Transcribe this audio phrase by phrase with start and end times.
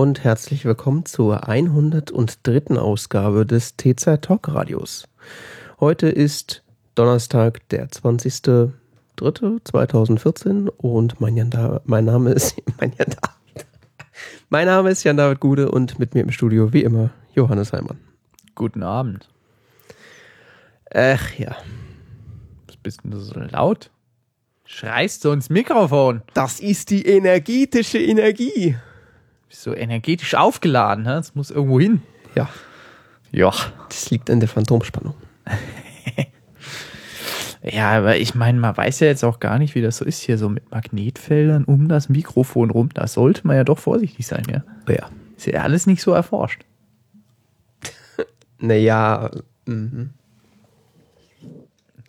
[0.00, 2.78] Und herzlich willkommen zur 103.
[2.78, 5.06] Ausgabe des TZ Talk Radios.
[5.78, 6.62] Heute ist
[6.94, 13.14] Donnerstag, der 20.03.2014 und mein, Jan mein Name ist mein, Jan
[14.48, 17.98] mein Name ist Jan David Gude und mit mir im Studio wie immer Johannes Heimann.
[18.54, 19.28] Guten Abend.
[20.94, 21.54] Ach ja.
[22.68, 23.90] Was bist denn du so laut?
[24.64, 26.22] Schreist du ins Mikrofon?
[26.32, 28.76] Das ist die energetische Energie.
[29.50, 31.04] Bist so energetisch aufgeladen?
[31.04, 32.02] Das muss irgendwo hin.
[32.34, 32.48] Ja.
[33.32, 33.52] Ja.
[33.88, 35.14] Das liegt an der Phantomspannung.
[37.62, 40.22] Ja, aber ich meine, man weiß ja jetzt auch gar nicht, wie das so ist
[40.22, 42.88] hier so mit Magnetfeldern um das Mikrofon rum.
[42.94, 44.64] Da sollte man ja doch vorsichtig sein, ja.
[44.88, 45.10] Ja.
[45.36, 46.64] Ist ja alles nicht so erforscht.
[48.60, 49.30] Naja,
[49.66, 50.14] mhm.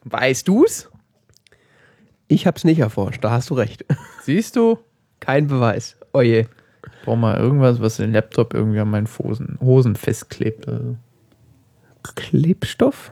[0.05, 0.89] Weißt du's?
[2.31, 3.85] ich hab's nicht erforscht, da hast du recht.
[4.23, 4.79] Siehst du?
[5.19, 5.97] Kein Beweis.
[6.13, 6.47] Oje.
[7.03, 10.67] Brauch mal irgendwas, was den Laptop irgendwie an meinen Hosen, Hosen festklebt.
[10.67, 10.97] Also.
[12.15, 13.11] Klebstoff?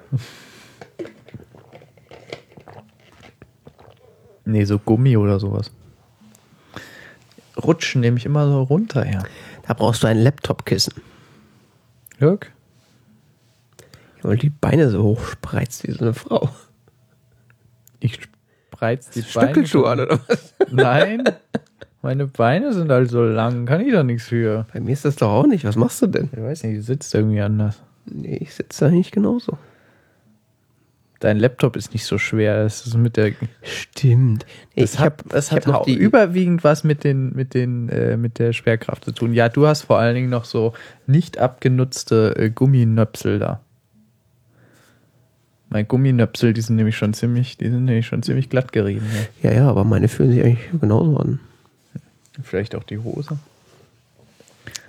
[4.46, 5.72] Nee, so Gummi oder sowas.
[7.58, 9.24] Rutschen nehme ich immer so runter, ja.
[9.68, 10.94] Da brauchst du ein Laptopkissen.
[12.20, 12.48] Jörg?
[14.22, 16.50] Weil die Beine so hoch spreizt wie so eine Frau.
[18.00, 18.20] Ich
[18.72, 20.14] spreiz die Stöckelschuhe an, Beine.
[20.14, 20.54] oder was?
[20.72, 21.24] Nein,
[22.02, 24.66] meine Beine sind halt so lang, kann ich da nichts für.
[24.74, 25.66] Bei mir ist das doch auch nicht.
[25.66, 26.30] Was machst du denn?
[26.32, 27.82] Ich weiß nicht, du sitzt irgendwie anders.
[28.06, 29.58] Nee, ich sitze nicht genauso.
[31.20, 32.64] Dein Laptop ist nicht so schwer.
[32.64, 33.34] Das ist mit der.
[33.62, 34.46] Stimmt.
[34.78, 37.90] Das hat, das ich hat hab noch auch die überwiegend was mit den, mit den,
[37.90, 39.34] äh, mit der Schwerkraft zu tun.
[39.34, 40.72] Ja, du hast vor allen Dingen noch so
[41.08, 43.60] nicht abgenutzte äh, Gumminöpsel da.
[45.68, 49.06] Mein Gumminöpsel, die sind nämlich schon ziemlich, die sind nämlich schon ziemlich glatt gerieben.
[49.44, 49.50] Ja.
[49.50, 51.40] Ja, ja, aber meine fühlen sich eigentlich genauso an.
[52.44, 53.38] Vielleicht auch die Hose.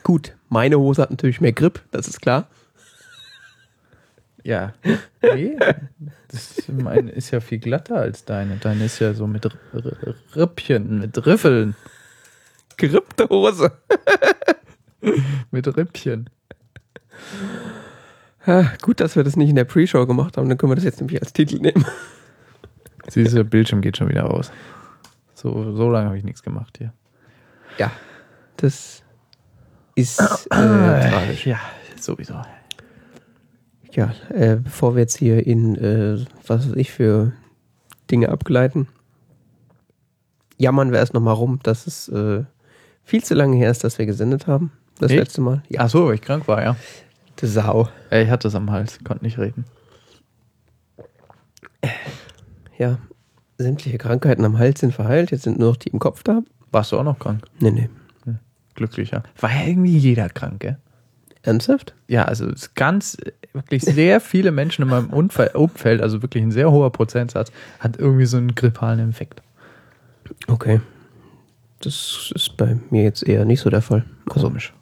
[0.02, 2.48] Gut, meine Hose hat natürlich mehr Grip, das ist klar.
[4.42, 4.72] Ja.
[5.22, 5.56] Nee,
[6.28, 8.56] das ist, meine ist ja viel glatter als deine.
[8.56, 11.76] Deine ist ja so mit R R Rippchen, mit Riffeln,
[12.76, 13.72] Gerippte Hose.
[15.50, 16.30] mit Rippchen.
[18.46, 20.84] Ja, gut, dass wir das nicht in der Pre-Show gemacht haben, dann können wir das
[20.84, 21.84] jetzt nämlich als Titel nehmen.
[23.08, 24.50] Siehst du, der Bildschirm geht schon wieder aus.
[25.34, 26.92] So, so lange habe ich nichts gemacht hier.
[27.78, 27.90] Ja,
[28.56, 29.02] das
[29.94, 31.46] ist äh, tragisch.
[31.46, 31.58] Ja,
[32.00, 32.34] sowieso.
[33.92, 37.32] Ja, äh, bevor wir jetzt hier in, äh, was weiß ich, für
[38.10, 38.86] Dinge abgleiten,
[40.58, 42.44] jammern wir erst nochmal rum, dass es äh,
[43.02, 44.72] viel zu lange her ist, dass wir gesendet haben.
[44.98, 45.18] Das Echt?
[45.20, 45.62] letzte Mal.
[45.68, 46.76] Ja, Ach so, weil ich krank war, ja.
[47.40, 47.88] die Sau.
[48.10, 49.64] Äh, Ich hatte es am Hals, konnte nicht reden.
[52.78, 52.98] Ja,
[53.58, 56.42] sämtliche Krankheiten am Hals sind verheilt, jetzt sind nur noch die im Kopf da.
[56.70, 57.42] Warst du auch noch krank?
[57.58, 57.88] Nee, nee.
[58.74, 59.22] Glücklicher.
[59.40, 60.78] War ja irgendwie jeder krank, gell?
[61.42, 61.94] Ernsthaft?
[62.08, 63.16] Ja, also es ist ganz,
[63.52, 67.98] wirklich sehr viele Menschen in meinem Unfall, Umfeld, also wirklich ein sehr hoher Prozentsatz, hat
[67.98, 69.42] irgendwie so einen grippalen Infekt.
[70.46, 70.80] Okay.
[71.80, 74.04] Das ist bei mir jetzt eher nicht so der Fall.
[74.28, 74.72] Also, Komisch.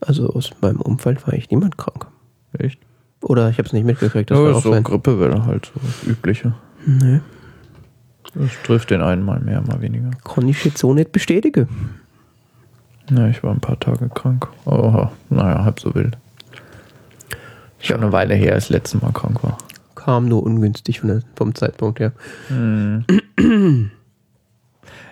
[0.00, 2.06] also aus meinem Umfeld war eigentlich niemand krank.
[2.58, 2.80] Echt?
[3.20, 4.84] Oder ich habe es nicht mitgekriegt, das ja, war auch so sein.
[4.84, 6.54] Grippewelle halt, so das Übliche.
[6.86, 7.20] Nee.
[8.34, 10.10] Das trifft den einen mal mehr, mal weniger.
[10.24, 11.68] Kann ich jetzt so nicht bestätigen.
[13.10, 14.48] Ja, ich war ein paar Tage krank.
[14.66, 16.16] Oh, naja, halb so wild.
[17.80, 19.56] Schon eine Weile her, als ich das letzte Mal krank war.
[19.94, 21.02] Kam nur ungünstig
[21.34, 22.12] vom Zeitpunkt her.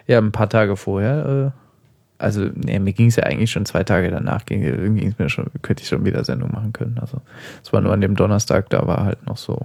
[0.06, 3.85] Ja, ein paar Tage vorher, äh, also nee, mir ging es ja eigentlich schon zwei
[3.85, 4.62] Tage danach, ging,
[4.96, 6.99] ging's mir schon, könnte ich schon wieder Sendung machen können.
[7.00, 7.20] Also
[7.62, 9.61] es war nur an dem Donnerstag, da war halt noch so,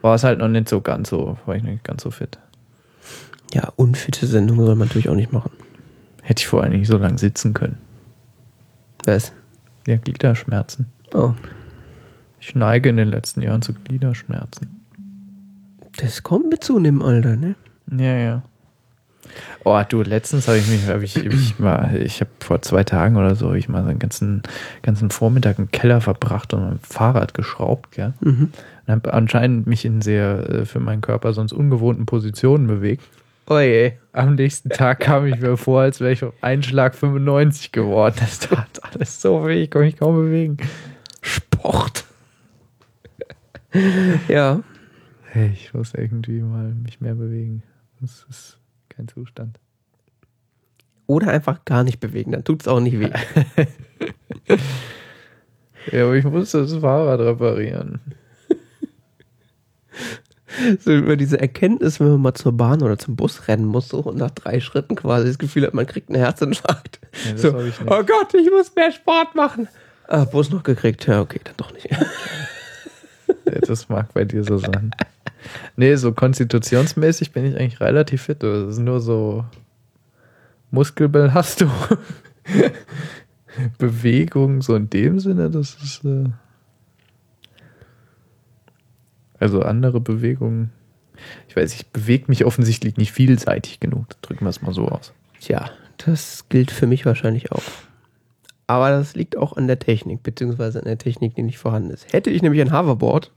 [0.00, 2.38] war es halt noch nicht so ganz so, war ich nicht ganz so fit.
[3.52, 5.50] Ja, unfitte Sendungen soll man natürlich auch nicht machen.
[6.22, 7.78] Hätte ich vor allem nicht so lange sitzen können.
[9.04, 9.32] Was?
[9.86, 10.86] Ja, Gliederschmerzen.
[11.12, 11.32] Oh,
[12.40, 14.80] Ich neige in den letzten Jahren zu Gliederschmerzen.
[15.98, 17.54] das kommt mit zunehmendem Alter, ne?
[17.90, 18.42] Ja, ja.
[19.64, 23.16] Oh, du, letztens habe ich mich, habe ich, ich mal, ich habe vor zwei Tagen
[23.16, 24.42] oder so, ich mal so einen ganzen,
[24.82, 28.14] ganzen Vormittag im Keller verbracht und mein Fahrrad geschraubt, gell?
[28.20, 28.52] Mhm.
[28.86, 33.04] Und habe anscheinend mich in sehr äh, für meinen Körper sonst ungewohnten Positionen bewegt.
[33.46, 33.92] Oh je.
[34.12, 38.16] Am nächsten Tag kam ich mir vor, als wäre ich auf einen Schlag 95 geworden.
[38.18, 40.56] Das tat alles so weh, ich konnte mich kaum bewegen.
[41.20, 42.04] Sport.
[44.28, 44.62] Ja.
[45.30, 47.62] Hey, ich muss irgendwie mal mich mehr bewegen.
[48.02, 48.58] Das ist
[48.90, 49.58] kein Zustand.
[51.06, 53.08] Oder einfach gar nicht bewegen, dann tut es auch nicht weh.
[55.90, 58.00] Ja, aber ich muss das Fahrrad reparieren.
[60.80, 63.98] So über diese Erkenntnis, wenn man mal zur Bahn oder zum Bus rennen muss so,
[64.00, 67.00] und nach drei Schritten quasi das Gefühl hat, man kriegt einen Herzinfarkt.
[67.26, 69.68] Ja, so, oh Gott, ich muss mehr Sport machen.
[70.08, 71.06] Ah, Bus noch gekriegt.
[71.06, 71.90] Ja, okay, dann doch nicht.
[71.90, 74.94] Ja, Das mag bei dir so sein.
[75.76, 78.42] Nee, so konstitutionsmäßig bin ich eigentlich relativ fit.
[78.42, 79.44] Das ist nur so
[80.70, 81.70] Muskelbelastung.
[83.78, 86.04] Bewegung, so in dem Sinne, das ist.
[86.04, 86.30] Äh
[89.42, 90.70] also andere Bewegungen.
[91.48, 94.06] Ich weiß, ich bewege mich offensichtlich nicht vielseitig genug.
[94.22, 95.12] Drücken wir es mal so aus.
[95.40, 97.62] Tja, das gilt für mich wahrscheinlich auch.
[98.66, 102.12] Aber das liegt auch an der Technik, beziehungsweise an der Technik, die nicht vorhanden ist.
[102.12, 103.30] Hätte ich nämlich ein Hoverboard,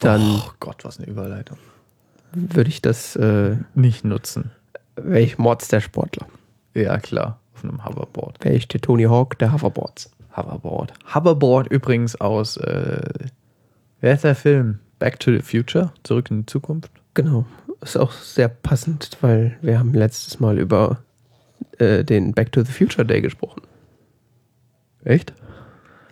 [0.00, 1.58] dann oh Gott, was eine Überleitung.
[2.32, 4.50] würde ich das, äh, Nicht nutzen.
[4.96, 6.26] wäre ich Mords der Sportler.
[6.74, 7.38] Ja, klar.
[7.54, 8.42] Auf einem Hoverboard.
[8.44, 10.10] Wäre ich der Tony Hawk der Hoverboards.
[10.36, 10.92] Hoverboard.
[11.14, 13.00] Hoverboard übrigens aus, äh,
[14.00, 14.80] wer ist der Film?
[15.04, 15.92] Back to the Future?
[16.02, 16.90] Zurück in die Zukunft?
[17.12, 17.44] Genau.
[17.82, 21.02] Ist auch sehr passend, weil wir haben letztes Mal über
[21.76, 23.60] äh, den Back to the Future Day gesprochen.
[25.04, 25.34] Echt?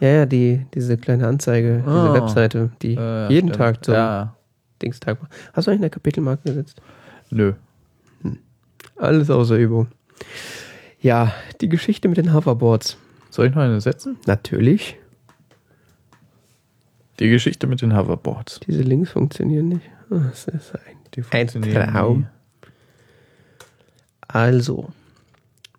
[0.01, 2.13] Ja, ja, die, diese kleine Anzeige, diese Ah.
[2.13, 3.55] Webseite, die Äh, jeden stimmt.
[3.57, 4.37] Tag zum Ja.
[4.83, 5.33] Dingstag macht.
[5.55, 6.83] Hast du eigentlich eine Kapitelmarke gesetzt?
[7.31, 7.55] Nö.
[8.97, 9.89] Alles außer Übung.
[11.01, 12.99] Ja, die Geschichte mit den Hoverboards.
[13.31, 14.19] Soll ich noch eine setzen?
[14.27, 14.97] Natürlich.
[17.19, 18.61] Die Geschichte mit den Hoverboards.
[18.61, 19.91] Diese Links funktionieren nicht.
[20.11, 20.81] Ah, Das ist ein,
[21.15, 21.49] Die ein
[21.93, 22.19] Traum.
[22.21, 22.27] nie.
[24.29, 24.89] Also,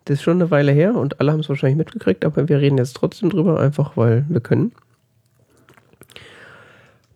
[0.04, 2.78] das ist schon eine Weile her und alle haben es wahrscheinlich mitgekriegt, aber wir reden
[2.78, 4.72] jetzt trotzdem drüber, einfach weil wir können.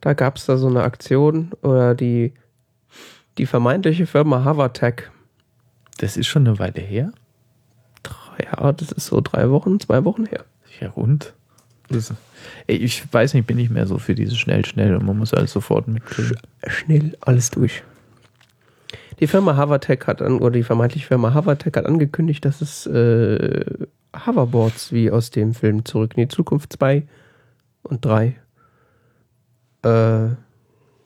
[0.00, 2.32] Da gab es da so eine Aktion oder die,
[3.36, 5.10] die vermeintliche Firma Hovertech.
[5.98, 7.12] Das ist schon eine Weile her.
[8.42, 10.44] Ja, das ist so drei Wochen, zwei Wochen her.
[10.80, 11.34] Ja, und?
[11.88, 12.12] Das,
[12.66, 15.52] ich weiß nicht, bin nicht mehr so für dieses schnell, schnell und man muss alles
[15.52, 16.36] sofort mitkriegen.
[16.66, 17.82] Schnell alles durch.
[19.20, 23.64] Die Firma Hovertech hat an, oder die vermeintliche Firma Hovertech hat angekündigt, dass es äh,
[24.14, 27.06] Hoverboards wie aus dem Film Zurück in die Zukunft 2
[27.82, 28.36] und 3
[29.82, 30.28] äh,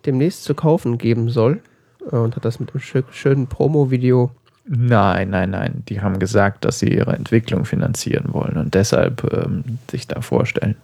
[0.04, 1.62] demnächst zu kaufen geben soll.
[2.00, 4.32] Und hat das mit einem schö schönen Promo-Video.
[4.64, 5.82] Nein, nein, nein.
[5.88, 10.76] Die haben gesagt, dass sie ihre Entwicklung finanzieren wollen und deshalb ähm, sich da vorstellen.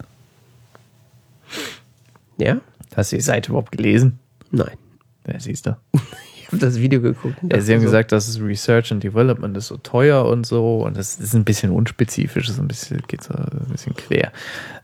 [2.39, 2.59] Ja?
[2.97, 4.19] Hast du die Seite überhaupt gelesen?
[4.51, 4.77] Nein.
[5.27, 5.77] Ja, siehst du.
[6.53, 7.37] Habe das Video geguckt.
[7.43, 10.83] Ja, sie haben so, gesagt, dass es Research and Development ist so teuer und so
[10.83, 14.33] und das ist ein bisschen unspezifisch, ist ein bisschen, geht so ein bisschen quer.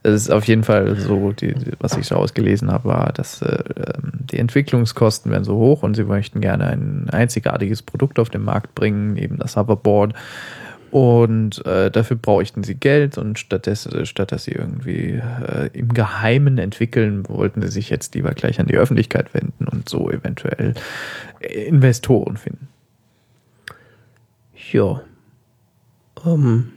[0.03, 3.63] Es ist auf jeden Fall so, die, was ich so ausgelesen habe, war, dass äh,
[3.77, 8.43] ähm, die Entwicklungskosten werden so hoch und sie möchten gerne ein einzigartiges Produkt auf den
[8.43, 10.13] Markt bringen, eben das Hoverboard.
[10.95, 16.57] Und äh, dafür bräuchten sie Geld und stattdessen, statt dass sie irgendwie äh, im Geheimen
[16.57, 20.73] entwickeln, wollten sie sich jetzt lieber gleich an die Öffentlichkeit wenden und so eventuell
[21.41, 22.69] Investoren finden.
[24.71, 25.01] Ja.
[26.25, 26.71] Ähm,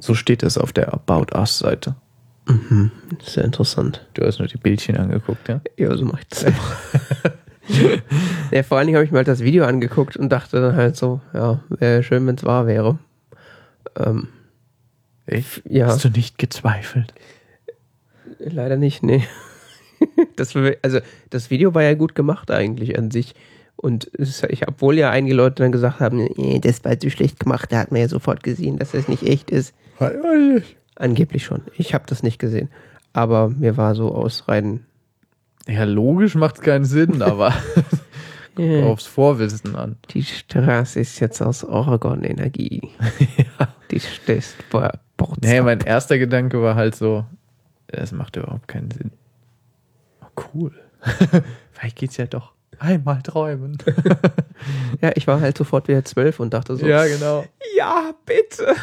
[0.00, 1.94] So steht es auf der About Us-Seite.
[3.22, 4.08] sehr interessant.
[4.14, 5.60] Du hast nur die Bildchen angeguckt, ja?
[5.76, 6.58] Ja, so mache ich das immer.
[8.50, 10.96] ja, vor allen Dingen habe ich mir halt das Video angeguckt und dachte dann halt
[10.96, 12.98] so, ja, wäre schön, wenn es wahr wäre.
[13.96, 14.28] Ähm,
[15.26, 15.62] Ich?
[15.68, 17.14] ja, Hast du nicht gezweifelt?
[18.38, 19.24] leider nicht, nee.
[20.36, 23.34] Das, also, das Video war ja gut gemacht eigentlich an sich.
[23.74, 27.40] Und es, ich, obwohl ja einige Leute dann gesagt haben, nee, das war zu schlecht
[27.40, 29.74] gemacht, da hat man ja sofort gesehen, dass das nicht echt ist.
[30.94, 31.62] Angeblich schon.
[31.76, 32.70] Ich habe das nicht gesehen.
[33.12, 34.84] Aber mir war so aus rein
[35.68, 37.52] Ja, logisch macht es keinen Sinn, aber
[38.58, 38.86] Ja.
[38.86, 39.96] aufs Vorwissen an.
[40.10, 42.90] Die Straße ist jetzt aus Oregon-Energie.
[43.92, 47.24] Die stößt bei Bords Nee, mein erster Gedanke war halt so,
[47.86, 49.12] das macht überhaupt keinen Sinn.
[50.22, 50.72] Oh, cool.
[51.72, 52.52] Vielleicht geht's ja doch.
[52.80, 53.78] Einmal träumen.
[55.00, 57.44] Ja, ich war halt sofort wieder zwölf und dachte so, ja, genau.
[57.76, 58.74] ja, bitte,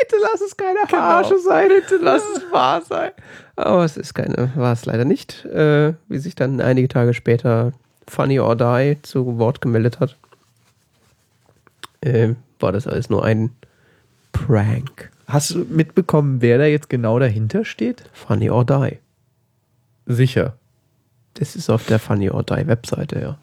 [0.00, 0.88] bitte lass es keine Genau.
[0.88, 3.10] Verarsche sein, bitte lass es wahr sein.
[3.56, 7.72] Aber es ist keine, war es leider nicht, äh, wie sich dann einige Tage später
[8.08, 10.16] Funny or Die zu Wort gemeldet hat.
[12.00, 13.50] Äh, war das alles nur ein
[14.32, 15.10] Prank.
[15.26, 18.04] Hast du mitbekommen, wer da jetzt genau dahinter steht?
[18.12, 18.98] Funny or Die.
[20.06, 20.56] Sicher.
[21.34, 23.38] Das ist auf der Funny or Die Webseite, ja.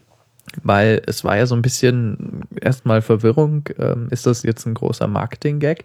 [0.63, 3.63] Weil es war ja so ein bisschen erstmal Verwirrung.
[3.77, 5.83] Ähm, ist das jetzt ein großer Marketing-Gag?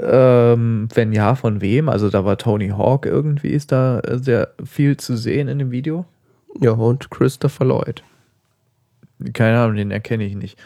[0.00, 1.88] Ähm, wenn ja, von wem?
[1.88, 5.70] Also da war Tony Hawk irgendwie, ist da äh, sehr viel zu sehen in dem
[5.70, 6.04] Video.
[6.60, 8.02] Ja, und Christopher Lloyd.
[9.32, 10.58] Keine Ahnung, den erkenne ich nicht.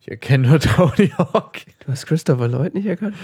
[0.00, 1.58] Ich erkenne nur Tony Hawk.
[1.84, 3.16] Du hast Christopher Lloyd nicht erkannt?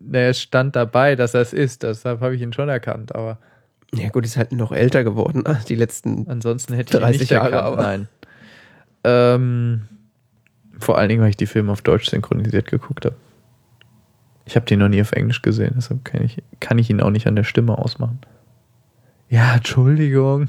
[0.00, 3.38] Naja, es stand dabei, dass er es ist, deshalb habe ich ihn schon erkannt, aber
[3.94, 6.28] Ja gut, ist halt noch älter geworden, die letzten.
[6.28, 7.66] Ansonsten hätte ich ihn 30 nicht Jahre, erkannt.
[7.66, 8.08] aber- Nein.
[9.04, 9.82] Ähm,
[10.78, 13.14] vor allen Dingen, weil ich die Filme auf Deutsch synchronisiert geguckt habe.
[14.48, 17.10] Ich habe die noch nie auf Englisch gesehen, deshalb kann ich, kann ich ihn auch
[17.10, 18.18] nicht an der Stimme ausmachen.
[19.28, 20.48] Ja, Entschuldigung.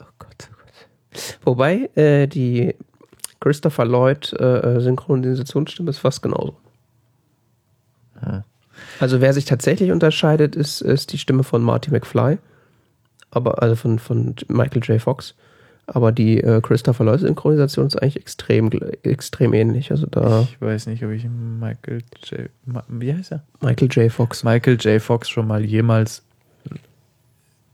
[0.00, 1.38] Oh Gott, oh Gott.
[1.44, 2.74] Wobei, äh, die
[3.38, 6.56] Christopher Lloyd äh, Synchronisationsstimme ist fast genauso.
[8.20, 8.42] Ja.
[8.98, 12.38] Also wer sich tatsächlich unterscheidet, ist, ist die Stimme von Marty McFly.
[13.30, 15.00] Aber, also von, von Michael J.
[15.00, 15.36] Fox.
[15.88, 18.70] Aber die äh, Christopher Lloyd Synchronisation ist eigentlich extrem,
[19.04, 19.90] extrem ähnlich.
[19.92, 22.50] Also da Ich weiß nicht, ob ich Michael J.
[22.64, 23.44] Ma- Wie heißt er?
[23.60, 24.10] Michael J.
[24.10, 24.42] Fox.
[24.42, 25.00] Michael J.
[25.00, 26.24] Fox schon mal jemals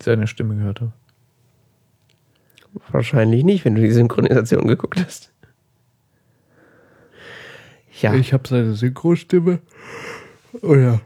[0.02, 0.92] seine Stimme gehört habe.
[2.90, 5.31] Wahrscheinlich nicht, wenn du die Synchronisation geguckt hast.
[8.00, 9.61] Ja, habe seine Synchronstimme.
[10.62, 11.00] Oh ja.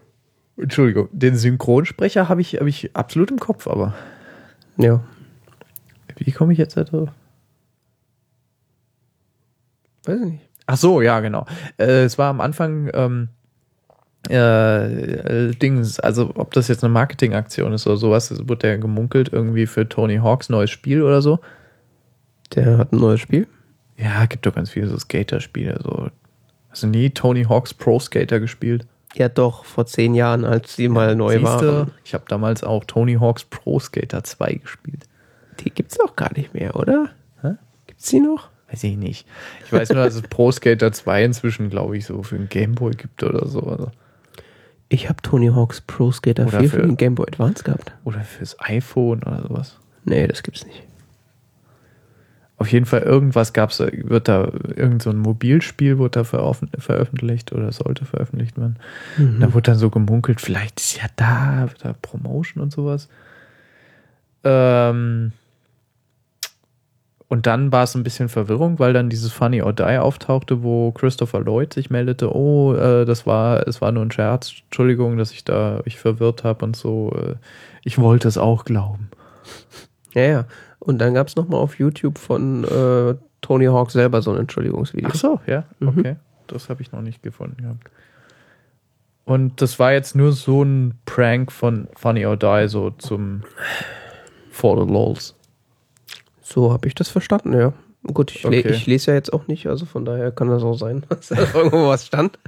[0.57, 3.95] Entschuldigung, den Synchronsprecher habe ich, hab ich absolut im Kopf, aber
[4.79, 5.05] ja.
[6.27, 7.09] Wie komme ich jetzt da drauf?
[10.05, 10.49] Weiß ich nicht.
[10.67, 11.47] Ach so, ja, genau.
[11.79, 13.29] Äh, es war am Anfang ähm,
[14.29, 19.33] äh, Dings, also ob das jetzt eine Marketingaktion ist oder sowas, es wurde ja gemunkelt
[19.33, 21.39] irgendwie für Tony Hawks neues Spiel oder so.
[22.57, 23.47] Der hat ein neues Spiel.
[23.97, 25.79] Ja, gibt doch ganz viele so Skater-Spiele.
[25.85, 26.09] So.
[26.71, 28.85] Hast du nie Tony Hawks Pro Skater gespielt?
[29.15, 31.91] Ja, doch, vor zehn Jahren, als sie mal neu Siehste, waren.
[32.05, 35.06] Ich habe damals auch Tony Hawks Pro Skater 2 gespielt.
[35.61, 37.11] Die gibt's auch gar nicht mehr, oder?
[37.43, 37.53] Hä?
[37.87, 38.49] Gibt's die noch?
[38.71, 39.27] Weiß ich nicht.
[39.65, 42.93] Ich weiß nur, dass es Pro Skater 2 inzwischen, glaube ich, so für den Gameboy
[42.93, 43.61] gibt oder so.
[43.63, 43.91] Also.
[44.89, 47.93] Ich habe Tony Hawk's Pro Skater Oder 4 für für- den Game Boy Advance gehabt.
[48.05, 49.79] Oder fürs iPhone oder sowas.
[50.05, 50.83] Nee, das gibt's nicht.
[52.59, 56.71] Auf jeden Fall irgendwas gab es, wird da irgend so ein Mobilspiel wurde da veröffent-
[56.81, 58.79] veröffentlicht oder sollte veröffentlicht werden.
[59.19, 59.41] Mhm.
[59.41, 63.09] Da wurde dann so gemunkelt, vielleicht ist ja da, wird da Promotion und sowas.
[64.43, 65.33] Ähm,
[67.29, 70.93] und dann war es ein bisschen Verwirrung, weil dann dieses Funny or Die auftauchte, wo
[70.93, 75.33] Christopher Lloyd sich meldete, oh, äh, das war, es war nur ein Scherz, Entschuldigung, dass
[75.33, 77.13] ich da mich verwirrt habe und so.
[77.17, 77.35] Äh,
[77.83, 79.11] ich wollte es auch glauben.
[80.15, 80.45] Ja, ja.
[80.79, 85.11] Und dann gab's noch mal auf YouTube von äh, Tony Hawk selber so ein Entschuldigungsvideo.
[85.13, 85.89] Ach so, ja, Mhm.
[85.89, 86.17] okay.
[86.49, 87.91] Das habe ich noch nicht gefunden gehabt.
[89.25, 93.43] Und das war jetzt nur so ein Prank von Funny or Die, so zum
[94.51, 95.35] For the Lols.
[96.49, 97.73] So habe ich das verstanden, ja.
[98.05, 98.71] Gut, ich, le Okay.
[98.71, 101.37] ich lese ja jetzt auch nicht, also von daher kann das auch sein, dass da
[101.55, 102.39] irgendwo was stand.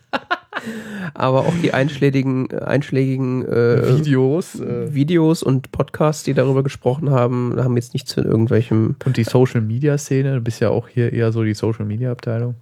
[1.14, 4.60] Aber auch die einschlägigen, einschlägigen äh, Videos.
[4.60, 9.24] Äh, Videos und Podcasts, die darüber gesprochen haben, haben jetzt nichts von irgendwelchem, und die
[9.24, 12.54] Social Media Szene, du bist ja auch hier eher so die Social Media Abteilung.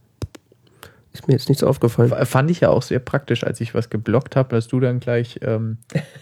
[1.21, 2.11] Ist mir jetzt nichts aufgefallen.
[2.27, 5.39] Fand ich ja auch sehr praktisch, als ich was geblockt habe, dass du dann gleich.
[5.43, 5.79] Ähm,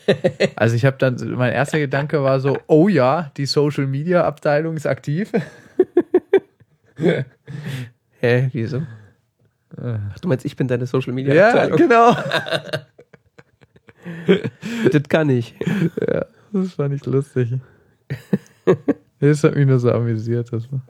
[0.57, 4.77] also ich habe dann, mein erster Gedanke war so, oh ja, die Social Media Abteilung
[4.77, 5.31] ist aktiv.
[8.21, 8.83] Hä, wieso?
[9.77, 11.79] Ach, du meinst, ich bin deine Social Media Ja, Abteilung?
[11.79, 12.17] genau.
[14.93, 15.55] Das kann ich.
[16.07, 17.55] Ja, das fand ich lustig.
[19.19, 20.53] Das hat mich nur so amüsiert.
[20.53, 20.83] Das war.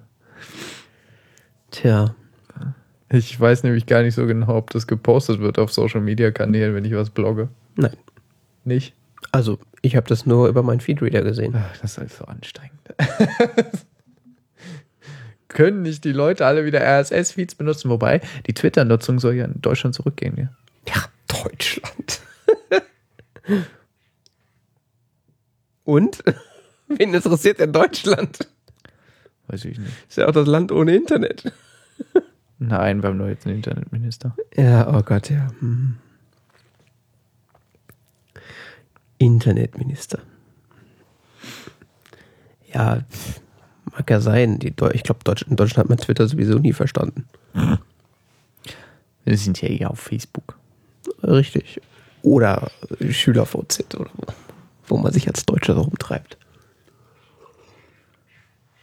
[1.70, 2.16] Tja.
[3.14, 6.74] Ich weiß nämlich gar nicht so genau, ob das gepostet wird auf Social Media Kanälen,
[6.74, 7.48] wenn ich was blogge.
[7.76, 7.96] Nein.
[8.64, 8.92] Nicht?
[9.30, 11.54] Also, ich habe das nur über meinen Feedreader gesehen.
[11.56, 12.80] Ach, das ist halt so anstrengend.
[15.48, 17.88] Können nicht die Leute alle wieder RSS-Feeds benutzen?
[17.88, 20.36] Wobei, die Twitter-Nutzung soll ja in Deutschland zurückgehen.
[20.36, 20.48] Ja?
[20.92, 21.04] Ja,
[21.42, 22.20] Deutschland.
[25.84, 26.24] Und?
[26.88, 28.48] Wen interessiert denn Deutschland?
[29.46, 29.92] Weiß ich nicht.
[30.08, 31.52] Ist ja auch das Land ohne Internet.
[32.58, 34.36] Nein, wir haben nur jetzt einen Internetminister.
[34.56, 35.48] Ja, oh Gott, ja.
[35.60, 35.96] Hm.
[39.18, 40.20] Internetminister.
[42.72, 43.02] Ja,
[43.92, 44.58] mag ja sein.
[44.58, 47.26] Die Deu ich glaube, in Deutschland hat man Twitter sowieso nie verstanden.
[49.24, 50.58] Wir sind ja eher auf Facebook.
[51.22, 51.80] Richtig.
[52.22, 52.70] Oder
[53.08, 54.26] SchülerVZ oder wo,
[54.86, 56.38] wo man sich als Deutscher so rumtreibt.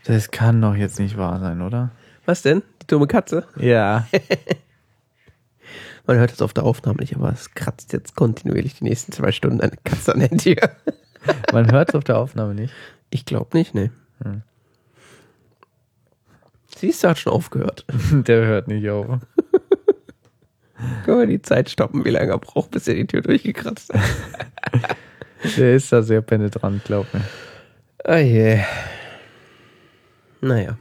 [0.03, 1.91] Das kann doch jetzt nicht wahr sein, oder?
[2.25, 2.63] Was denn?
[2.91, 3.47] Dumme Katze?
[3.57, 4.05] Ja.
[6.05, 9.31] Man hört es auf der Aufnahme nicht, aber es kratzt jetzt kontinuierlich die nächsten zwei
[9.31, 10.57] Stunden eine Katze an der Tür.
[11.53, 12.73] Man hört es auf der Aufnahme nicht.
[13.09, 13.91] Ich glaube nicht, ne.
[14.21, 14.41] Hm.
[16.75, 17.85] Siehst du, hat schon aufgehört.
[18.11, 19.19] Der hört nicht auf.
[21.05, 24.01] Können wir die Zeit stoppen, wie lange er braucht, bis er die Tür durchgekratzt hat?
[25.57, 27.23] Der ist da sehr penetrant, glaub mir.
[28.03, 28.59] Oh je.
[30.41, 30.77] Naja.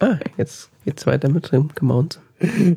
[0.00, 2.20] Ah, jetzt geht's weiter mit dem Gemounts.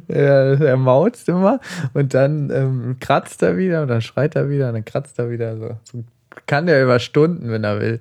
[0.09, 1.61] Ja, er mautzt immer
[1.93, 5.29] und dann ähm, kratzt er wieder und dann schreit er wieder und dann kratzt er
[5.29, 5.57] wieder.
[5.57, 5.77] So.
[5.83, 6.03] so
[6.47, 7.99] kann der über Stunden, wenn er will.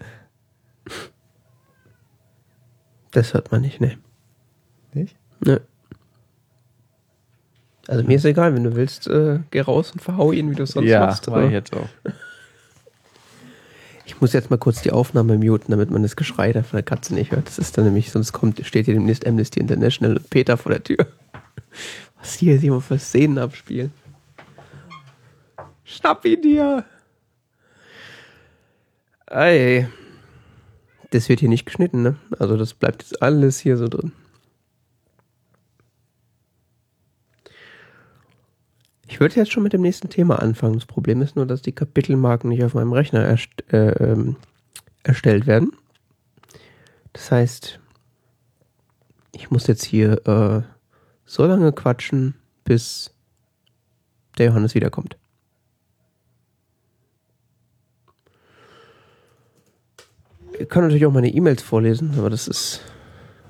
[3.13, 3.97] Das hört man nicht, ne.
[4.93, 5.17] Nicht?
[5.45, 5.59] Nö.
[7.89, 10.63] Also mir ist egal, wenn du willst, äh, geh raus und verhau ihn, wie du
[10.63, 11.29] es sonst ja, machst.
[11.29, 11.89] ich jetzt auch.
[14.05, 16.83] Ich muss jetzt mal kurz die Aufnahme muten, damit man das Geschrei da von der
[16.83, 17.47] Katze nicht hört.
[17.47, 20.83] Das ist dann nämlich, sonst kommt, steht hier demnächst Amnesty International und Peter vor der
[20.83, 21.07] Tür.
[22.21, 23.93] Was hier sich immer für Szenen abspielen.
[25.85, 26.85] Schnapp ihn dir!
[29.27, 29.89] Ey.
[31.11, 32.17] Das wird hier nicht geschnitten, ne?
[32.39, 34.13] Also das bleibt jetzt alles hier so drin.
[39.13, 40.73] Ich würde jetzt schon mit dem nächsten Thema anfangen.
[40.73, 44.37] Das Problem ist nur, dass die Kapitelmarken nicht auf meinem Rechner erst, äh, ähm,
[45.03, 45.73] erstellt werden.
[47.13, 47.79] Das heißt,
[49.33, 50.63] ich muss jetzt hier äh,
[51.27, 53.15] so lange quatschen, bis
[54.39, 55.19] der Johannes wiederkommt.
[60.59, 62.81] Ihr könnt natürlich auch meine E-Mails vorlesen, aber das ist.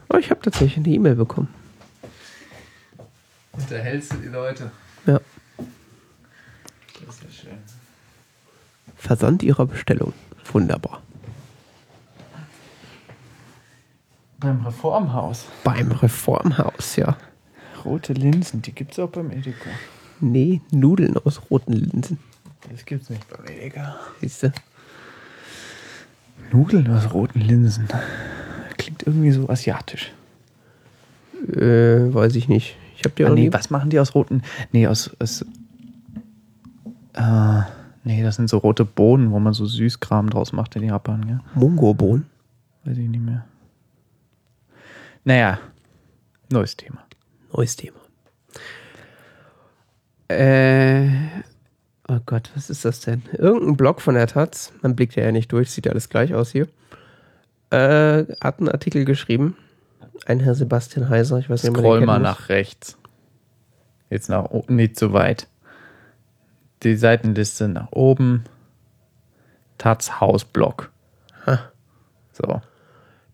[0.09, 1.55] Oh, ich habe tatsächlich eine E-Mail bekommen.
[3.53, 4.73] Unterhältst du die Leute?
[5.07, 5.21] Ja.
[7.07, 7.59] Das ist ja schön.
[9.03, 10.13] Versand ihrer Bestellung.
[10.53, 11.03] Wunderbar.
[14.39, 15.47] Beim Reformhaus.
[15.65, 17.17] Beim Reformhaus, ja.
[17.85, 19.71] Rote Linsen, die gibt's auch beim Edeka.
[20.21, 22.19] Nee, Nudeln aus roten Linsen.
[22.71, 23.97] Das gibt's nicht beim Edeka.
[24.21, 24.53] Siehst du?
[26.53, 27.89] Nudeln aus roten Linsen.
[28.79, 30.13] Klingt irgendwie so asiatisch.
[31.53, 32.77] Äh, weiß ich nicht.
[32.97, 33.53] Ich habe die Ah, auch nee, nie.
[33.53, 34.43] was machen die aus roten?
[34.71, 35.11] Nee, aus.
[35.19, 35.45] aus
[37.15, 37.63] äh,
[38.05, 41.41] nee, das sind so rote Bohnen, wo man so Süßkram draus macht in Japan, ja?
[41.55, 42.27] Mungobohnen.
[42.85, 43.45] Weiß ich nicht mehr.
[45.25, 45.59] Naja,
[46.51, 47.05] neues Thema.
[47.53, 47.99] Neues Thema.
[50.29, 51.09] Äh,
[52.09, 53.23] oh Gott, was ist das denn?
[53.33, 56.51] Irgendein Blog von der Taz, man blickt ja nicht durch, sieht ja alles gleich aus
[56.51, 56.69] hier,
[57.71, 59.57] äh, hat einen Artikel geschrieben.
[60.27, 62.29] Ein Herr Sebastian Heiser, ich weiß nicht, Scroll mal muss.
[62.29, 62.99] nach rechts.
[64.11, 65.49] Jetzt nach oben, nicht zu weit.
[66.83, 68.45] Die Seitenliste nach oben.
[69.79, 70.91] Taz Hausblock.
[71.47, 71.59] Ha.
[72.33, 72.61] So,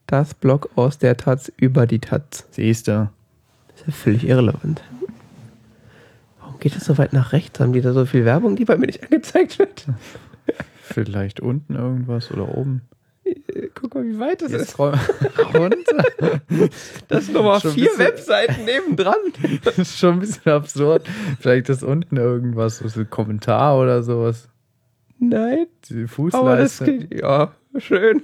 [0.06, 2.46] Das Blog aus der Taz über die Taz.
[2.50, 3.11] siehst du.
[3.68, 4.82] Das ist ja völlig irrelevant.
[6.40, 7.61] Warum geht es so weit nach rechts?
[7.61, 9.87] Haben die da so viel Werbung, die bei mir nicht angezeigt wird?
[10.82, 12.82] Vielleicht unten irgendwas oder oben.
[13.74, 14.78] Guck mal, wie weit das Jetzt ist.
[14.78, 14.98] runter.
[17.08, 19.16] Das sind nochmal Schon vier Webseiten nebendran.
[19.64, 21.06] Das ist schon ein bisschen absurd.
[21.40, 24.48] Vielleicht ist unten irgendwas, so ein Kommentar oder sowas.
[25.18, 26.10] Nein, Die aber das
[26.78, 27.20] Fußleiste, geht.
[27.20, 28.22] Ja, schön.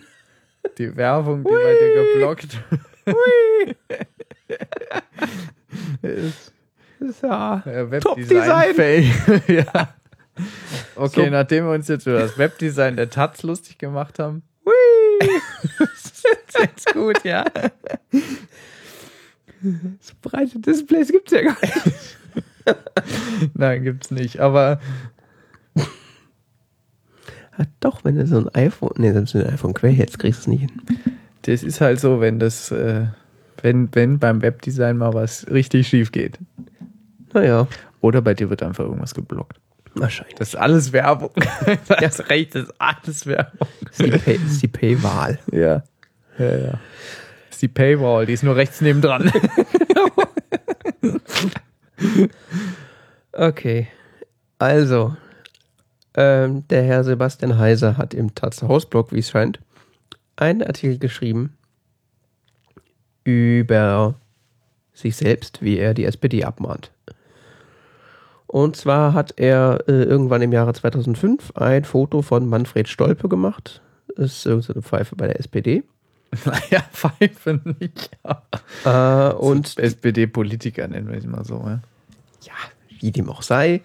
[0.79, 2.59] die Werbung, die bei dir geblockt
[3.07, 3.75] Hui.
[6.03, 6.53] ist.
[7.01, 7.63] Das ist ja.
[7.67, 8.77] Ja, Top-Design.
[9.49, 9.95] Ja.
[10.97, 11.31] Okay, So.
[11.31, 14.43] nachdem wir uns jetzt über das Webdesign der Taz lustig gemacht haben,
[15.23, 15.41] Hui.
[15.95, 16.27] ist
[16.59, 17.45] jetzt gut, ja.
[20.01, 22.19] So breite Displays gibt's ja gar nicht.
[23.55, 24.41] Nein, gibt's nicht.
[24.41, 24.81] Aber
[27.57, 28.93] Ah, doch, wenn du so ein iPhone.
[28.97, 30.83] Nee, selbst wenn du ein iPhone quer jetzt kriegst du es nicht hin.
[31.43, 33.07] das ist halt so, wenn das, äh,
[33.63, 36.39] wenn, wenn beim Webdesign mal was richtig schief geht.
[37.33, 37.67] Naja,
[38.01, 39.59] Oder bei dir wird einfach irgendwas geblockt.
[39.95, 40.35] Wahrscheinlich.
[40.37, 41.31] Das ist alles Werbung.
[42.01, 43.69] Das recht, das ist alles Werbung.
[43.85, 45.39] Das ist die, Pay, das ist die Paywall.
[45.53, 45.83] Ja.
[46.39, 46.71] Ja, ja.
[46.71, 49.31] Das ist die Paywall, die ist nur rechts nebendran.
[53.37, 53.89] Okay.
[54.59, 55.17] Also,
[56.17, 59.59] ähm, der Herr Sebastian Heiser hat im Taz Hausblog, wie es scheint,
[60.37, 61.57] einen Artikel geschrieben
[63.25, 64.15] über
[64.93, 66.93] sich selbst, wie er die SPD abmahnt.
[68.55, 73.83] Und zwar hat er äh, irgendwann im Jahre 2005 ein Foto von Manfred Stolpe gemacht.
[74.17, 75.83] Das ist irgendeine Pfeife bei der SPD.
[76.45, 78.11] naja, Pfeife nicht.
[78.85, 81.65] Äh, und SPD-Politiker nennen wir sie mal so.
[81.67, 81.81] Ja.
[82.43, 82.53] ja,
[83.01, 83.83] wie dem auch sei.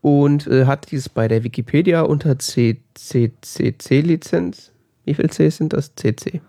[0.00, 4.72] Und äh, hat dies bei der Wikipedia unter CCC-Lizenz.
[5.04, 5.94] Wie viel C sind das?
[5.96, 6.40] CC.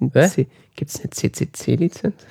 [0.00, 2.26] Gibt es eine CCC-Lizenz?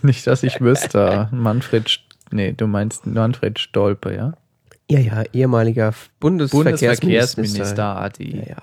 [0.00, 1.28] Nicht, dass ich wüsste.
[1.32, 2.00] Manfred,
[2.32, 4.32] nee, du meinst Manfred Stolpe, ja?
[4.90, 7.36] Ja, ja, ehemaliger Bundesverkehrsminister.
[7.36, 8.36] Bundesverkehrsminister ADI.
[8.36, 8.62] Ja, ja.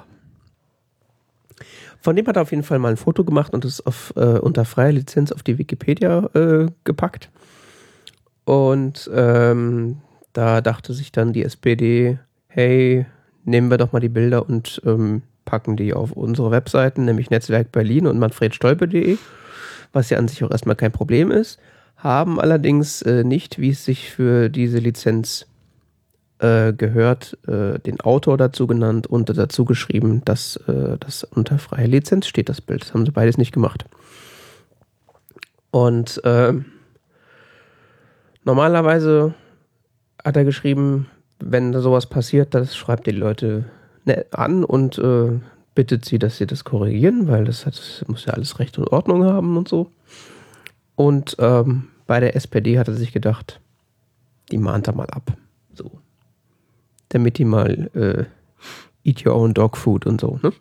[2.01, 4.39] Von dem hat er auf jeden Fall mal ein Foto gemacht und es auf, äh,
[4.39, 7.29] unter freier Lizenz auf die Wikipedia äh, gepackt.
[8.45, 9.97] Und ähm,
[10.33, 13.05] da dachte sich dann die SPD, hey,
[13.43, 17.71] nehmen wir doch mal die Bilder und ähm, packen die auf unsere Webseiten, nämlich Netzwerk
[17.71, 19.17] Berlin und manfredstolpe.de.
[19.91, 21.59] was ja an sich auch erstmal kein Problem ist,
[21.99, 25.45] haben allerdings äh, nicht, wie es sich für diese Lizenz
[26.39, 31.87] äh, gehört, äh, den Autor dazu genannt und dazu geschrieben, dass äh, das unter freier
[31.87, 32.81] Lizenz steht, das Bild.
[32.81, 33.85] Das haben sie beides nicht gemacht.
[35.71, 36.53] Und äh,
[38.45, 39.33] normalerweise
[40.23, 41.07] hat er geschrieben,
[41.39, 43.65] wenn da sowas passiert, das schreibt die Leute
[44.31, 45.39] an und äh,
[45.75, 48.87] bittet sie, dass sie das korrigieren, weil das, hat, das muss ja alles Recht und
[48.87, 49.91] Ordnung haben und so.
[50.99, 53.61] Und ähm, bei der SPD hat er sich gedacht,
[54.51, 55.31] die mahnt er mal ab.
[55.73, 55.91] So.
[57.07, 60.51] Damit die mal äh, eat your own dog food und so, ne?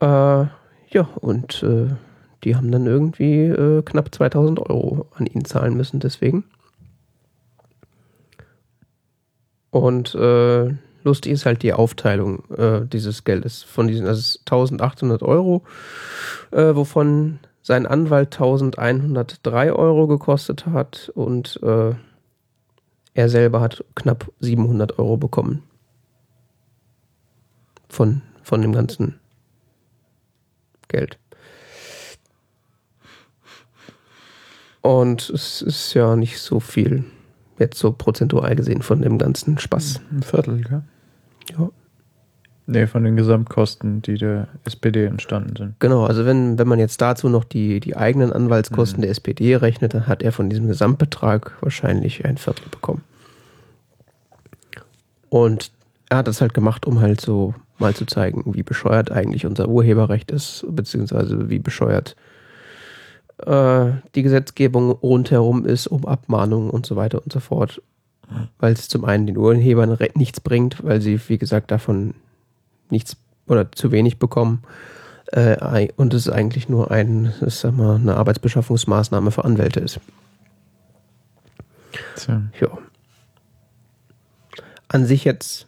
[0.00, 0.48] Äh,
[0.92, 1.94] ja, und äh,
[2.42, 6.42] die haben dann irgendwie äh, knapp 2000 Euro an ihn zahlen müssen, deswegen.
[9.70, 15.62] Und äh, lustig ist halt die Aufteilung äh, dieses Geldes von diesen, also 1800 Euro,
[16.50, 21.94] wovon sein Anwalt 1103 Euro gekostet hat und äh,
[23.12, 25.62] er selber hat knapp 700 Euro bekommen.
[27.90, 29.20] Von, von dem ganzen
[30.88, 31.18] Geld.
[34.80, 37.04] Und es ist ja nicht so viel,
[37.58, 40.00] jetzt so prozentual gesehen von dem ganzen Spaß.
[40.10, 40.82] Ein Viertel, gell?
[41.50, 41.68] Ja.
[42.70, 45.80] Nee, von den Gesamtkosten, die der SPD entstanden sind.
[45.80, 49.02] Genau, also wenn, wenn man jetzt dazu noch die, die eigenen Anwaltskosten Mhm.
[49.02, 53.02] der SPD rechnet, dann hat er von diesem Gesamtbetrag wahrscheinlich ein Viertel bekommen.
[55.30, 55.72] Und
[56.10, 59.66] er hat das halt gemacht, um halt so mal zu zeigen, wie bescheuert eigentlich unser
[59.68, 62.16] Urheberrecht ist, beziehungsweise wie bescheuert
[63.46, 67.80] äh, die Gesetzgebung rundherum ist, um Abmahnungen und so weiter und so fort.
[68.58, 72.12] Weil es zum einen den Urhebern nichts bringt, weil sie, wie gesagt, davon
[72.90, 74.62] nichts oder zu wenig bekommen.
[75.32, 80.00] Äh, und es eigentlich nur ein, ich sag mal, eine Arbeitsbeschaffungsmaßnahme für Anwälte ist.
[82.16, 82.42] Tja.
[82.60, 82.78] Ja.
[84.88, 85.66] An sich jetzt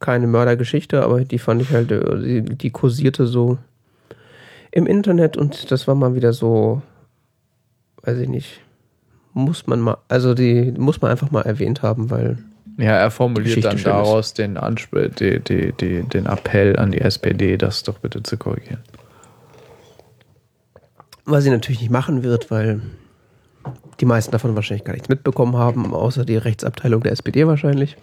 [0.00, 3.58] keine Mördergeschichte, aber die fand ich halt, äh, die, die kursierte so
[4.70, 6.82] im Internet und das war mal wieder so,
[8.02, 8.60] weiß ich nicht,
[9.32, 12.38] muss man mal, also die muss man einfach mal erwähnt haben, weil
[12.78, 17.00] Ja, er formuliert Geschichte dann daraus den, Anspr die, die, die, den Appell an die
[17.00, 18.78] SPD, das doch bitte zu korrigieren.
[21.24, 22.80] was sie natürlich nicht machen wird, weil
[23.98, 27.96] die meisten davon wahrscheinlich gar nichts mitbekommen haben, außer die Rechtsabteilung der SPD wahrscheinlich.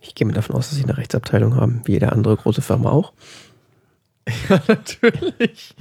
[0.00, 2.90] Ich gehe mal davon aus, dass sie eine Rechtsabteilung haben, wie jede andere große Firma
[2.90, 3.12] auch.
[4.48, 5.76] Ja, natürlich.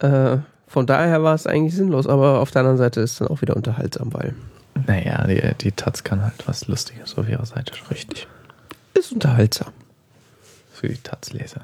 [0.00, 3.28] Äh, von daher war es eigentlich sinnlos, aber auf der anderen Seite ist es dann
[3.28, 4.34] auch wieder unterhaltsam, weil
[4.86, 7.94] Naja, die, die Taz kann halt was Lustiges auf ihrer Seite schreiben.
[7.94, 8.28] richtig
[9.00, 9.72] ist unterhaltsam.
[10.72, 11.62] Für die Taz-Leser.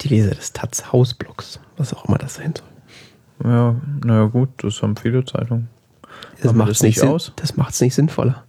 [0.00, 3.50] Die Leser des Taz Hausblocks, was auch immer das sein soll.
[3.50, 5.68] Ja, naja, gut, das haben viele Zeitungen.
[6.40, 7.32] Das macht es nicht, aus?
[7.36, 8.44] das macht's nicht sinnvoller.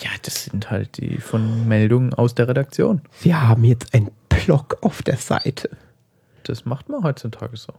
[0.00, 3.00] Ja, das sind halt die von Meldungen aus der Redaktion.
[3.20, 5.70] Wir haben jetzt einen Blog auf der Seite.
[6.44, 7.72] Das macht man heutzutage so.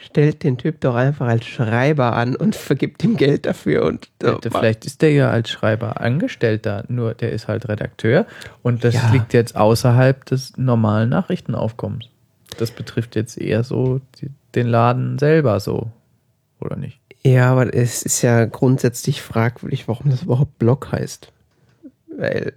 [0.00, 4.50] Stellt den Typ doch einfach als Schreiber an und vergibt ihm Geld dafür und Hätte-
[4.50, 8.24] Vielleicht ist der ja als Schreiber Angestellter, nur der ist halt Redakteur
[8.62, 9.10] und das Ja.
[9.10, 12.08] liegt jetzt außerhalb des normalen Nachrichtenaufkommens.
[12.58, 14.00] Das betrifft jetzt eher so
[14.54, 15.90] den Laden selber so,
[16.60, 17.00] oder nicht?
[17.24, 21.32] Ja, aber es ist ja grundsätzlich fragwürdig, warum das überhaupt Blog heißt.
[22.16, 22.52] Weil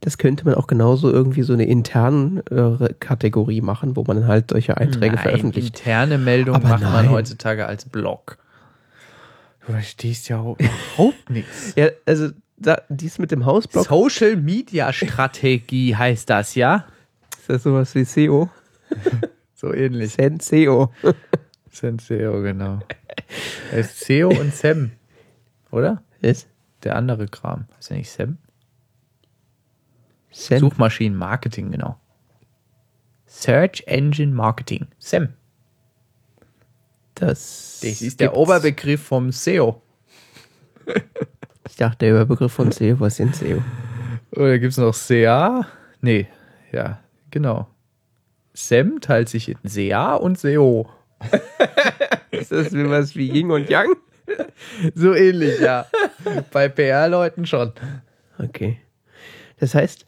[0.00, 4.50] das könnte man auch genauso irgendwie so eine interne äh, Kategorie machen, wo man halt
[4.50, 5.78] solche Einträge Nein, veröffentlicht.
[5.78, 7.10] Interne Meldungen Aber macht man nein.
[7.10, 8.38] heutzutage als Blog.
[9.66, 11.74] Du verstehst ja überhaupt nichts.
[11.76, 16.84] Ja, also da, dies mit dem Hausblog, Social Media Strategie heißt das, ja?
[17.38, 18.48] ist das sowas wie SEO?
[19.60, 20.16] So ähnlich.
[20.40, 20.92] SEO.
[21.72, 22.78] Senseo, genau.
[23.72, 24.92] Ist SEO und SEM,
[25.72, 26.00] oder?
[26.20, 26.46] Ist
[26.84, 27.64] Der andere Kram.
[27.76, 28.38] Heißt er nicht SEM?
[30.38, 31.98] Sen Suchmaschinenmarketing, genau.
[33.26, 34.86] Search Engine Marketing.
[34.98, 35.34] SEM.
[37.16, 38.36] das, Das ist der.
[38.36, 39.82] Oberbegriff vom SEO.
[41.68, 43.62] Ich dachte, der Überbegriff von SEO war sind SEO.
[44.30, 45.66] Oder gibt es noch SEA?
[46.00, 46.28] Nee,
[46.72, 47.68] ja, genau.
[48.54, 50.88] SEM teilt sich in SEA und SEO.
[52.30, 53.96] Ist das wie was wie Yin und Yang?
[54.94, 55.86] So ähnlich, ja.
[56.52, 57.72] Bei PR-Leuten schon.
[58.38, 58.78] Okay.
[59.58, 60.06] Das heißt,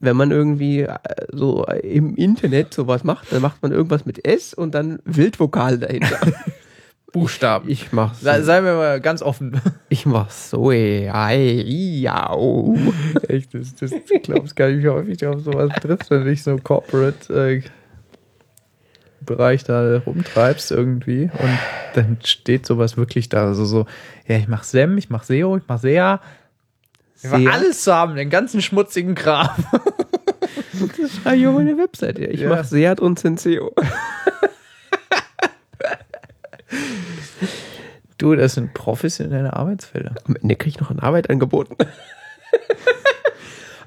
[0.00, 0.98] wenn man irgendwie äh,
[1.30, 6.18] so im Internet sowas macht, dann macht man irgendwas mit S und dann Wildvokal dahinter.
[7.12, 7.68] Buchstaben.
[7.68, 8.20] Ich mach's.
[8.20, 9.60] Sei, seien wir mal ganz offen.
[9.88, 10.70] Ich mach's so.
[10.70, 12.76] ey, ei, ja, oh.
[13.28, 16.24] Echt, das, das, ich glaube, es gar nicht, wie häufig du auf sowas triffst, wenn
[16.24, 17.62] du dich so corporate äh,
[19.26, 21.58] Bereich da rumtreibst irgendwie und
[21.94, 23.48] dann steht sowas wirklich da.
[23.48, 23.86] Also so,
[24.26, 26.20] ja, ich mach SEM, ich mach SEO, ich mach SEA.
[27.22, 27.50] SEA?
[27.50, 29.50] alles zu haben, den ganzen schmutzigen Kram.
[30.98, 32.24] Das schreibe ich auf meine Webseite.
[32.24, 32.48] Ich Ja.
[32.48, 33.74] mache Seat und Senseo.
[38.18, 40.14] Du, das sind professionelle Arbeitsfelder.
[40.26, 41.76] Am Ende kriege ich noch eine Arbeit angeboten.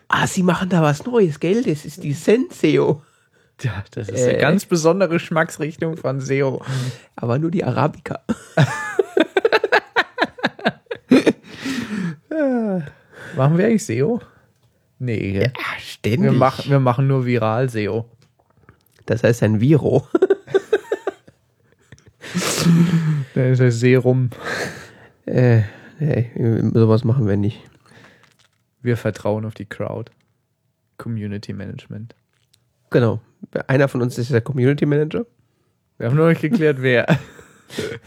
[0.07, 1.63] ah, Sie machen da was Neues, gell?
[1.63, 3.03] Das ist die Senseo.
[3.61, 4.29] Ja, das ist Äh.
[4.31, 6.61] eine ganz besondere Geschmacksrichtung von SEO.
[7.15, 8.21] Aber nur die Arabica.
[13.35, 14.21] Machen wir eigentlich SEO?
[14.99, 15.51] Nee?
[15.57, 16.31] Ah, ständig.
[16.31, 18.05] wir, machen, wir machen nur viral SEO.
[19.05, 20.07] Das heißt ein Viro.
[23.35, 24.29] Das ist das Serum.
[25.25, 25.61] Äh,
[25.99, 26.31] nee,
[26.73, 27.61] sowas machen wir nicht.
[28.81, 30.11] Wir vertrauen auf die Crowd.
[30.97, 32.15] Community Management.
[32.89, 33.21] Genau.
[33.67, 35.25] Einer von uns ist der Community Manager.
[35.97, 37.07] Wir haben noch nicht geklärt, wer.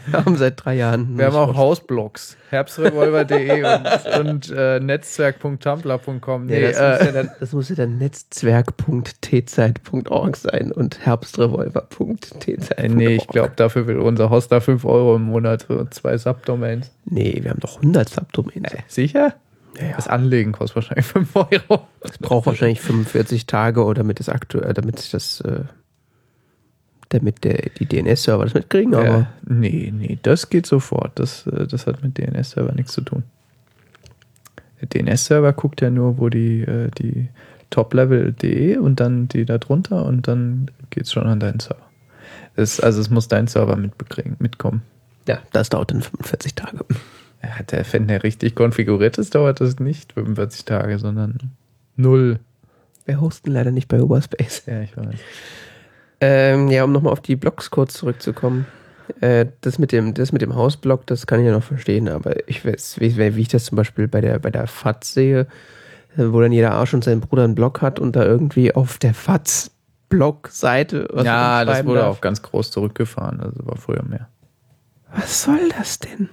[0.07, 1.17] Wir haben seit drei Jahren.
[1.17, 2.37] Wir haben auch Hausblogs.
[2.49, 3.63] Herbstrevolver.de
[4.19, 6.45] und, und äh, netzwerk.tumblr.com.
[6.45, 12.77] Nee, Nee, das, muss ja äh, dann, das muss ja dann netzwerk.tzeit.org sein und herbstrevolver.tzeit.org.
[12.77, 16.91] äh, nee, ich glaube, dafür will unser Hoster 5 Euro im Monat und zwei Subdomains.
[17.05, 18.71] Nee, wir haben doch 100 Subdomains.
[18.87, 19.33] Sicher?
[19.79, 19.95] Ja, ja.
[19.95, 21.87] Das Anlegen kostet wahrscheinlich 5 Euro.
[22.01, 25.61] Das braucht wahrscheinlich 45 Tage oder damit es aktuell, damit sich das, äh,
[27.09, 31.17] damit der, die DNS-Server das mitkriegen, aber Ja, nee, nee, das geht sofort.
[31.19, 33.23] Das, äh, das hat mit DNS-Server nichts zu tun.
[34.81, 37.29] Der DNS-Server guckt ja nur, wo die, äh, die
[37.69, 41.85] Top-Level.de und dann die da drunter und dann geht's schon an deinen Server.
[42.55, 44.81] Es, also es muss dein Server mitbekriegen, mitkommen.
[45.27, 46.85] ja, das dauert dann 45 Tage.
[47.43, 51.37] Ja, der, wenn der richtig konfiguriert ist, dauert das nicht 45 Tage, sondern
[51.95, 52.39] null.
[53.05, 54.63] Wir hosten leider nicht bei Uberspace.
[54.65, 55.19] Ja, ich weiß.
[56.19, 58.65] Ähm, ja, um nochmal auf die Blogs kurz zurückzukommen.
[59.21, 62.49] Äh, das mit dem, das mit dem Hausblog, das kann ich ja noch verstehen, aber
[62.49, 65.47] ich weiß, wie, wie ich das zum Beispiel bei der, bei der FATS sehe,
[66.15, 69.13] wo dann jeder Arsch und sein Bruder einen Blog hat und da irgendwie auf der
[69.13, 69.71] FATS
[70.09, 72.17] Blog-Seite was Ja, das wurde darf.
[72.17, 73.41] auch ganz groß zurückgefahren.
[73.41, 74.27] Also war früher mehr.
[75.13, 76.29] Was soll das denn?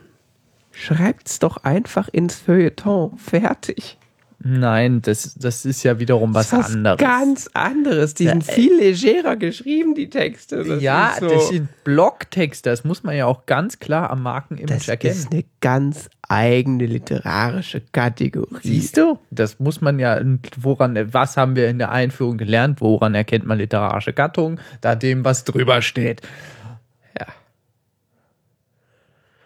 [0.70, 3.16] Schreibt's doch einfach ins Feuilleton.
[3.18, 3.98] Fertig.
[4.46, 6.98] Nein, das, das ist ja wiederum was, das ist anderes.
[6.98, 8.12] Ganz anderes.
[8.12, 10.62] Die sind viel legerer geschrieben, die Texte.
[10.62, 14.74] Das ja, so, das sind Blogtexte, das muss man ja auch ganz klar am Markenimage
[14.74, 15.14] das erkennen.
[15.14, 18.58] ist eine ganz eigene literarische Kategorie.
[18.62, 19.18] Siehst du?
[19.30, 20.20] Das muss man ja,
[20.58, 22.82] woran, was haben wir in der Einführung gelernt?
[22.82, 24.60] Woran erkennt man literarische Gattung?
[24.82, 26.20] Da dem, was drüber steht.
[27.18, 27.28] Ja.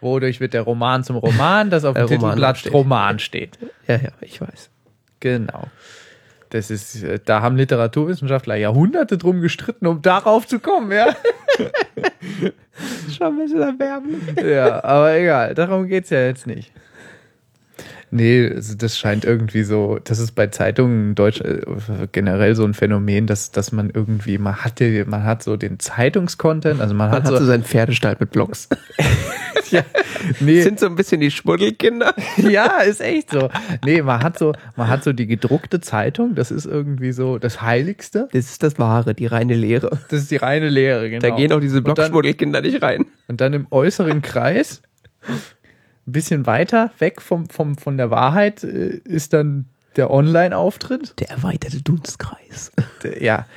[0.01, 2.73] Wodurch wird der Roman zum Roman, das auf dem Äh, Roman Titelblatt steht.
[2.73, 3.59] Roman steht.
[3.87, 4.71] Ja, ja, ich weiß.
[5.21, 5.65] Genau.
[6.51, 11.15] Das ist, äh, da haben Literaturwissenschaftler Jahrhunderte drum gestritten, um darauf zu kommen, ja.
[13.17, 14.21] Schon ein bisschen erwärmen.
[14.43, 16.73] Ja, aber egal, darum geht's ja jetzt nicht.
[18.11, 21.61] Nee, also das scheint irgendwie so, das ist bei Zeitungen in Deutsch äh,
[22.13, 25.79] generell so ein Phänomen, dass, dass man irgendwie, man hat, die, man hat so den
[25.79, 28.69] Zeitungskontent, also man, Man hat, hat so so, seinen Pferdestall mit Blogs.
[29.71, 29.83] ja,
[30.41, 32.15] nee, Sind so ein bisschen die Schmuddelkinder.
[32.37, 33.51] ja, ist echt so.
[33.85, 37.61] Nee, man hat so, man hat so die gedruckte Zeitung, das ist irgendwie so das
[37.63, 38.29] Heiligste.
[38.33, 39.99] Das ist das Wahre, die reine Lehre.
[40.09, 41.21] Das ist die reine Lehre, genau.
[41.21, 43.07] Da gehen auch diese Blogschmuddelkinder nicht rein.
[43.27, 44.83] Und dann im äußeren Kreis,
[46.09, 49.67] ein bisschen weiter weg vom, vom, von der Wahrheit, äh, ist dann
[49.97, 51.19] der Online-Auftritt.
[51.21, 52.73] Der erweiterte Dunstkreis.
[53.03, 53.47] Der- Ja.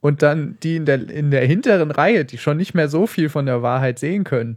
[0.00, 3.28] Und dann die in der, in der hinteren Reihe, die schon nicht mehr so viel
[3.28, 4.56] von der Wahrheit sehen können.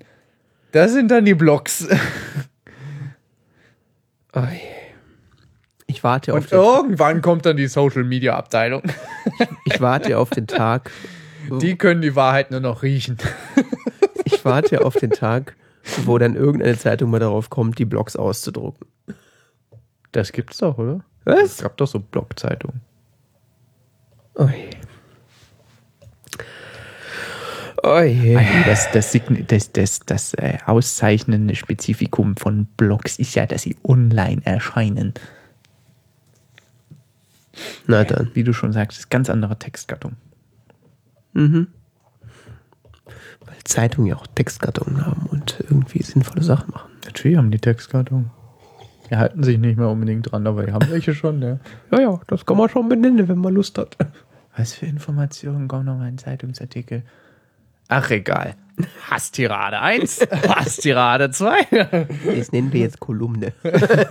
[0.71, 1.87] Das sind dann die Blogs.
[4.33, 4.59] Oi.
[5.87, 8.81] Ich warte auf Und den, irgendwann kommt dann die Social-Media-Abteilung.
[9.65, 10.89] ich warte auf den Tag.
[11.61, 13.17] Die können die Wahrheit nur noch riechen.
[14.23, 15.55] Ich warte auf den Tag,
[16.05, 18.87] wo dann irgendeine Zeitung mal darauf kommt, die Blogs auszudrucken.
[20.11, 21.03] Das gibt's doch, oder?
[21.25, 21.57] Es Was?
[21.59, 22.81] gab doch so Blogzeitungen.
[24.35, 24.69] Oi.
[27.83, 28.37] Oi.
[28.65, 33.77] Das, das, Sign- das, das, das äh, auszeichnende Spezifikum von Blogs ist ja, dass sie
[33.83, 35.13] online erscheinen.
[37.87, 38.31] Na dann.
[38.33, 40.13] Wie du schon sagst, ist ganz andere Textgattung.
[41.33, 41.67] Mhm.
[43.65, 46.91] Zeitungen ja auch Textgattungen haben und irgendwie sinnvolle Sachen machen.
[47.05, 48.31] Natürlich haben die Textgattung.
[49.09, 51.59] Die halten sich nicht mehr unbedingt dran, aber die haben welche schon, ja.
[51.91, 53.97] Ja, ja, das kann man schon benennen, wenn man Lust hat.
[54.55, 57.03] Was für Informationen kommen noch mal in Zeitungsartikel?
[57.87, 58.55] Ach, egal.
[59.09, 62.07] Hasstirade 1, Hasstirade 2.
[62.37, 63.53] Das nennen wir jetzt Kolumne.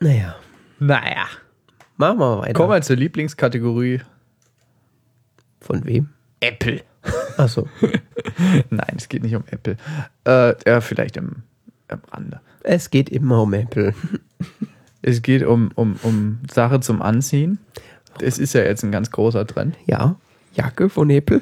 [0.00, 0.36] naja,
[0.78, 1.26] Naja.
[1.96, 2.52] Machen wir weiter.
[2.52, 4.00] Kommen wir zur Lieblingskategorie.
[5.60, 6.10] Von wem?
[6.40, 6.82] Apple.
[7.36, 7.68] Achso.
[8.70, 9.76] Nein, es geht nicht um Apple.
[10.24, 11.42] Äh, ja, vielleicht im,
[11.88, 12.40] am Rande.
[12.62, 13.94] Es geht immer um Apple.
[15.00, 17.60] Es geht um, um, um Sache zum Anziehen.
[18.20, 19.76] Es ist ja jetzt ein ganz großer Trend.
[19.86, 20.16] Ja.
[20.54, 21.40] Jacke von Apple.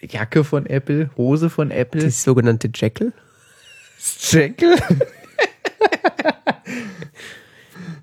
[0.00, 2.02] Jacke von Apple, Hose von Apple.
[2.02, 3.12] Das sogenannte Jackal.
[4.30, 4.76] Jackal?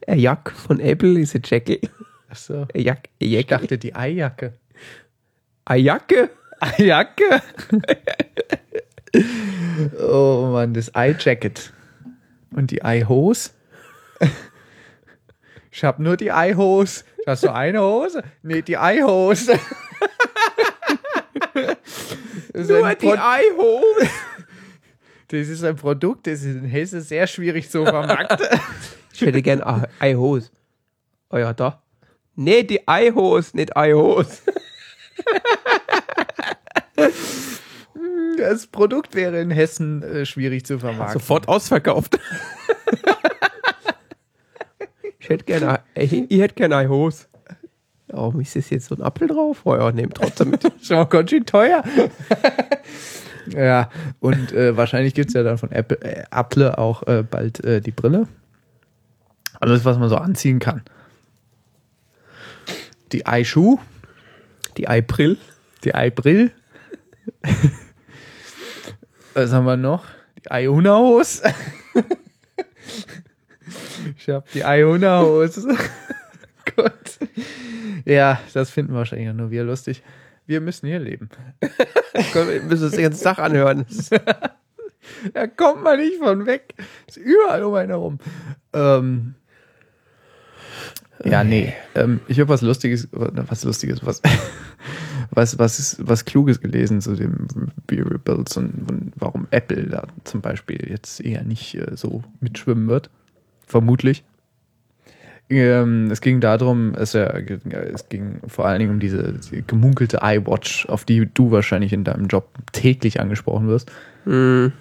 [0.07, 1.79] Eine Jacke von Apple ist ein Jackal.
[2.29, 2.65] Achso.
[2.73, 4.53] Jack, Ich dachte die Eijacke.
[5.65, 6.29] Eine Jacke?
[6.59, 7.41] Eijacke?
[9.99, 11.73] oh Mann, das Eye-Jacket.
[12.51, 13.51] Und die Eye-Hose?
[15.71, 17.03] Ich hab nur die Eye-Hose.
[17.27, 18.23] Hast du eine Hose?
[18.43, 18.77] Nee, die
[22.53, 24.09] ist Nur die Eihose.
[25.27, 28.47] Das ist ein Produkt, das ist in Hessen sehr schwierig zu vermarkten.
[29.13, 30.51] Ich hätte gern Ei- Eihose.
[31.31, 31.81] Oh ja, da.
[32.35, 34.37] Nee, die Eihose, nicht Eihose.
[38.37, 41.19] Das Produkt wäre in Hessen äh, schwierig zu vermarkten.
[41.19, 42.19] Sofort ausverkauft.
[45.19, 47.25] ich hätte gerne, ich, ich hätte gerne Eihose.
[48.07, 49.61] Warum ist das jetzt so ein Apfel drauf?
[49.65, 50.71] Oh ja, nehmt trotzdem mit.
[50.81, 51.83] Schon mal ganz schön teuer.
[53.47, 57.63] ja, und äh, wahrscheinlich gibt es ja dann von Apple, äh, Apple auch äh, bald
[57.63, 58.27] äh, die Brille.
[59.59, 60.83] Alles, was man so anziehen kann.
[63.11, 63.79] Die Eischuh,
[64.77, 65.37] Die Eibrill.
[65.83, 66.51] die Eibrill.
[69.33, 70.05] was haben wir noch?
[70.43, 71.53] Die Eihunahose.
[74.17, 75.75] ich hab die Eihunahose.
[76.75, 77.19] Gott.
[78.05, 80.03] Ja, das finden wahrscheinlich nur wir lustig.
[80.45, 81.29] Wir müssen hier leben.
[82.33, 83.85] Wir müssen uns den ganzen Tag anhören.
[85.33, 86.75] Da kommt man nicht von weg.
[87.07, 88.19] Ist überall um einen herum.
[88.73, 89.35] Ähm,
[91.23, 91.73] ja, nee.
[91.95, 94.21] Ähm, ich habe was Lustiges, was Lustiges, was,
[95.31, 97.47] was, was, was Kluges gelesen zu dem
[97.89, 103.09] Rebuilds und, und warum Apple da zum Beispiel jetzt eher nicht äh, so mitschwimmen wird.
[103.65, 104.23] Vermutlich.
[105.49, 110.19] Ähm, es ging darum, es, ja, es ging vor allen Dingen um diese, diese gemunkelte
[110.23, 113.91] iWatch, auf die du wahrscheinlich in deinem Job täglich angesprochen wirst.
[114.23, 114.71] Hm.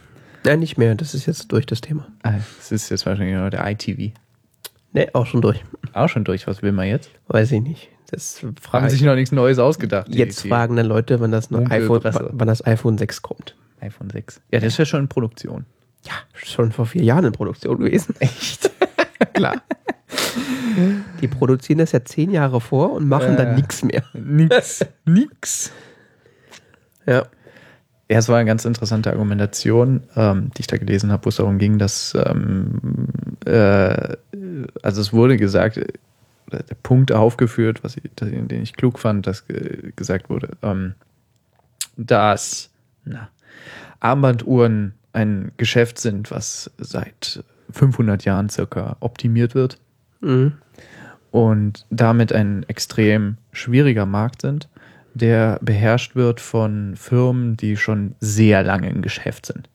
[0.45, 0.95] Nein, nicht mehr.
[0.95, 2.07] Das ist jetzt durch das Thema.
[2.23, 4.13] Ah, Es ist jetzt wahrscheinlich nur der iTV.
[4.95, 5.63] Nee, auch schon durch.
[5.93, 6.47] Auch schon durch.
[6.47, 7.11] Was will man jetzt?
[7.29, 7.89] Weiß ich nicht.
[8.11, 10.09] Das Haben fragen sich noch nichts Neues ausgedacht.
[10.09, 13.57] jetzt die fragen dann Leute, wann das, iPhone, wann das iPhone 6 kommt.
[13.81, 14.41] iPhone 6.
[14.53, 15.67] Ja, das ist ja schon in Produktion.
[16.07, 18.15] Ja, schon vor vier Jahren in Produktion gewesen.
[18.21, 18.71] Echt?
[19.35, 19.63] Klar.
[21.21, 23.37] Die produzieren das ja zehn Jahre vor und machen Äh.
[23.37, 24.05] dann nichts mehr.
[24.13, 24.85] Nix.
[25.05, 25.73] Nix.
[27.07, 27.27] Ja.
[28.11, 31.37] Ja, es war eine ganz interessante Argumentation, ähm, die ich da gelesen habe, wo es
[31.37, 33.09] darum ging, dass, ähm,
[33.47, 34.17] äh,
[34.83, 35.77] also es wurde gesagt,
[36.53, 40.95] der Punkt aufgeführt, was ich, den ich klug fand, dass äh, gesagt wurde, ähm,
[41.97, 42.71] dass
[43.05, 43.29] na,
[44.01, 49.79] Armbanduhren ein Geschäft sind, was seit 500 Jahren circa optimiert wird
[50.21, 50.53] Mhm.
[51.31, 54.69] und damit ein extrem schwieriger Markt sind,
[55.15, 59.69] der beherrscht wird von Firmen, die schon sehr lange im Geschäft sind.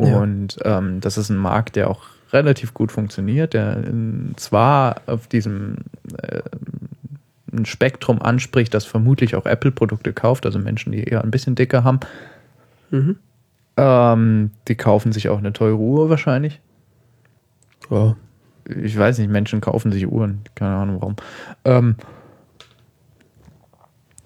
[0.00, 0.18] Ja.
[0.18, 5.26] Und ähm, das ist ein Markt, der auch relativ gut funktioniert, der ähm, zwar auf
[5.26, 5.76] diesem
[6.22, 6.42] äh,
[7.52, 11.84] ein Spektrum anspricht, das vermutlich auch Apple-Produkte kauft, also Menschen, die eher ein bisschen dicker
[11.84, 12.00] haben.
[12.90, 13.16] Mhm.
[13.78, 16.60] Ähm, die kaufen sich auch eine teure Uhr wahrscheinlich
[17.90, 18.16] Ja.
[18.68, 21.16] ich weiß nicht, Menschen kaufen sich Uhren, keine Ahnung warum.
[21.64, 21.96] Ähm,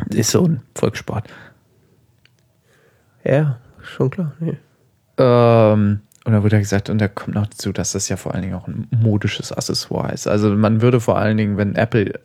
[0.09, 1.29] ist so ein Volkssport.
[3.25, 4.33] ja, schon klar.
[4.41, 4.57] Nee.
[5.19, 8.35] Ähm, und da wurde ja gesagt, und da kommt noch dazu, dass das ja vor
[8.35, 10.27] allen Dingen auch ein modisches Accessoire ist.
[10.27, 12.21] Also man würde vor allen Dingen, wenn Apple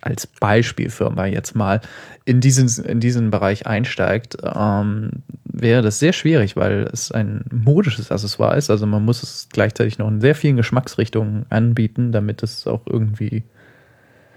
[0.00, 1.80] als Beispielfirma jetzt mal
[2.24, 5.10] in diesen, in diesen Bereich einsteigt, ähm,
[5.44, 8.70] wäre das sehr schwierig, weil es ein modisches Accessoire ist.
[8.70, 13.44] Also man muss es gleichzeitig noch in sehr vielen Geschmacksrichtungen anbieten, damit es auch irgendwie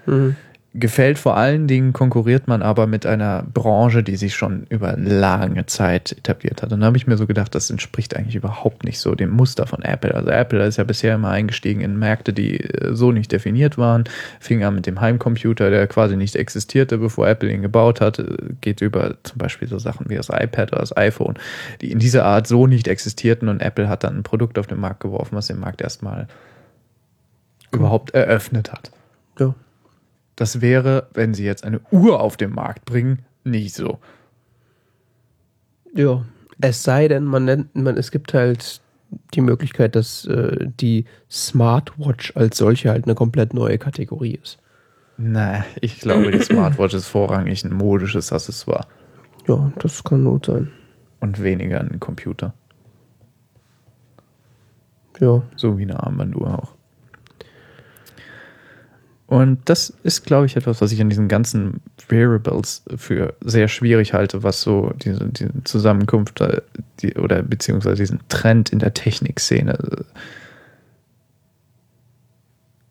[0.06, 0.36] Mhm.
[0.74, 1.19] Gefällt.
[1.19, 6.13] Vor allen Dingen konkurriert man aber mit einer Branche, die sich schon über lange Zeit
[6.13, 6.72] etabliert hat.
[6.72, 9.67] Und da habe ich mir so gedacht, das entspricht eigentlich überhaupt nicht so dem Muster
[9.67, 10.15] von Apple.
[10.15, 14.05] Also Apple ist ja bisher immer eingestiegen in Märkte, die äh, so nicht definiert waren.
[14.39, 18.19] Fing an mit dem Heimcomputer, der quasi nicht existierte, bevor Apple ihn gebaut hat.
[18.19, 18.26] Äh,
[18.61, 21.36] Geht über zum Beispiel so Sachen wie das iPad oder das iPhone,
[21.82, 23.49] die in dieser Art so nicht existierten.
[23.49, 26.28] Und Apple hat dann ein Produkt auf den Markt geworfen, was den Markt erstmal
[27.74, 28.91] überhaupt eröffnet hat.
[29.39, 29.53] Ja.
[30.36, 34.00] Das wäre, wenn sie jetzt eine Uhr auf den Markt bringen, nicht so.
[35.94, 36.24] Ja.
[36.64, 38.82] Es sei denn, man nennt, man, es gibt halt
[39.34, 44.60] die Möglichkeit, dass äh, die Smartwatch als solche halt eine komplett neue Kategorie ist.
[45.18, 48.86] Na, ich glaube, die Smartwatch ist vorrangig ein modisches Accessoire
[49.48, 50.72] Ja, das kann gut sein.
[51.20, 52.54] und weniger ein Computer.
[55.20, 55.42] Ja.
[55.56, 56.76] So wie eine Armbanduhr auch.
[59.32, 61.80] Und das ist, glaube ich, etwas, was ich an diesen ganzen
[62.10, 66.60] Variables für sehr schwierig halte, was so diese, diese Zusammenkunft äh,
[67.00, 70.04] die, oder beziehungsweise diesen Trend in der Technikszene.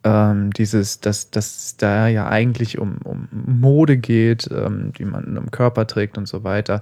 [0.03, 5.51] Ähm, dieses, dass dass da ja eigentlich um, um Mode geht, ähm, die man im
[5.51, 6.81] Körper trägt und so weiter.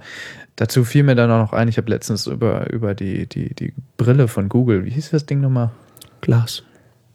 [0.55, 3.73] Dazu fiel mir dann auch noch ein, ich habe letztens über, über die, die, die
[3.97, 5.71] Brille von Google, wie hieß das Ding nochmal?
[6.21, 6.63] Glas.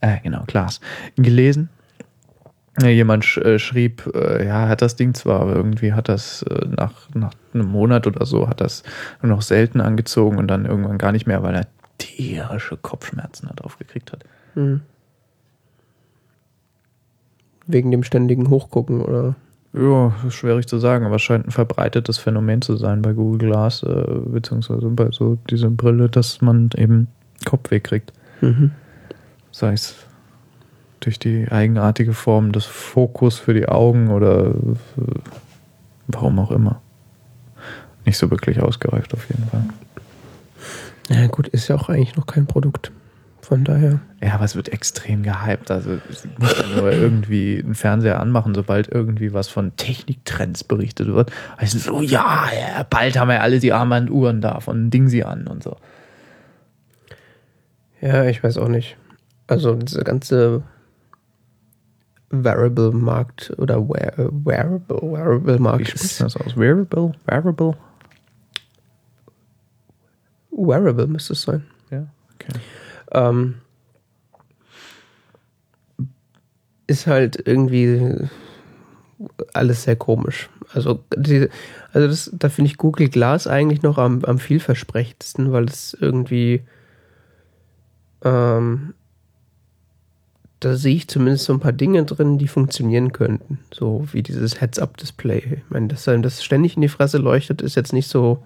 [0.01, 0.79] Äh, genau, Glas.
[1.15, 1.69] Gelesen.
[2.81, 6.67] Jemand sch äh, schrieb, äh, ja, hat das Ding zwar, aber irgendwie hat das äh,
[6.67, 8.83] nach, nach einem Monat oder so, hat das
[9.21, 11.67] nur noch selten angezogen und dann irgendwann gar nicht mehr, weil er
[11.97, 14.25] tierische Kopfschmerzen darauf gekriegt hat.
[14.55, 14.81] Hm.
[17.67, 19.35] Wegen dem ständigen Hochgucken oder.
[19.73, 23.83] Ja, schwierig zu sagen, aber es scheint ein verbreitetes Phänomen zu sein bei Google Glass,
[23.83, 27.07] äh, beziehungsweise bei so dieser Brille, dass man eben
[27.45, 28.13] Kopfweh kriegt.
[28.41, 28.71] Mhm.
[29.51, 29.95] sei es
[31.05, 34.53] durch die eigenartige Form des Fokus für die Augen oder
[36.07, 36.81] warum auch immer.
[38.05, 39.63] Nicht so wirklich ausgereift auf jeden Fall.
[41.09, 42.91] Ja, gut, ist ja auch eigentlich noch kein Produkt.
[43.41, 43.99] Von daher.
[44.23, 45.69] Ja, aber es wird extrem gehypt.
[45.69, 51.09] Also es muss ja nur irgendwie einen Fernseher anmachen, sobald irgendwie was von Techniktrends berichtet
[51.09, 51.31] wird.
[51.55, 55.45] Also so, ja, ja, bald haben wir alle die Armbanduhren da von Ding sie an
[55.45, 55.77] und so.
[58.01, 58.97] Ja, ich weiß auch nicht.
[59.45, 60.63] Also dieser ganze
[62.43, 66.57] Wearable-Markt oder Wear äh, Wearable, Wie Wearable-Markt spricht das aus?
[66.57, 67.13] Wearable?
[67.25, 67.77] Wearable?
[70.51, 71.65] Wearable müsste es sein.
[71.91, 72.59] Ja, okay.
[73.11, 73.55] Ähm,
[76.87, 78.27] ist halt irgendwie
[79.53, 80.49] alles sehr komisch.
[80.73, 81.49] Also, die,
[81.93, 86.63] also das, da finde ich Google Glass eigentlich noch am, am vielversprechendsten, weil es irgendwie
[88.23, 88.93] ähm,
[90.59, 93.59] da sehe ich zumindest so ein paar Dinge drin, die funktionieren könnten.
[93.73, 95.57] So wie dieses Heads-Up-Display.
[95.57, 98.43] Ich meine, dass einem das ständig in die Fresse leuchtet, ist jetzt nicht so,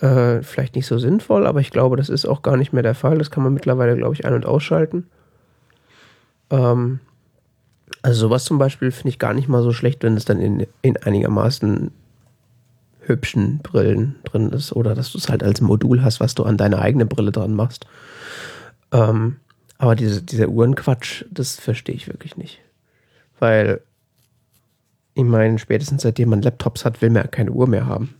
[0.00, 2.94] äh, vielleicht nicht so sinnvoll, aber ich glaube, das ist auch gar nicht mehr der
[2.94, 3.18] Fall.
[3.18, 5.06] Das kann man mittlerweile, glaube ich, ein- und ausschalten.
[6.50, 7.00] Ähm,
[8.02, 10.66] also sowas zum Beispiel finde ich gar nicht mal so schlecht, wenn es dann in,
[10.82, 11.90] in einigermaßen
[13.00, 16.56] hübschen Brillen drin ist oder dass du es halt als Modul hast, was du an
[16.56, 17.86] deine eigene Brille dran machst.
[18.92, 19.36] Ähm,
[19.78, 22.60] aber diese, dieser Uhrenquatsch, das verstehe ich wirklich nicht.
[23.38, 23.80] Weil,
[25.14, 28.14] ich meine, spätestens seitdem man Laptops hat, will man ja keine Uhr mehr haben.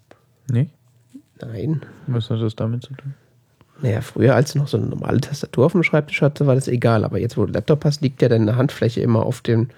[0.50, 0.70] Nee?
[1.40, 1.82] Nein.
[2.06, 3.14] Was hat das damit zu tun?
[3.80, 6.66] Naja, früher, als du noch so eine normale Tastatur auf dem Schreibtisch hatte, war das
[6.66, 7.04] egal.
[7.04, 9.68] Aber jetzt, wo du Laptop hast, liegt ja deine Handfläche immer auf dem,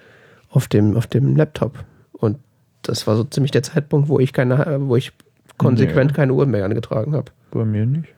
[0.49, 1.83] auf dem, auf dem Laptop.
[2.13, 2.39] Und
[2.81, 5.11] das war so ziemlich der Zeitpunkt, wo ich keine, wo ich
[5.57, 6.15] konsequent Nee.
[6.15, 7.31] keine Uhr mehr angetragen habe.
[7.51, 8.09] Bei mir nicht.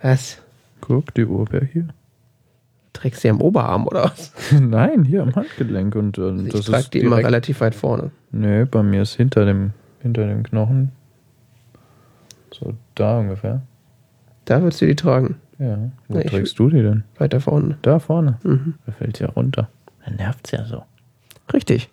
[0.00, 0.38] Was?
[0.80, 1.88] Guck, die Uhr wäre hier.
[2.94, 4.32] Trägst du die am Oberarm oder was?
[4.58, 5.94] Nein, hier am Handgelenk.
[5.96, 8.10] Und äh, Ich trage die immer relativ weit vorne.
[8.30, 10.92] Nee, bei mir ist hinter dem, hinter dem Knochen.
[12.52, 13.62] So da ungefähr.
[14.46, 15.36] Da würdest du die tragen.
[15.58, 15.90] Ja.
[16.08, 17.04] Wo ich- trägst du die denn?
[17.18, 17.78] Weiter vorne.
[17.82, 18.38] Da vorne.
[18.42, 18.74] Mhm.
[18.86, 19.68] Da fällt ja runter.
[20.04, 20.84] Dann nervt's ja so.
[21.52, 21.90] Richtig.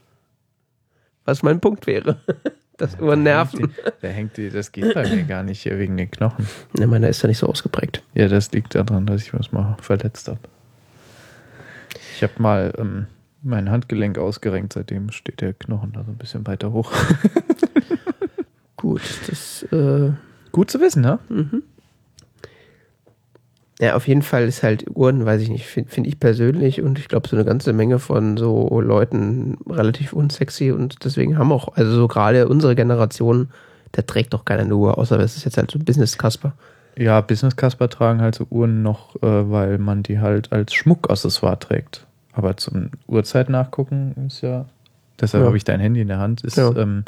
[1.26, 2.18] Was mein Punkt wäre.
[2.78, 3.72] Das Uhren nerven.
[4.02, 6.48] Da hängt die, das geht bei mir gar nicht hier wegen den Knochen.
[6.76, 8.02] Ne, meiner ist ja nicht so ausgeprägt.
[8.16, 10.40] Ja, das liegt daran, dass ich was mal verletzt habe.
[12.22, 13.08] Ich habe mal ähm,
[13.42, 16.92] mein Handgelenk ausgerenkt, seitdem steht der Knochen da so ein bisschen weiter hoch.
[18.78, 20.12] Gut, das, äh,
[20.52, 21.18] Gut zu wissen, ne?
[21.30, 21.64] mhm.
[23.80, 27.00] Ja, auf jeden Fall ist halt Uhren, weiß ich nicht, finde find ich persönlich und
[27.00, 31.70] ich glaube so eine ganze Menge von so Leuten relativ unsexy und deswegen haben auch,
[31.76, 33.50] also so gerade unsere Generation,
[33.96, 36.54] der trägt doch keiner eine Uhr, außer es ist jetzt halt so Business-Kasper.
[37.00, 41.58] Ja, Business Casper tragen halt so Uhren noch, äh, weil man die halt als Schmuckaccessoire
[41.58, 42.06] trägt.
[42.34, 44.66] Aber zum Uhrzeit nachgucken ist ja,
[45.20, 45.48] deshalb Ja.
[45.48, 46.70] habe ich dein Handy in der Hand, ist Ja.
[46.76, 47.04] ähm,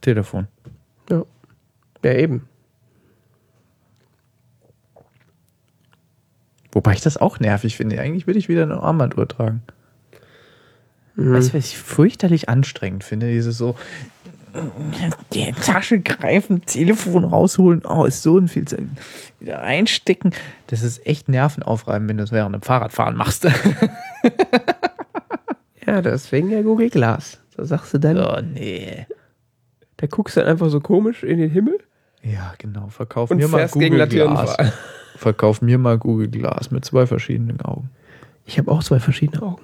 [0.00, 0.46] Telefon.
[1.10, 1.24] Ja.
[2.04, 2.46] Ja, eben.
[6.72, 8.00] Wobei ich das auch nervig finde.
[8.00, 9.62] Eigentlich würde ich wieder eine Armbanduhr tragen.
[11.16, 11.32] Mhm.
[11.34, 13.28] Weißt du, was ich fürchterlich anstrengend finde?
[13.30, 13.74] Dieses so,
[15.32, 18.64] die Tasche greifen, Telefon rausholen, oh, ist so ein viel
[19.40, 20.32] wieder einstecken.
[20.68, 23.46] Das ist echt nervenaufreibend, wenn du es während dem Fahrradfahren machst.
[25.86, 27.40] Ja, deswegen ja Google Glass.
[27.56, 29.06] Da sagst du dann, oh, nee.
[29.96, 31.78] da guckst du dann einfach so komisch in den Himmel
[32.22, 32.88] Ja, genau.
[32.88, 34.56] Verkaufen und wir mal Google Glass.
[35.16, 37.88] Verkauf mir mal Google Glass mit zwei verschiedenen Augen.
[38.44, 39.62] Ich habe auch zwei verschiedene Augen.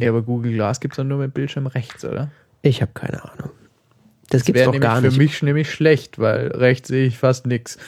[0.00, 2.30] Ja, aber Google Glass gibt es dann nur mit Bildschirm rechts, oder?
[2.62, 3.50] Ich habe keine Ahnung.
[4.30, 5.18] Das, Das gibt's doch gar für nicht.
[5.18, 7.78] mich nämlich schlecht, weil rechts sehe ich fast nichts.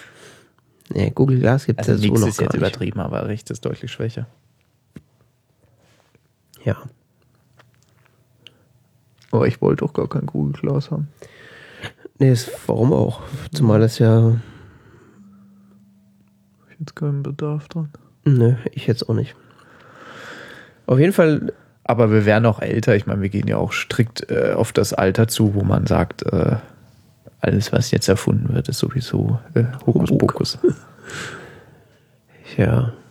[0.90, 2.60] Nee, Google Glass gibt es Also ja so noch ist gar jetzt nicht.
[2.60, 4.26] übertrieben, aber rechts ist deutlich schwächer.
[6.64, 6.76] Ja.
[9.30, 11.08] Aber ich wollte doch gar kein Google Glass haben.
[12.18, 13.22] Nee, ist, warum auch?
[13.52, 14.36] Zumal das ja.
[16.70, 17.90] Ich jetzt keinen Bedarf dran.
[18.24, 19.34] Nö, ich jetzt auch nicht.
[20.86, 21.52] Auf jeden Fall,
[21.84, 22.94] Aber wir wären auch älter.
[22.94, 26.22] Ich meine, wir gehen ja auch strikt äh, auf das Alter zu, wo man sagt,
[26.24, 26.56] äh,
[27.42, 30.32] alles, was jetzt erfunden wird, ist sowieso äh, Hokus Humbug.
[30.32, 30.58] Pokus.
[32.56, 32.92] ja.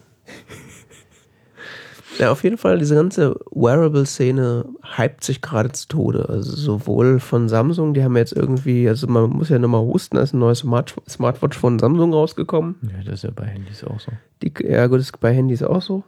[2.19, 4.65] Ja, auf jeden Fall, diese ganze Wearable-Szene
[4.97, 6.27] hypt sich gerade zu Tode.
[6.29, 10.21] Also sowohl von Samsung, die haben jetzt irgendwie, also man muss ja nochmal husten, da
[10.21, 12.75] ist ein neues Smart Smartwatch von Samsung rausgekommen.
[12.83, 14.11] Ja, das ist ja bei Handys auch so.
[14.43, 16.03] Die, ja, gut, ist bei Handys auch so.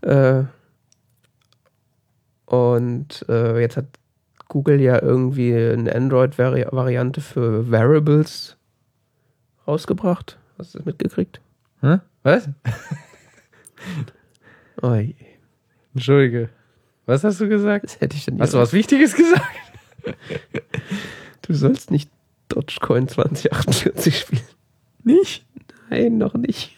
[0.00, 0.44] Äh,
[2.46, 3.86] und äh, jetzt hat
[4.56, 8.56] Google ja irgendwie eine Android-Variante für Wearables
[9.68, 10.38] rausgebracht.
[10.56, 11.42] Hast du das mitgekriegt?
[11.82, 11.98] Hä?
[12.22, 12.48] Was?
[14.82, 15.14] Oh, je.
[15.94, 16.48] Entschuldige.
[17.04, 17.84] Was hast du gesagt?
[17.84, 19.44] das hätte ich denn Hast du was Wichtiges gesagt?
[21.42, 22.10] Du sollst nicht
[22.48, 24.42] Dogecoin 2048 spielen.
[25.04, 25.46] Nicht?
[25.90, 26.76] Nein, noch nicht.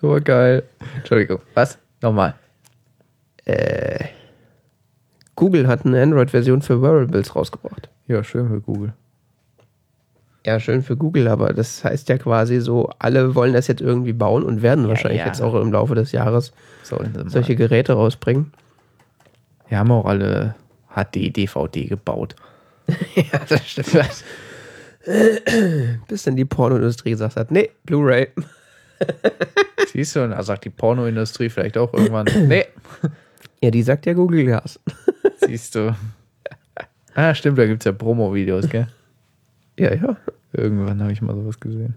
[0.00, 0.62] So geil.
[0.96, 1.40] Entschuldigung.
[1.54, 1.78] Was?
[2.02, 2.34] Nochmal.
[3.46, 4.04] Äh,
[5.36, 7.88] Google hat eine Android-Version für Wearables rausgebracht.
[8.08, 8.94] Ja, schön für Google.
[10.46, 14.12] Ja, schön für Google, aber das heißt ja quasi so, alle wollen das jetzt irgendwie
[14.12, 15.26] bauen und werden Ja, wahrscheinlich ja.
[15.26, 16.52] jetzt auch im Laufe des Jahres
[17.26, 18.52] solche Geräte rausbringen.
[19.68, 20.54] Wir haben auch alle
[20.94, 22.36] HD, DVD gebaut.
[23.16, 24.24] ja, das stimmt.
[26.08, 28.28] Bis dann die Pornoindustrie gesagt hat, nee, Blu-ray.
[29.92, 32.66] Siehst du, und da sagt die Pornoindustrie vielleicht auch irgendwann, nee,
[33.60, 34.78] Ja, die sagt ja Google Glass.
[35.40, 35.94] Siehst du.
[37.14, 38.88] Ah, stimmt, da gibt es ja Promo-Videos, gell?
[39.78, 40.16] Ja, ja.
[40.52, 41.94] Irgendwann habe ich mal sowas gesehen.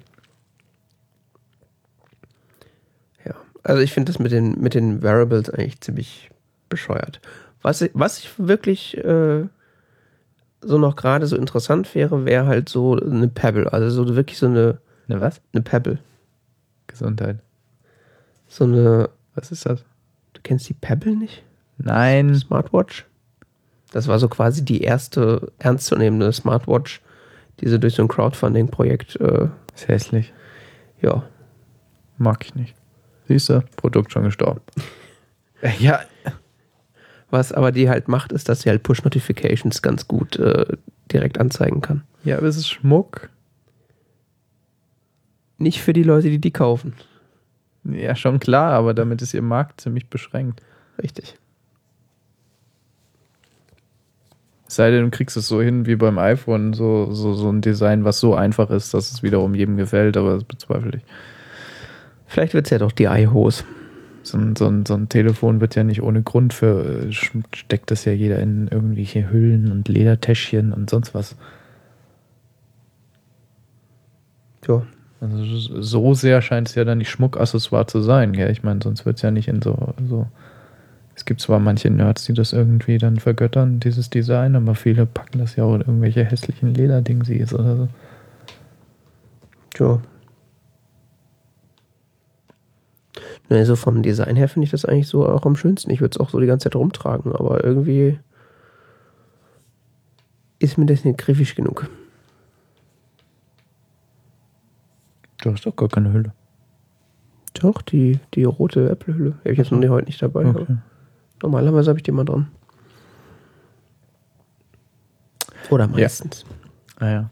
[3.25, 6.29] Ja, also ich finde das mit den, mit den Wearables eigentlich ziemlich
[6.67, 7.21] bescheuert.
[7.61, 9.45] Was, ich- was ich wirklich äh,
[10.61, 13.71] so noch gerade so interessant wäre, wäre halt so eine Pebble.
[13.71, 15.41] Also so wirklich so eine, Ne, was?
[15.53, 15.99] eine Pebble.
[16.87, 17.39] Gesundheit.
[18.47, 19.83] So eine, Was ist das?
[20.33, 21.43] du kennst die Pebble nicht?
[21.77, 22.35] Nein.
[22.35, 23.05] Smartwatch?
[23.91, 27.01] Das war so quasi die erste ernstzunehmende Smartwatch,
[27.59, 30.33] die sie durch so ein Crowdfunding-Projekt, äh, Ist hässlich.
[31.01, 31.23] ja,
[32.17, 32.75] Mag ich nicht.
[33.27, 34.61] Siehst du, Produkt schon gestorben.
[35.79, 35.99] Ja,
[37.29, 40.65] Was aber die halt macht, ist, dass sie halt Push-Notifications ganz gut äh,
[41.11, 42.03] direkt anzeigen kann.
[42.23, 43.29] ja, aber es ist Schmuck.
[45.57, 46.93] Nicht für die Leute, die die kaufen.
[47.83, 50.61] Ja, schon klar, aber damit ist ihr Markt ziemlich beschränkt.
[51.03, 51.37] Richtig.
[54.58, 57.61] Es sei denn, du kriegst es so hin wie beim iPhone, so, so, so ein
[57.61, 61.03] Design, was so einfach ist, dass es wiederum jedem gefällt, aber das bezweifle ich.
[62.27, 63.63] Vielleicht wird es ja doch die iHose.
[64.21, 67.89] So ein, so, ein, so ein Telefon wird ja nicht ohne Grund für, äh, steckt
[67.89, 71.35] das ja jeder in irgendwelche Hüllen und Ledertäschchen und sonst was.
[74.67, 74.83] Ja.
[75.21, 78.51] Also so sehr scheint es ja dann nicht Schmuckaccessoire zu sein, gell?
[78.51, 80.27] Ich meine, sonst wird es ja nicht in so, so.
[81.19, 85.39] Es gibt zwar manche Nerds, die das irgendwie dann vergöttern, dieses Design, aber viele packen
[85.39, 87.89] das ja auch in irgendwelche hässlichen Lederdingsies oder so.
[89.77, 90.01] Ja.
[93.49, 95.91] Ne, so vom Design her finde ich das eigentlich so auch am schönsten.
[95.91, 98.17] Ich würde es auch so die ganze Zeit rumtragen, aber irgendwie
[100.59, 101.89] ist mir das nicht griffig genug.
[105.41, 106.31] Du hast doch gar keine Hülle.
[107.55, 109.33] Doch, die, die rote Apple-Hülle.
[109.39, 110.45] Habe ich jetzt noch nie heute nicht dabei.
[110.45, 110.77] Okay.
[111.41, 112.51] Normalerweise habe ich die mal dran.
[115.69, 116.45] Oder meistens.
[116.99, 117.29] Naja.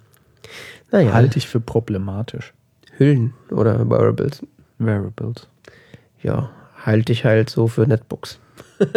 [0.91, 2.53] Naja, Halte ich für problematisch.
[2.97, 4.45] Hüllen oder Wearables.
[4.77, 5.47] Wearables.
[6.21, 6.49] Ja,
[6.85, 8.39] halte ich halt so für Netbooks.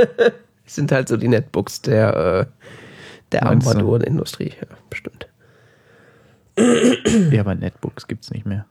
[0.67, 2.67] Es sind halt so die Netbooks der, äh,
[3.33, 3.45] der?
[3.45, 4.53] Armbanduhrenindustrie.
[4.61, 5.27] Ja, bestimmt.
[6.57, 8.67] Ja, aber Netbooks gibt's nicht mehr.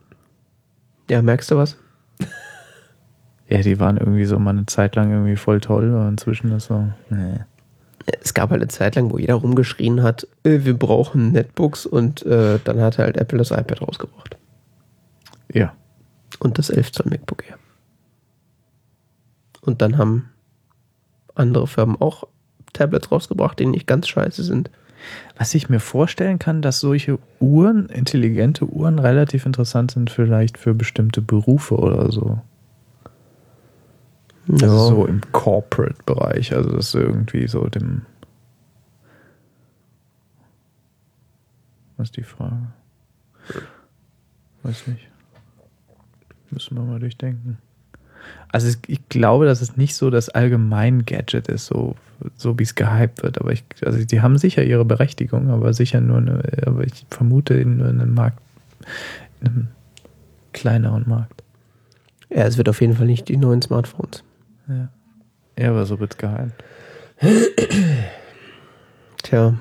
[1.10, 1.76] Ja, merkst du was?
[3.50, 6.66] Ja, die waren irgendwie so mal eine Zeit lang irgendwie voll toll, aber inzwischen ist
[6.68, 7.40] so, nee.
[8.22, 12.26] Es gab halt eine Zeit lang, wo jeder rumgeschrien hat, äh, wir brauchen Netbooks und
[12.26, 14.38] äh, dann hat halt Apple das iPad rausgebracht.
[15.54, 15.74] Ja.
[16.40, 17.58] Und das 11 Zoll MacBook Air.
[19.62, 20.30] Und dann haben
[21.36, 22.26] andere Firmen auch
[22.74, 24.70] Tablets rausgebracht, die nicht ganz scheiße sind.
[25.38, 30.74] Was ich mir vorstellen kann, dass solche Uhren, intelligente Uhren, relativ interessant sind, vielleicht für
[30.74, 32.40] bestimmte Berufe oder so.
[34.50, 34.68] Ja.
[34.68, 36.54] Also so im Corporate-Bereich.
[36.54, 38.02] Also das ist irgendwie so dem.
[41.98, 42.68] Was ist die Frage?
[44.64, 45.08] Weiß nicht.
[46.50, 47.60] Müssen wir mal durchdenken.
[48.48, 51.96] Also ich glaube, dass es nicht so das allgemein Gadget ist, so,
[52.36, 53.40] so wie es gehypt wird.
[53.40, 57.54] Aber ich, also die haben sicher ihre Berechtigung, aber sicher nur eine, aber ich vermute
[57.54, 58.40] in nur einem Markt,
[59.42, 59.68] in einem
[60.54, 61.44] kleineren Markt.
[62.30, 64.24] ja, es wird auf jeden Fall nicht die neuen Smartphones.
[64.70, 64.90] Ja.
[65.58, 66.64] Ja, aber so wird es gehypt.
[69.24, 69.56] Tja,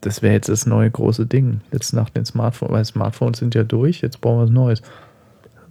[0.00, 1.60] Das wäre jetzt das neue große Ding.
[1.72, 4.82] Jetzt nach den Smartphones, weil Smartphones sind ja durch, jetzt brauchen wir was Neues.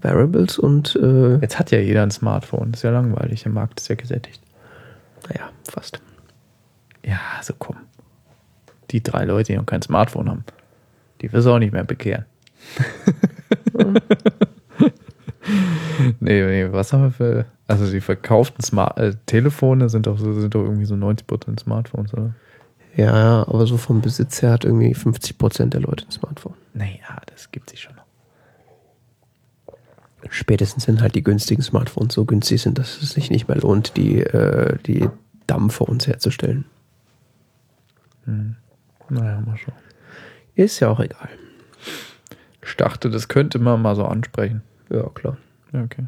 [0.02, 2.72] Variables und, äh, Jetzt hat ja jeder ein Smartphone.
[2.72, 3.44] Das ist ja langweilig.
[3.44, 4.42] Der Markt ist ja gesättigt.
[5.30, 6.02] naja, fast.
[7.06, 7.78] Ja, also komm.
[8.92, 10.44] Die drei Leute, die noch kein Smartphone haben,
[11.22, 12.26] die wirst du auch nicht mehr bekehren.
[16.20, 17.46] nee, nee, was haben wir für.
[17.68, 22.14] Also die verkauften Smart äh, Telefone sind doch, so- sind doch irgendwie so 90% Smartphones,
[22.14, 22.34] oder?
[22.96, 26.54] Ja, aber so vom Besitz her hat irgendwie 50% der Leute ein Smartphone.
[26.74, 28.04] Naja, das gibt sich schon noch.
[30.30, 33.98] Spätestens wenn halt die günstigen Smartphones so günstig sind, dass es sich nicht mehr lohnt,
[33.98, 35.10] die, äh, die
[35.48, 36.66] Dumb-Phones herzustellen.
[38.26, 39.76] Naja, mal schauen.
[40.56, 41.30] Ist ja auch egal.
[42.66, 44.62] Ich dachte, das könnte man mal so ansprechen.
[44.90, 45.38] Ja, klar.
[45.74, 46.06] Ja, okay.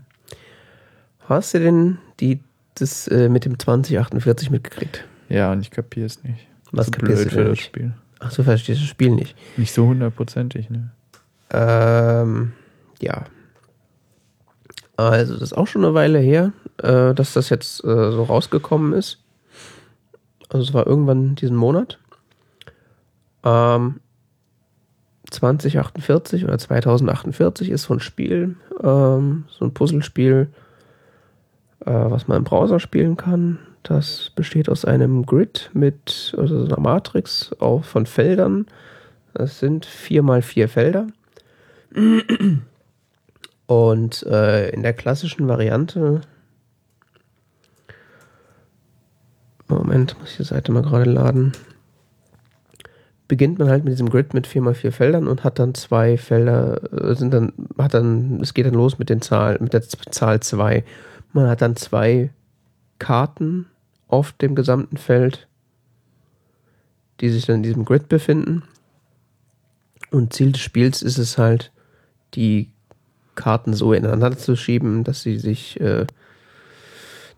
[1.28, 2.40] Hast du denn die,
[2.76, 5.06] das äh, mit dem 2048 mitgekriegt?
[5.30, 6.48] Ja, und ich kapiere es nicht.
[6.72, 7.64] Was Zu kapierst blöd du für das nicht?
[7.64, 7.94] Spiel.
[8.20, 9.36] Ach, du verstehst das Spiel nicht.
[9.58, 10.92] Nicht so hundertprozentig, ne?
[11.52, 12.54] Ähm,
[13.02, 13.26] ja.
[14.98, 18.94] Also, das ist auch schon eine Weile her, äh, dass das jetzt äh, so rausgekommen
[18.94, 19.20] ist.
[20.50, 22.00] Also, es war irgendwann diesen Monat.
[23.44, 24.00] Ähm,
[25.32, 30.50] 2048 oder 2048 ist so ein Spiel, ähm, so ein Puzzlespiel,
[31.92, 33.60] was man im Browser spielen kann.
[33.84, 38.66] Das besteht aus einem Grid mit also so einer Matrix auch von Feldern.
[39.34, 41.08] Das sind vier mal vier Felder.
[43.68, 46.22] Und äh, in der klassischen Variante.
[49.68, 51.54] Moment, muss ich die Seite mal gerade laden.
[53.28, 57.16] Beginnt man halt mit diesem Grid mit 4x4 Feldern und hat dann zwei Felder, äh,
[57.16, 60.84] sind dann, hat dann, es geht dann los mit den Zahlen, mit der Zahl 2.
[61.36, 62.30] Man hat dann zwei
[62.98, 63.66] Karten
[64.08, 65.50] auf dem gesamten Feld,
[67.20, 68.64] die sich dann in diesem Grid befinden.
[70.12, 71.74] Und Ziel des Spiels ist es halt,
[72.36, 72.72] die
[73.36, 76.08] Karten so ineinander zu schieben, dass sie sich äh,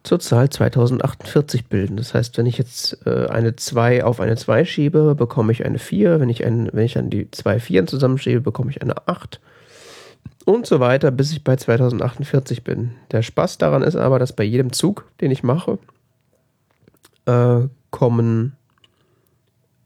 [0.03, 1.97] zur Zahl 2048 bilden.
[1.97, 5.79] Das heißt, wenn ich jetzt äh, eine 2 auf eine 2 schiebe, bekomme ich eine
[5.79, 6.19] 4.
[6.19, 9.41] Wenn ich, ein, wenn ich dann die zwei Vieren zusammenschiebe, bekomme ich eine 8.
[10.47, 12.91] Und so weiter, bis ich bei 2048 bin.
[13.11, 15.77] Der Spaß daran ist aber, dass bei jedem Zug, den ich mache,
[17.25, 18.55] äh, kommen,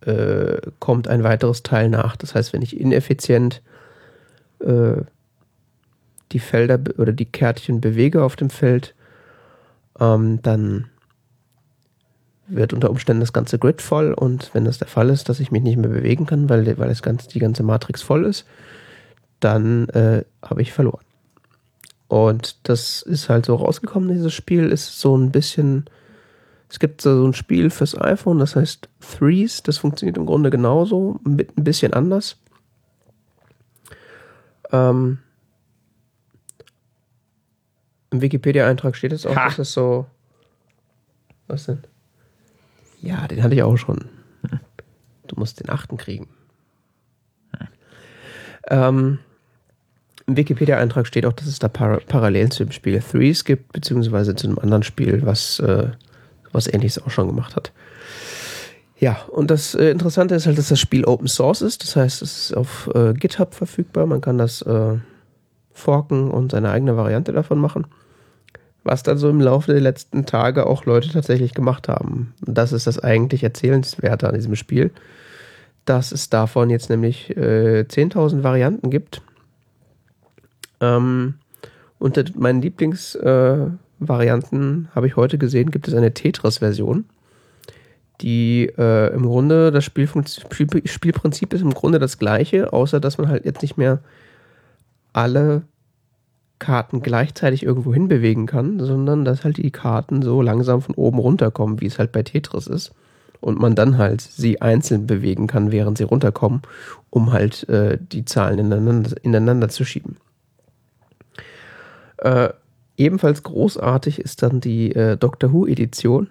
[0.01, 2.15] äh, kommt ein weiteres Teil nach.
[2.15, 3.63] Das heißt, wenn ich ineffizient
[4.59, 5.01] äh,
[6.31, 8.93] die Felder oder die Kärtchen bewege auf dem Feld,
[9.99, 10.91] ähm, dann
[12.45, 15.49] wird unter Umständen das ganze Grid voll und wenn das der Fall ist, dass ich
[15.49, 18.45] mich nicht mehr bewegen kann, weil, weil das ganze, die ganze Matrix voll ist,
[19.43, 21.03] dann äh, habe ich verloren.
[22.07, 25.85] Und das ist halt so rausgekommen, dieses Spiel ist so ein bisschen,
[26.69, 31.19] es gibt so ein Spiel fürs iPhone, das heißt Threes, das funktioniert im Grunde genauso,
[31.23, 32.37] mit ein bisschen anders.
[34.71, 35.19] Ähm,
[38.09, 39.45] Im Wikipedia-Eintrag steht es auch, Ha.
[39.45, 40.05] dass es so.
[41.47, 41.79] Was denn?
[43.01, 44.09] Ja, den hatte ich auch schon.
[45.27, 46.27] Du musst den achten kriegen.
[48.67, 49.19] Ähm,
[50.27, 54.35] Im Wikipedia-Eintrag steht auch, dass es da Par Parallelen zu dem Spiel Threes gibt, beziehungsweise
[54.35, 55.87] zu einem anderen Spiel, was äh,
[56.51, 57.71] was ähnliches auch schon gemacht hat.
[58.97, 61.83] Ja, und das äh, Interessante ist halt, dass das Spiel Open Source ist.
[61.83, 64.05] Das heißt, es ist auf äh, GitHub verfügbar.
[64.05, 64.97] Man kann das äh,
[65.73, 67.87] forken und seine eigene Variante davon machen.
[68.83, 72.33] Was dann so im Laufe der letzten Tage auch Leute tatsächlich gemacht haben.
[72.45, 74.91] Und das ist das eigentlich Erzählenswerte an diesem Spiel.
[75.85, 79.23] Dass es davon jetzt nämlich äh, 10.000 Varianten gibt.
[80.81, 81.35] Ähm,
[81.99, 87.05] unter meinen Lieblingsvarianten äh, habe ich heute gesehen, gibt es eine Tetris-Version
[88.21, 93.27] die äh, im Grunde das Spiel Spielprinzip ist im Grunde das gleiche, außer dass man
[93.27, 93.99] halt jetzt nicht mehr
[95.13, 95.63] alle
[96.59, 101.81] Karten gleichzeitig irgendwo hinbewegen kann, sondern dass halt die Karten so langsam von oben runterkommen,
[101.81, 102.93] wie es halt bei Tetris ist.
[103.39, 106.61] und man dann halt sie einzeln bewegen kann, während sie runterkommen,
[107.09, 110.17] um halt äh, die Zahlen ineinander, ineinander zu schieben.
[112.21, 112.49] Äh,
[112.97, 116.29] ebenfalls großartig ist dann die äh, Doctor Who Edition,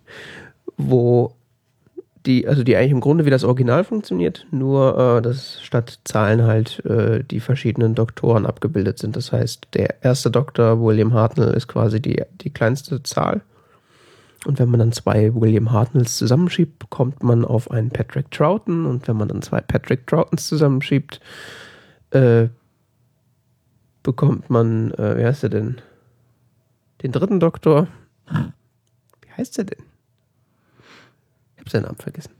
[0.76, 1.34] wo
[2.26, 6.42] die, also die eigentlich im Grunde wie das Original funktioniert, nur äh, dass statt Zahlen
[6.42, 9.16] halt äh, die verschiedenen Doktoren abgebildet sind.
[9.16, 13.42] Das heißt, der erste Doktor, William Hartnell, ist quasi die, die kleinste Zahl.
[14.44, 18.86] Und wenn man dann zwei William Hartnells zusammenschiebt, kommt man auf einen Patrick Troughton.
[18.86, 21.20] Und wenn man dann zwei Patrick Troughtons zusammenschiebt,
[22.10, 22.48] äh,
[24.06, 25.80] bekommt man, äh, wie heißt er denn?
[27.02, 27.88] Den dritten Doktor.
[28.30, 29.82] Wie heißt er denn?
[31.54, 32.30] Ich habe seinen Namen vergessen.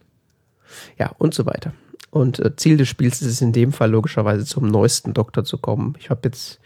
[0.97, 1.73] Ja, und so weiter.
[2.11, 5.59] Und äh, Ziel des Spiels ist es in dem Fall logischerweise zum neuesten Doktor zu
[5.59, 5.97] kommen.
[5.99, 6.61] Ich habe jetzt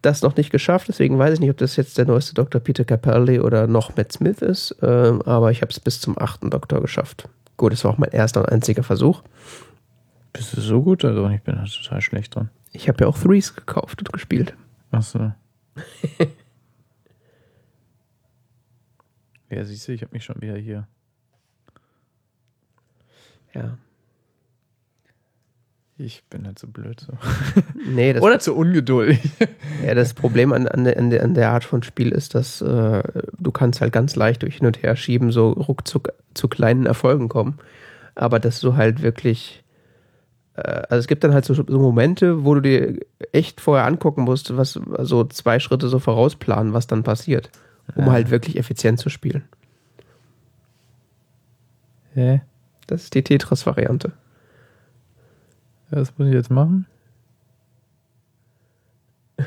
[0.00, 2.86] das noch nicht geschafft, deswegen weiß ich nicht, ob das jetzt der neueste Doktor Peter
[2.86, 6.80] Capaldi oder noch Matt Smith ist, äh, aber ich habe es bis zum achten Doktor
[6.80, 7.28] geschafft.
[7.58, 9.22] Gut, das war auch mein erster und einziger Versuch.
[10.32, 11.04] Bist du so gut?
[11.04, 12.48] Also ich bin da total schlecht dran.
[12.72, 14.54] Ich habe ja auch Threes gekauft und gespielt.
[14.90, 15.32] Achso.
[19.50, 20.86] ja, siehst du, ich habe mich schon wieder hier.
[23.54, 23.78] Ja.
[26.02, 27.12] Ich bin halt so blöd so.
[27.94, 29.20] Nee, Oder zu ungeduldig.
[29.84, 33.02] ja, das Problem an, an, der, an, der, Art von Spiel ist, dass äh,
[33.38, 37.28] du kannst halt ganz leicht durch hin und her schieben, so ruckzuck zu kleinen Erfolgen
[37.28, 37.58] kommen.
[38.14, 39.62] Aber dass du halt wirklich
[40.60, 42.98] also es gibt dann halt so, so Momente, wo du dir
[43.32, 47.50] echt vorher angucken musst, was so also zwei Schritte so vorausplanen, was dann passiert,
[47.94, 48.12] um Ja.
[48.12, 49.44] halt wirklich effizient zu spielen.
[52.14, 52.42] Hä?
[52.86, 54.12] Das ist die Tetris-Variante.
[55.90, 56.86] Was muss ich jetzt machen?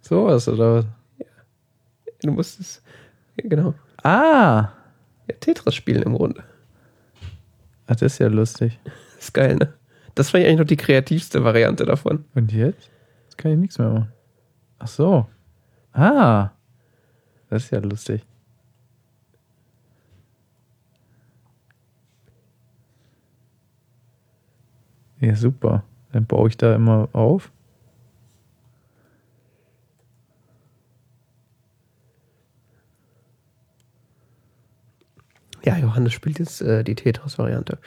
[0.00, 0.84] so was oder was?
[2.22, 2.82] Du musst es,
[3.36, 4.68] genau, Ah!
[5.28, 6.42] ja, Tetris spielen im Grunde.
[7.90, 8.78] Ach, das ist ja lustig.
[8.84, 9.74] Das ist geil, ne?
[10.14, 12.24] Das war ja eigentlich noch die kreativste Variante davon.
[12.36, 12.88] Und jetzt?
[13.24, 14.12] Jetzt kann ich nichts mehr machen.
[14.78, 15.26] Ach so.
[15.92, 16.50] Ah!
[17.48, 18.24] Das ist ja lustig.
[25.18, 25.82] Ja, super.
[26.12, 27.50] Dann baue ich da immer auf.
[35.64, 37.78] Ja, Johannes spielt jetzt äh, die Tetris-Variante.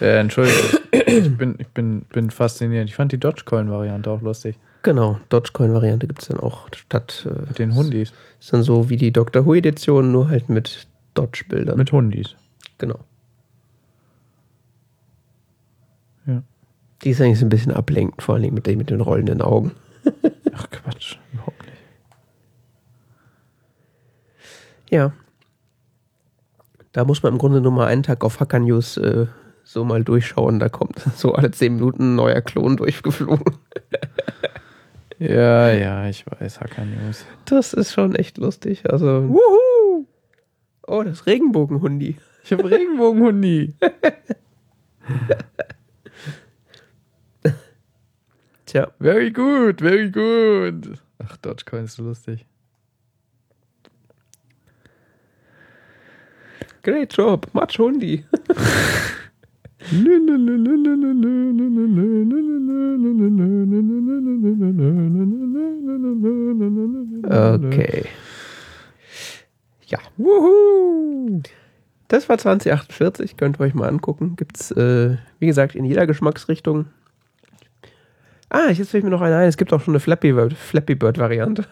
[0.00, 2.88] Äh, Entschuldigung, ich bin, ich bin, bin fasziniert.
[2.88, 4.56] Ich fand die Dogecoin-Variante auch lustig.
[4.82, 7.26] Genau, Dogecoin-Variante gibt es dann auch statt.
[7.28, 8.12] Äh, Mit den Hundis.
[8.40, 11.76] Ist dann so wie die Doctor Who-Edition, nur halt mit Dodge-Bildern.
[11.76, 12.36] Mit Hundis.
[12.78, 13.00] Genau.
[16.26, 16.42] Ja.
[17.02, 19.72] Die ist eigentlich so ein bisschen ablenkend, vor allem mit, den- mit den rollenden Augen.
[20.52, 21.72] Ach Quatsch, überhaupt nicht.
[24.90, 25.12] Ja.
[26.98, 29.28] Da muss man im Grunde nur mal einen Tag auf Hacker News äh,
[29.62, 30.58] so mal durchschauen.
[30.58, 33.56] Da kommt so alle zehn Minuten ein neuer Klon durchgeflogen.
[35.20, 37.24] Ja, ja, ich weiß, Hacker News.
[37.44, 38.88] Das ist schon echt lustig.
[38.88, 39.28] Also.
[39.28, 40.06] Wuhu!
[40.86, 42.16] Oh, das Regenbogenhundi.
[42.44, 43.74] Ich habe Regenbogenhundi.
[48.66, 51.00] Tja, Very good, very good.
[51.18, 52.47] Ach, Dogecoin ist so lustig.
[56.88, 57.46] Great job.
[57.52, 58.24] Much Hundi.
[67.24, 68.04] Okay.
[69.86, 69.98] Ja.
[70.16, 71.42] Wuhu!
[72.08, 74.34] Das war 2048, könnt ihr euch mal angucken.
[74.36, 76.86] Gibt's, äh, wie gesagt, in jeder Geschmacksrichtung.
[78.48, 79.48] Ah, jetzt fällt mir noch einer ein.
[79.48, 81.66] Es gibt auch schon eine Flappy Bird, Flappy Bird Variante.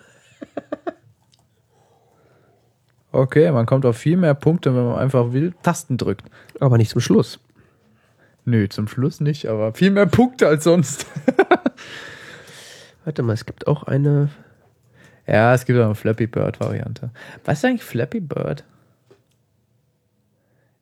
[3.16, 6.26] Okay, man kommt auf viel mehr Punkte, wenn man einfach wild Tasten drückt.
[6.60, 7.40] Aber nicht zum Schluss.
[8.44, 11.06] Nö, zum Schluss nicht, aber viel mehr Punkte als sonst.
[13.04, 14.28] Warte mal, es gibt auch eine.
[15.26, 17.08] Ja, es gibt auch eine Flappy Bird Variante.
[17.46, 18.64] Was ist eigentlich Flappy Bird?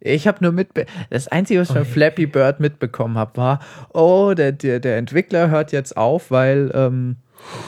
[0.00, 0.70] Ich habe nur mit
[1.10, 3.60] das einzige, was ich von Flappy Bird mitbekommen habe, war,
[3.92, 7.16] oh, der, der, der Entwickler hört jetzt auf, weil ähm,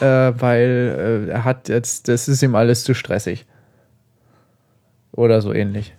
[0.00, 3.46] äh, weil äh, er hat jetzt, das ist ihm alles zu stressig.
[5.16, 5.94] Oder so ähnlich.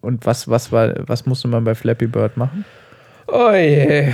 [0.00, 2.64] Und was, was war, was musste man bei Flappy Bird machen?
[3.26, 4.12] Oh je.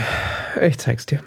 [0.62, 1.22] Ich zeig's dir.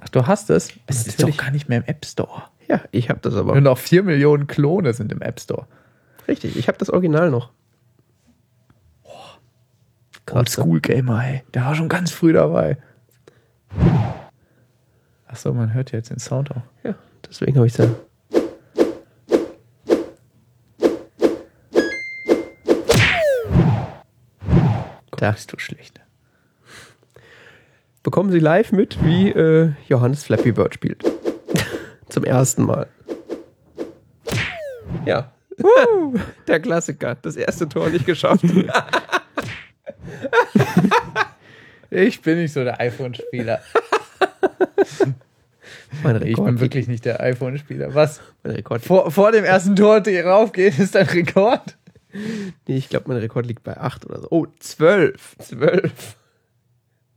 [0.00, 0.72] Ach, du hast es?
[0.86, 2.44] Es ist doch gar nicht mehr im App Store.
[2.66, 3.52] Ja, ich habe das aber.
[3.52, 5.66] Und auch 4 Millionen Klone sind im App Store.
[6.26, 7.52] Richtig, ich habe das Original noch.
[10.32, 11.42] Old School Gamer, ey.
[11.52, 12.78] Der war schon ganz früh dabei.
[15.28, 16.62] Achso, man hört jetzt den Sound auch.
[16.82, 16.94] Ja,
[17.34, 17.90] Deswegen habe ich da.
[25.16, 26.00] Darfst du schlecht.
[28.04, 31.02] Bekommen Sie live mit, wie äh, Johannes Flappy Bird spielt.
[32.08, 32.86] Zum ersten Mal.
[35.04, 35.32] Ja.
[36.46, 37.16] Der Klassiker.
[37.16, 38.44] Das erste Tor nicht geschafft.
[41.90, 43.60] ich bin nicht so der iPhone-Spieler.
[46.02, 47.94] Mein Ich Rekord, bin wirklich nicht der iPhone-Spieler.
[47.94, 48.20] Was?
[48.42, 51.76] mein Rekord Vor, vor dem ersten Tor, der raufgeht, ist dein Rekord?
[52.66, 54.28] Nee, ich glaube, mein Rekord liegt bei 8 oder so.
[54.30, 55.36] Oh, 12.
[55.38, 56.16] 12.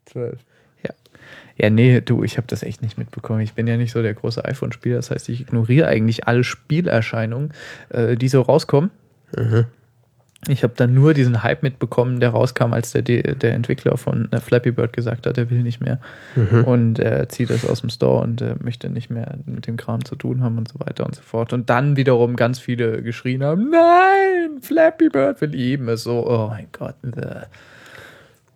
[0.06, 0.40] Zwölf.
[0.84, 0.92] Ja.
[1.58, 3.42] Ja, nee, du, ich habe das echt nicht mitbekommen.
[3.42, 4.96] Ich bin ja nicht so der große iPhone-Spieler.
[4.96, 7.54] Das heißt, ich ignoriere eigentlich alle Spielerscheinungen,
[7.90, 8.92] äh, die so rauskommen.
[10.50, 14.40] Ich habe dann nur diesen Hype mitbekommen, der rauskam, als der, der Entwickler von äh,
[14.40, 16.00] Flappy Bird gesagt hat, er will nicht mehr.
[16.66, 20.06] Und er zieht das aus dem Store und äh, möchte nicht mehr mit dem Kram
[20.06, 21.52] zu tun haben und so weiter und so fort.
[21.54, 26.26] Und dann wiederum ganz viele geschrien haben, nein, Flappy Bird, wir lieben es so.
[26.30, 26.96] Oh mein Gott.
[27.02, 27.42] bäh.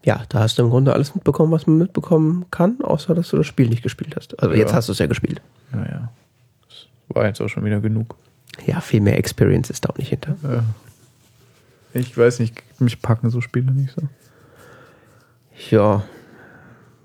[0.03, 3.37] Ja, da hast du im Grunde alles mitbekommen, was man mitbekommen kann, außer dass du
[3.37, 4.41] das Spiel nicht gespielt hast.
[4.41, 4.77] Also jetzt Ja.
[4.77, 5.41] hast du es ja gespielt.
[5.71, 6.11] Naja,
[6.67, 8.15] das war jetzt auch schon wieder genug.
[8.65, 10.35] Ja, viel mehr Experience ist da auch nicht hinter.
[10.43, 10.63] Ja.
[11.93, 14.01] Ich weiß nicht, mich packen so Spiele nicht so.
[15.69, 16.03] Ja,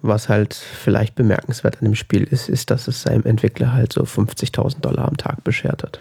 [0.03, 4.03] was halt vielleicht bemerkenswert an dem Spiel ist, ist, dass es seinem Entwickler halt so
[4.05, 5.99] 50.000 Dollar am Tag beschert hat.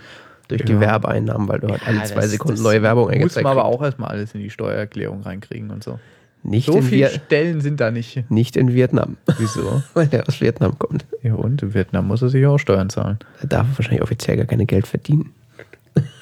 [0.47, 0.79] Durch die Ja.
[0.79, 3.51] Werbeeinnahmen, weil du halt alle Ja, zwei das- Sekunden das neue Werbung Muss eingezeigt man
[3.53, 5.99] aber auch erstmal alles in die Steuererklärung reinkriegen und so.
[6.43, 8.29] Nicht, So viele Stellen sind da nicht.
[8.29, 9.81] nicht in Vietnam, Wieso?
[9.95, 11.03] weil der aus Vietnam kommt.
[11.23, 13.17] Ja, und in Vietnam muss er sich auch Steuern zahlen.
[13.41, 15.33] Er darf wahrscheinlich offiziell gar keine Geld verdienen.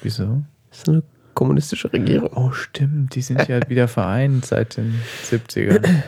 [0.02, 0.42] Wieso?
[0.70, 1.02] Das ist eine
[1.34, 2.30] kommunistische Regierung.
[2.34, 6.02] Oh, stimmt, die sind ja wieder vereint seit den 70ern.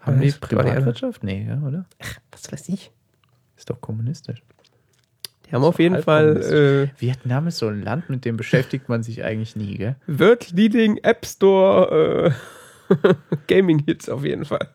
[0.00, 0.32] Haben die.
[0.32, 1.22] Privatwirtschaft?
[1.24, 1.86] Nee, ja, oder?
[2.30, 2.90] Was weiß ich.
[3.56, 4.42] Ist doch kommunistisch.
[5.46, 9.02] Die haben auf jeden Fall äh, Vietnam ist so ein Land, mit dem beschäftigt man
[9.02, 9.96] sich eigentlich nie, gell?
[10.06, 12.34] World Leading App Store
[12.90, 13.14] äh,
[13.46, 14.68] Gaming Hits auf jeden Fall.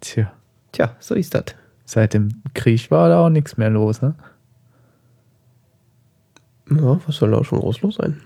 [0.00, 0.32] Tja,
[0.72, 1.44] Tja, so ist das.
[1.90, 4.14] Seit dem Krieg war da auch nichts mehr los, ne?
[6.70, 8.20] Ja, was soll da schon groß los sein?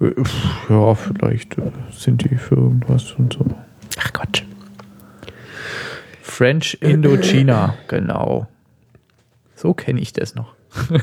[0.00, 0.12] Äh,
[0.70, 3.44] Ja, vielleicht äh, sind die für irgendwas und so.
[3.98, 4.42] Ach Quatsch.
[6.22, 8.46] French Indochina, genau.
[9.54, 10.54] So kenne ich das noch.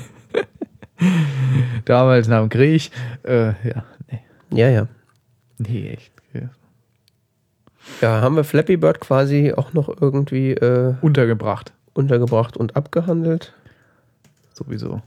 [1.85, 2.89] Damals nach dem Krieg.
[3.23, 4.19] Äh, ja, nee.
[4.51, 4.87] Ja, ja.
[5.59, 6.11] Nee, echt.
[8.01, 8.21] Ja.
[8.21, 11.73] Haben wir Flappy Bird quasi auch noch irgendwie äh, Untergebracht.
[11.93, 13.53] untergebracht und abgehandelt.
[14.53, 15.01] Sowieso.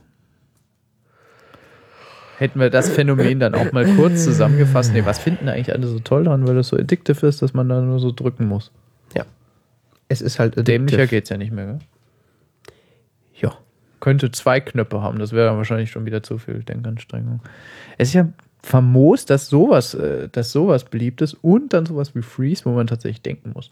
[2.37, 4.93] Hätten wir das Phänomen dann auch mal kurz zusammengefasst.
[4.93, 7.67] Nee, was finden eigentlich alle so toll daran, weil das so addictive ist, dass man
[7.67, 8.71] da nur so drücken muss.
[9.15, 9.25] Ja.
[10.07, 11.07] Es ist halt Dämlicher addictive.
[11.07, 11.79] geht's ja nicht mehr, gell?
[13.39, 13.57] Ja.
[13.99, 15.17] könnte zwei Knöpfe haben.
[15.17, 17.41] Das wäre dann wahrscheinlich schon wieder zu viel Denkanstrengung.
[17.97, 18.27] Es ist ja
[18.67, 22.87] famos, dass sowas, äh, dass sowas beliebt ist und dann sowas wie Freeze, wo man
[22.87, 23.71] tatsächlich denken muss.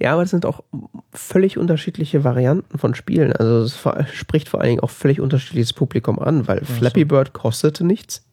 [0.00, 0.64] Ja, aber das sind auch
[1.12, 3.32] völlig unterschiedliche Varianten von Spielen.
[3.32, 3.78] Also es
[4.12, 8.26] spricht vor allen Dingen auch völlig unterschiedliches Publikum an, weil Flappy Bird kostete nichts.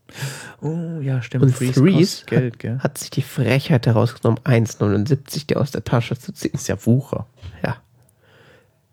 [0.62, 1.44] Oh, ja, stimmt.
[1.44, 2.80] Und Freeze Freeze Geld, gell?
[2.80, 6.52] Hat sich die Frechheit herausgenommen, 1,79 dir aus der Tasche zu ziehen.
[6.56, 7.28] ist ja Wucher.
[7.64, 7.78] Ja.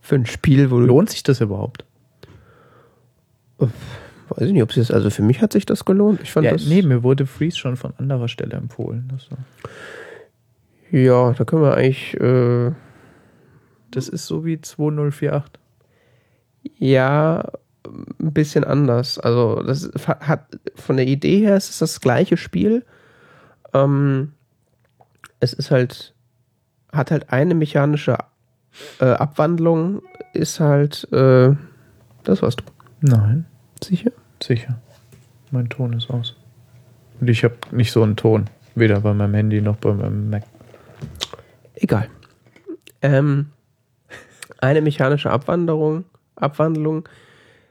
[0.01, 0.79] Für ein Spiel, wo.
[0.79, 1.85] Lohnt sich das überhaupt?
[4.31, 4.93] Weiß ich nicht, ob es jetzt.
[4.93, 6.21] Also für mich hat sich das gelohnt.
[6.23, 6.67] Ich fand Ja, das.
[6.67, 9.11] nee, mir wurde Freeze schon von anderer Stelle empfohlen.
[9.31, 9.39] War-
[10.91, 12.15] Ja, da können wir eigentlich.
[12.21, 12.73] Äh,
[13.91, 15.61] das ist so wie 2048.
[16.79, 17.45] ja,
[18.21, 19.19] ein bisschen anders.
[19.19, 22.85] Also, das hat von der Idee her ist es das gleiche Spiel.
[23.73, 24.33] Ähm,
[25.41, 26.15] es ist halt,
[26.93, 28.19] hat halt eine mechanische
[29.01, 30.03] äh, Abwandlung,
[30.35, 31.55] ist halt, äh,
[32.25, 32.65] das warst du.
[33.01, 33.47] Nein,
[33.83, 34.13] Sicher?
[34.43, 34.79] sicher.
[35.51, 36.37] Mein Ton ist aus.
[37.21, 38.49] Und ich habe nicht so einen Ton.
[38.75, 40.45] Weder bei meinem Handy noch bei meinem Mac.
[41.75, 42.09] Egal.
[43.03, 43.51] Ähm,
[44.59, 46.05] eine mechanische Abwanderung,
[46.37, 47.09] Abwandlung.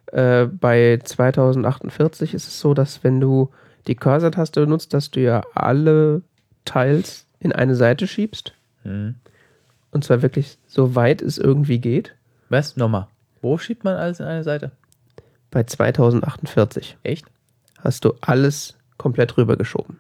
[0.08, 3.52] Äh, bei 2048 ist es so, dass wenn du
[3.88, 6.22] die Cursor-Taste benutzt, dass du ja alle
[6.66, 8.54] Teils in eine Seite schiebst.
[8.84, 9.16] Hm.
[9.92, 12.16] Und zwar wirklich so weit es irgendwie geht.
[12.50, 12.76] Was?
[12.76, 13.08] Nochmal.
[13.42, 14.72] Wo schiebt man alles in eine Seite?
[15.58, 17.26] Bei 2048 Echt?
[17.80, 19.98] hast du alles komplett rübergeschoben.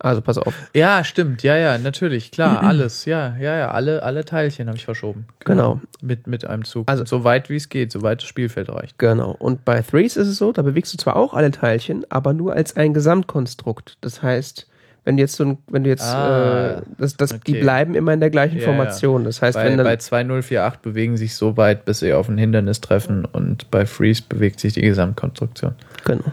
[0.00, 0.52] Also pass auf.
[0.74, 1.42] Ja, stimmt.
[1.42, 2.30] Ja, ja, natürlich.
[2.30, 3.06] Klar, alles.
[3.06, 3.70] Ja, ja, ja.
[3.70, 5.26] Alle, alle Teilchen habe ich verschoben.
[5.46, 5.80] Genau.
[6.02, 6.86] Mit, mit einem Zug.
[6.90, 8.98] Also- Also so weit wie es geht, so weit das Spielfeld reicht.
[8.98, 9.30] Genau.
[9.30, 12.52] Und bei Threes ist es so, da bewegst du zwar auch alle Teilchen, aber nur
[12.52, 13.96] als ein Gesamtkonstrukt.
[14.02, 14.66] Das heißt,
[15.04, 17.60] Wenn du jetzt so ein, wenn du jetzt, Ah, äh, das, das, die okay.
[17.60, 19.24] bleiben immer in der gleichen Ja, Formation.
[19.24, 22.36] Das heißt, bei, wenn dann, bei 2048 bewegen sich so weit, bis sie auf ein
[22.36, 25.74] Hindernis treffen und bei Freeze bewegt sich die Gesamtkonstruktion.
[26.04, 26.32] genau,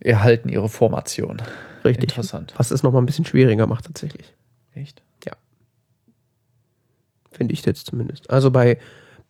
[0.00, 1.40] Erhalten ihre Formation.
[1.84, 2.10] richtig.
[2.10, 2.52] Interessant.
[2.56, 4.32] Was es nochmal ein bisschen schwieriger macht, tatsächlich.
[4.74, 5.02] Echt?
[7.30, 8.30] Finde ich jetzt zumindest.
[8.30, 8.78] Also bei,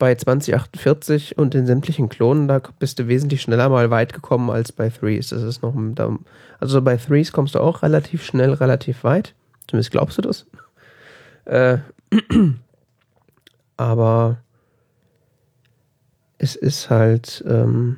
[0.04, 4.70] bei 2048 und den sämtlichen Klonen, da bist du wesentlich schneller mal weit gekommen als
[4.70, 5.30] bei Threes.
[5.30, 5.74] Das ist noch
[6.60, 9.32] also bei Threes kommst du auch relativ schnell, relativ weit.
[9.66, 10.44] Zumindest glaubst du das.
[11.46, 11.78] Äh,
[13.78, 14.36] aber
[16.36, 17.96] es ist halt, ähm,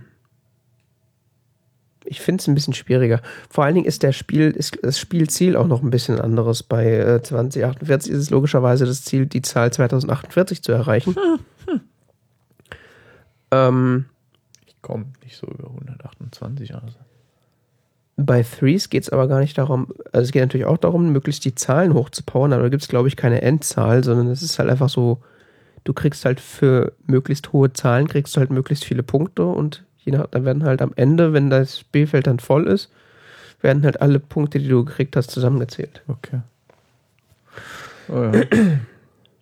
[2.04, 3.20] ich finde es ein bisschen schwieriger.
[3.50, 6.62] Vor allen Dingen ist der Spiel, ist das Spielziel auch noch ein bisschen anderes.
[6.62, 11.16] Bei äh, 2048 ist es logischerweise das Ziel, die Zahl 2048 zu erreichen.
[13.50, 14.06] Ähm,
[14.66, 16.96] Ich komme nicht so über 128 also.
[18.16, 21.44] bei Threes geht es aber gar nicht darum, also es geht natürlich auch darum, möglichst
[21.44, 24.70] die Zahlen hochzupowern, aber da gibt es, glaube ich, keine Endzahl, sondern es ist halt
[24.70, 25.22] einfach so,
[25.84, 30.12] du kriegst halt für möglichst hohe Zahlen, kriegst du halt möglichst viele Punkte und je
[30.12, 32.90] nach, dann werden halt am Ende, wenn das Spielfeld dann voll ist,
[33.60, 36.02] werden halt alle Punkte, die du gekriegt hast, zusammengezählt.
[36.08, 36.40] Okay.
[38.08, 38.32] Oh ja.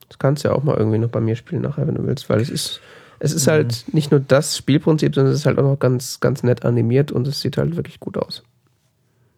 [0.08, 2.28] Das kannst du ja auch mal irgendwie noch bei mir spielen nachher, wenn du willst,
[2.30, 2.80] weil es ist,
[3.24, 6.42] es ist halt nicht nur das Spielprinzip, sondern es ist halt auch noch ganz, ganz
[6.42, 8.42] nett animiert und es sieht halt wirklich gut aus.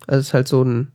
[0.06, 0.88] Also es ist halt so ein,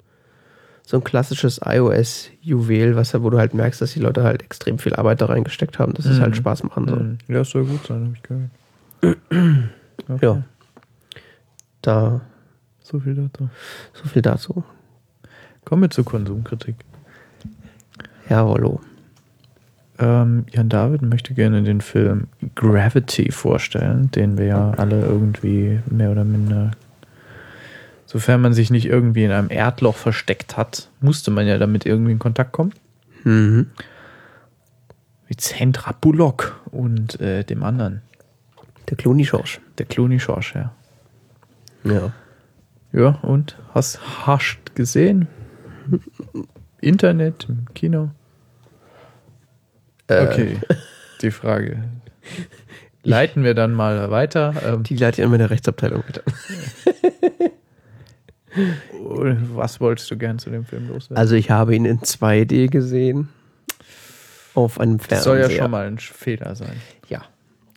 [0.86, 4.78] so ein klassisches iOS-Juwel, was ja, wo du halt merkst, dass die Leute halt extrem
[4.80, 6.22] viel Arbeit da reingesteckt haben, dass es Mhm.
[6.22, 7.00] halt Spaß machen soll.
[7.00, 7.18] Hm.
[7.28, 9.70] Ja, es soll gut sein, habe ich gehört.
[10.10, 10.26] Okay.
[10.26, 10.44] Ja.
[11.84, 12.22] Da,
[12.84, 13.50] So viel dazu.
[13.94, 14.64] so viel dazu.
[15.64, 16.76] Kommen wir zur Konsumkritik.
[18.30, 18.82] Jawollo.
[20.02, 26.12] Ähm, Jan David möchte gerne den Film Gravity vorstellen, den wir ja alle irgendwie mehr
[26.12, 26.72] oder minder,
[28.06, 32.12] sofern man sich nicht irgendwie in einem Erdloch versteckt hat, musste man ja damit irgendwie
[32.14, 32.74] in Kontakt kommen.
[33.24, 33.68] Mhm.
[35.30, 38.02] Mit Sandra Bullock und äh, dem anderen,
[38.89, 39.62] Der Clooney Schorsch.
[39.78, 40.74] der Clooney Schorsch, ja.
[41.84, 42.12] Ja.
[42.91, 45.28] Ja, und hast hascht gesehen?
[46.82, 48.10] Internet, im Kino?
[50.12, 50.57] Äh, Okay,
[51.22, 51.84] die Frage.
[53.03, 54.53] Leiten wir dann mal weiter.
[54.66, 56.22] Ähm, Die leite ich an meine Rechtsabteilung weiter.
[59.55, 61.16] was wolltest du gern zu dem Film loswerden?
[61.18, 63.30] Also ich habe ihn in 2D gesehen.
[64.53, 65.24] Auf einem das Fernseher.
[65.24, 66.74] soll ja schon mal ein Fehler sein.
[67.07, 67.24] Ja,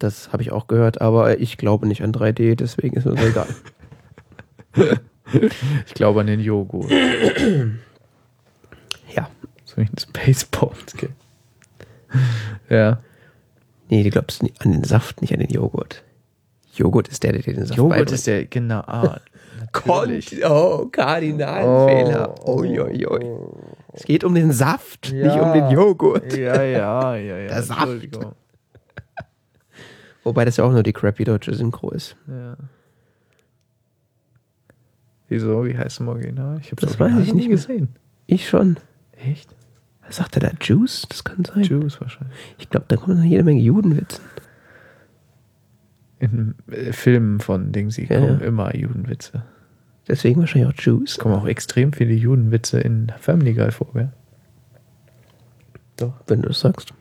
[0.01, 3.25] das habe ich auch gehört, aber ich glaube nicht an 3D, deswegen ist mir das
[3.25, 3.47] egal.
[5.87, 6.91] Ich glaube an den Joghurt.
[6.91, 6.99] ja.
[9.65, 10.95] So wie ein Spaceballs.
[10.95, 11.09] Okay.
[12.69, 12.99] Ja.
[13.91, 16.03] Nee, du glaubst an den Saft, nicht an den Joghurt.
[16.75, 18.13] Joghurt ist der, der dir den Saft Joghurt beibringt.
[18.13, 18.81] ist der, genau.
[18.81, 19.21] Ah,
[19.61, 20.41] natürlich.
[20.41, 22.35] Kon- Oh, Kardinalfehler.
[22.47, 22.61] Oh.
[22.61, 23.25] Ui, ui, ui.
[23.93, 25.43] Es geht um den Saft, nicht Ja.
[25.43, 26.37] um den Joghurt.
[26.37, 27.49] Ja, ja, ja, ja.
[27.49, 28.19] Der Saft.
[30.25, 32.17] Wobei das ja auch nur die crappy deutsche Synchro ist.
[32.27, 32.57] Ja.
[35.29, 35.65] Wieso?
[35.67, 36.59] Wie heißt es im Original?
[36.61, 37.95] Ich habe Das weiß ich nicht gesehen.
[38.27, 38.79] Ich schon.
[39.13, 39.55] Echt?
[40.07, 40.51] Was sagt er da?
[40.61, 41.07] Juice?
[41.09, 41.63] Das kann sein.
[41.63, 42.37] Jews wahrscheinlich.
[42.59, 44.21] Ich glaube, da kommen noch jede Menge Judenwitze.
[46.19, 48.47] In äh, Filmen von Dingsy Ja, kommen ja.
[48.47, 49.45] immer Judenwitze.
[50.07, 51.13] Deswegen wahrscheinlich auch Juice.
[51.13, 54.13] Es kommen auch extrem viele Judenwitze in Family Guy vor, gell?
[55.97, 56.93] Doch, wenn du das sagst.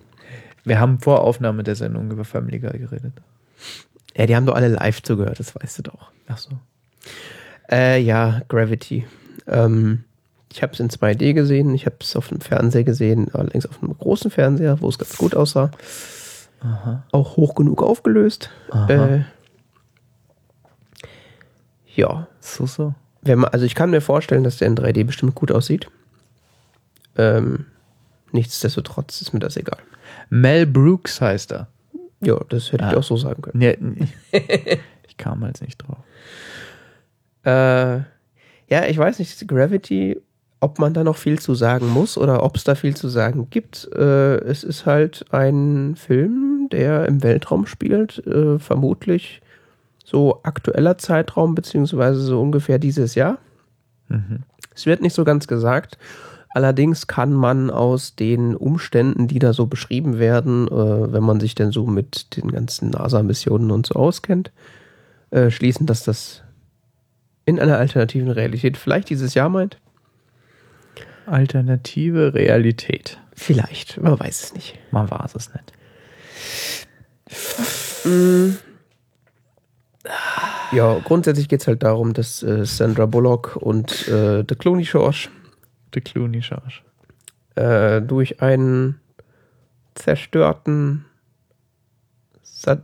[0.64, 3.14] Wir haben vor Aufnahme der Sendung über Family Guy geredet.
[4.16, 6.12] Ja, die haben doch alle live zugehört, das weißt du doch.
[6.28, 6.51] Ach so.
[7.70, 9.06] Äh, ja, Gravity.
[9.47, 10.04] Ähm,
[10.54, 13.82] ich habe es in 2D gesehen, ich habe es auf dem Fernseher gesehen, allerdings auf
[13.82, 15.72] einem großen Fernseher, wo es ganz gut aussah.
[16.62, 17.04] Aha.
[17.12, 18.49] Auch hoch genug aufgelöst.
[18.88, 19.22] Äh,
[21.95, 22.93] ja, So, so.
[23.22, 25.88] wenn man, also ich kann mir vorstellen, dass der in 3D bestimmt gut aussieht.
[27.18, 27.66] Ähm,
[28.32, 29.78] nichtsdestotrotz ist mir das egal.
[30.30, 31.68] Mel Brooks heißt er.
[32.22, 32.97] Ja, das hätte ich Ah.
[32.97, 33.60] auch so sagen können.
[33.60, 33.78] Nee,
[35.08, 35.97] ich kam halt nicht drauf.
[37.45, 37.97] Äh,
[38.70, 40.20] ja, ich weiß nicht, Gravity,
[40.64, 43.47] ob man da noch viel zu sagen muss oder ob es da viel zu sagen
[43.49, 43.89] gibt.
[43.93, 49.41] Äh, es ist halt ein Film, der im Weltraum spielt, äh, vermutlich
[50.05, 53.39] so aktueller Zeitraum, beziehungsweise so ungefähr dieses Jahr.
[54.07, 54.43] Mhm.
[54.74, 55.97] Es wird nicht so ganz gesagt.
[56.49, 61.55] Allerdings kann man aus den Umständen, die da so beschrieben werden, äh, wenn man sich
[61.55, 64.51] denn so mit den ganzen NASA-Missionen und so auskennt,
[65.32, 66.41] äh, schließen, dass das
[67.45, 69.78] in einer alternativen Realität vielleicht dieses Jahr meint.
[71.26, 73.19] Alternative Realität.
[73.36, 74.78] Vielleicht, man weiß es nicht.
[74.91, 75.74] Man weiß es nicht.
[80.71, 85.30] Ja, grundsätzlich geht es halt darum, dass äh, Sandra Bullock und äh, The Clooney Schorsch
[85.93, 86.84] Der Clooney Schorsch.
[87.55, 88.99] äh, durch einen
[89.95, 91.05] zerstörten,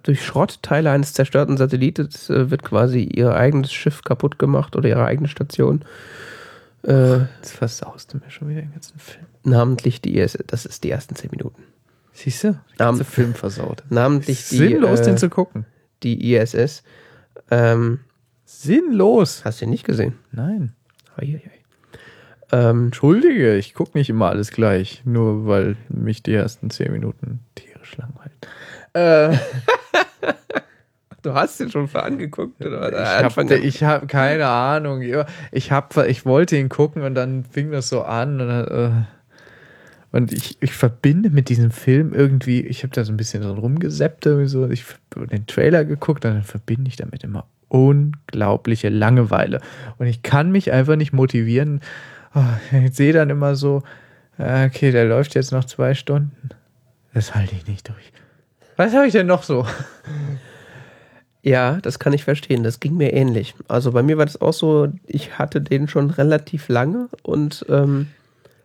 [0.04, 5.06] durch Schrottteile eines zerstörten Satellites äh, wird quasi ihr eigenes Schiff kaputt gemacht oder ihre
[5.06, 5.84] eigene Station.
[6.84, 9.26] Äh, Jetzt versaust du mir schon wieder den ganzen Film.
[9.44, 11.64] namentlich die ISS, das ist die ersten zehn Minuten.
[12.14, 12.48] Siehst du?
[12.54, 13.84] Der ganze Nam- Film versaut.
[13.90, 15.66] Namentlich die, Sinnlos, äh, den zu gucken.
[16.04, 16.84] die ISS.
[17.52, 18.00] Ähm,
[18.46, 19.44] Sinnlos.
[19.46, 20.14] hast du ihn nicht gesehen?
[20.32, 20.74] Nein.
[21.16, 21.52] Eieiei.
[22.52, 27.42] Ähm, Entschuldige, ich gucke nicht immer alles gleich, nur weil mich die ersten zehn Minuten
[27.56, 28.34] tierisch langweilen.
[28.94, 29.38] Äh,
[31.22, 32.92] du hast ihn schon angeguckt, oder?
[33.56, 35.02] ich habe hab keine Ahnung.
[35.52, 38.42] Ich, hab, ich wollte ihn gucken und dann fing das so an.
[38.42, 38.92] Und, äh,
[40.12, 43.54] und ich, ich verbinde mit diesem Film irgendwie, ich habe da so ein bisschen so
[43.54, 48.90] rumgeseppt, irgendwie so, ich habe den Trailer geguckt und dann verbinde ich damit immer unglaubliche
[48.90, 49.62] Langeweile.
[49.98, 51.82] Und ich kann mich einfach nicht motivieren.
[52.34, 52.44] Oh,
[52.84, 53.84] ich sehe dann immer so,
[54.38, 56.50] äh, okay, der läuft jetzt noch zwei Stunden.
[57.14, 58.12] Das halte ich nicht durch.
[58.76, 59.66] Was habe ich denn noch so?
[61.42, 62.64] Ja, das kann ich verstehen.
[62.64, 63.56] Das ging mir ähnlich.
[63.68, 68.08] Also bei mir war das auch so, ich hatte den schon relativ lange und ähm,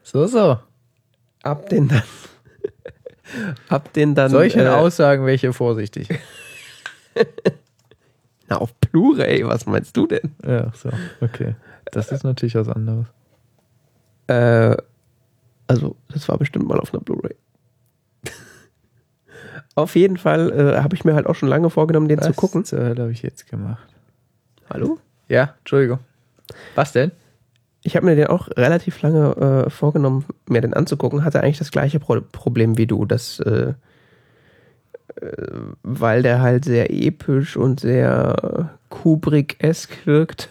[0.02, 0.58] So, so.
[1.44, 2.02] hab den dann.
[3.70, 4.30] hab den dann.
[4.30, 6.08] Solche äh, Aussagen welche vorsichtig.
[8.48, 10.32] Na, auf Blu-ray, was meinst du denn?
[10.44, 11.54] Ja, so, okay.
[11.92, 13.06] Das ist natürlich was anderes.
[14.26, 14.76] Äh,
[15.66, 17.36] also, das war bestimmt mal auf einer Blu-ray.
[19.74, 22.36] Auf jeden Fall äh, habe ich mir halt auch schon lange vorgenommen, den zu Was
[22.36, 22.64] gucken.
[22.64, 23.88] zur Hölle habe ich jetzt gemacht?
[24.70, 24.98] Hallo?
[25.28, 25.98] Ja, Entschuldigung.
[26.74, 27.10] Was denn?
[27.82, 31.24] Ich habe mir den auch relativ lange äh, vorgenommen, mir den anzugucken.
[31.24, 33.74] Hatte eigentlich das gleiche Pro Problem wie du, dass, äh,
[35.16, 35.36] äh,
[35.82, 40.48] weil der halt sehr episch und sehr Kubrick-esk wirkt.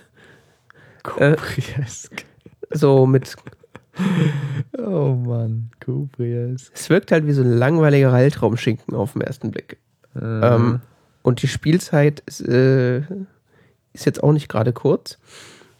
[1.02, 2.26] Kubriesk.
[2.70, 3.36] So mit,
[4.78, 6.72] Oh Mann, Kubriesk.
[6.74, 9.78] es wirkt halt wie so ein langweiliger Haltraumschinken auf den ersten Blick.
[10.20, 10.82] Ähm,
[11.22, 13.00] und die Spielzeit ist, äh,
[13.94, 15.20] ist jetzt auch nicht gerade kurz.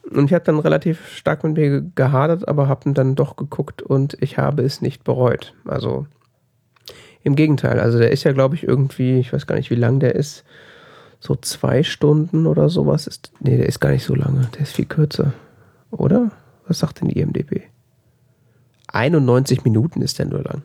[0.10, 4.18] Und ich habe dann relativ stark mit mir gehadert, aber habe dann doch geguckt und
[4.22, 5.54] ich habe es nicht bereut.
[5.66, 6.08] Also
[7.24, 10.00] im Gegenteil, also der ist ja, glaube ich, irgendwie, ich weiß gar nicht, wie lang
[10.00, 10.44] der ist,
[11.20, 13.32] so zwei Stunden oder sowas ist.
[13.40, 15.34] Nee, der ist gar nicht so lange, der ist viel kürzer.
[15.90, 16.32] Oder?
[16.68, 17.62] Was sagt denn die IMDB?
[18.94, 20.62] 91 Minuten ist der nur lang.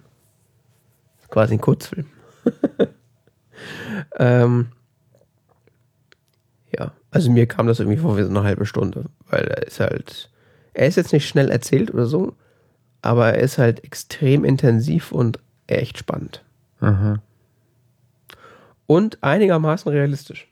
[1.29, 2.07] Quasi ein Kurzfilm.
[4.19, 4.69] ähm,
[6.77, 9.81] ja, also mir kam das irgendwie vor wie so eine halbe Stunde, weil er ist
[9.81, 10.31] halt,
[10.73, 12.35] er ist jetzt nicht schnell erzählt oder so,
[13.03, 16.45] aber er ist halt extrem intensiv und echt spannend.
[16.81, 17.23] Aha.
[18.87, 20.49] Und einigermaßen realistisch.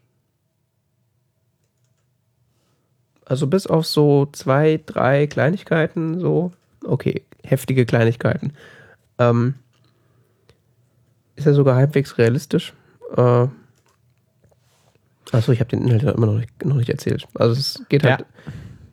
[3.25, 6.53] Also bis auf so zwei, drei Kleinigkeiten, so,
[6.85, 8.53] okay, heftige Kleinigkeiten,
[9.19, 9.55] ähm,
[11.37, 12.73] ist er sogar halbwegs realistisch.
[13.17, 13.47] Äh,
[15.33, 17.27] achso, ich habe den Inhalt ja immer noch nicht, noch nicht erzählt.
[17.35, 18.27] Also es geht halt, Ja.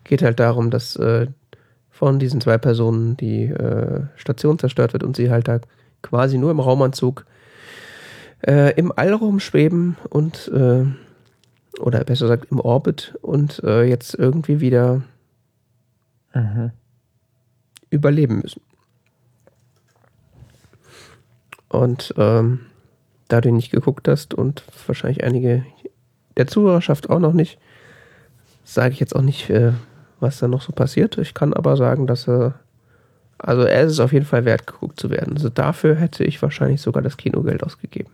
[0.03, 1.27] geht halt darum, dass äh,
[1.89, 5.59] von diesen zwei Personen die äh, Station zerstört wird und sie halt da
[6.01, 7.25] quasi nur im Raumanzug
[8.45, 10.85] äh, im All rumschweben und äh,
[11.79, 15.01] oder besser gesagt im Orbit und äh, jetzt irgendwie wieder
[16.35, 16.71] Mhm.
[17.93, 18.61] Überleben müssen.
[21.69, 22.67] Und ähm,
[23.27, 25.65] da du nicht geguckt hast und wahrscheinlich einige
[26.37, 27.57] der Zuhörerschaft auch noch nicht,
[28.63, 29.73] sage ich jetzt auch nicht, äh,
[30.19, 31.17] was da noch so passiert.
[31.17, 32.55] Ich kann aber sagen, dass er,
[33.37, 35.33] also er ist es auf jeden Fall wert, geguckt zu werden.
[35.33, 38.11] Also dafür hätte ich wahrscheinlich sogar das Kinogeld ausgegeben.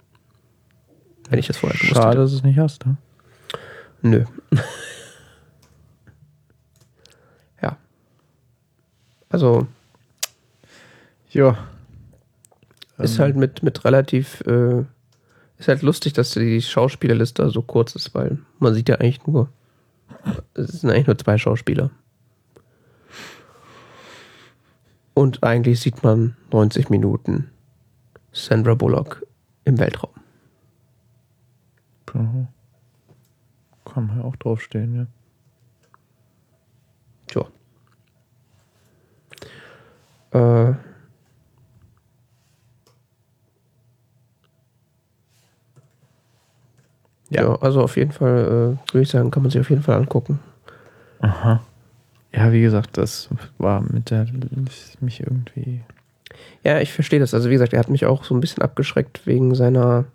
[1.30, 2.22] Wenn ich das vorher gewusst Schade, hätte.
[2.22, 2.86] dass du es nicht hast.
[2.86, 2.98] Ne?
[4.02, 4.24] Nö.
[9.30, 9.68] Also
[11.30, 11.58] Ja.
[12.98, 14.84] ist Ähm, halt mit, mit relativ, äh,
[15.58, 19.50] ist halt lustig, dass die Schauspielerliste so kurz ist, weil man sieht ja eigentlich nur,
[20.56, 21.92] es sind eigentlich nur zwei Schauspieler.
[25.14, 27.52] Und eigentlich sieht man 90 Minuten
[28.32, 29.26] Sandra Bullock
[29.66, 30.14] im Weltraum.
[32.14, 32.48] Aha.
[33.86, 35.08] Kann man ja auch draufstehen, ja.
[37.28, 37.46] Tja.
[40.32, 40.38] Äh,
[40.70, 40.78] ja.
[47.30, 47.56] Ja.
[47.62, 50.40] also auf jeden Fall, äh, würde ich sagen, kann man sich auf jeden Fall angucken.
[51.20, 51.62] Aha.
[52.34, 54.28] Ja, wie gesagt, das war mit der
[55.00, 55.82] mich irgendwie.
[56.64, 57.34] Ja, ich verstehe das.
[57.34, 60.06] Also wie gesagt, er hat mich auch so ein bisschen abgeschreckt wegen seiner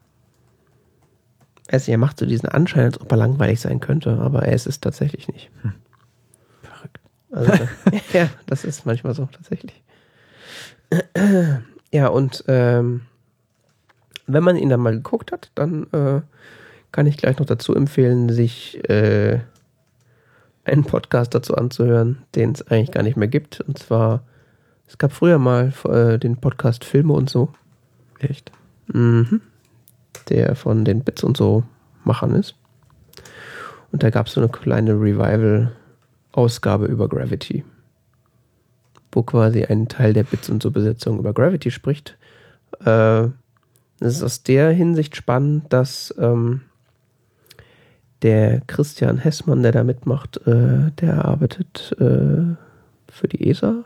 [1.70, 4.66] Also er macht so diesen Anschein, als ob er langweilig sein könnte, aber er ist
[4.66, 5.50] es tatsächlich nicht.
[6.62, 7.00] Verrückt.
[7.32, 7.68] Also,
[8.12, 9.82] ja, das ist manchmal so tatsächlich.
[11.94, 13.02] Ja, und ähm,
[14.26, 16.22] wenn man ihn dann mal geguckt hat, dann äh,
[16.90, 19.38] kann ich gleich noch dazu empfehlen, sich äh,
[20.64, 23.60] einen Podcast dazu anzuhören, den es eigentlich gar nicht mehr gibt.
[23.60, 24.24] Und zwar,
[24.88, 27.54] es gab früher mal äh, den Podcast Filme und so.
[28.18, 28.50] Echt?
[28.88, 29.40] Mhm.
[30.30, 31.62] Der von den Bits und so
[32.02, 32.56] Machern ist.
[33.92, 37.62] Und da gab es so eine kleine Revival-Ausgabe über Gravity.
[39.14, 42.18] Wo quasi ein Teil der Bits und so Besetzung über Gravity spricht.
[42.84, 43.28] Äh,
[44.00, 46.62] ist aus der Hinsicht spannend, dass ähm,
[48.22, 52.56] der Christian Hessmann, der da mitmacht, äh, der arbeitet äh,
[53.08, 53.84] für die ESA.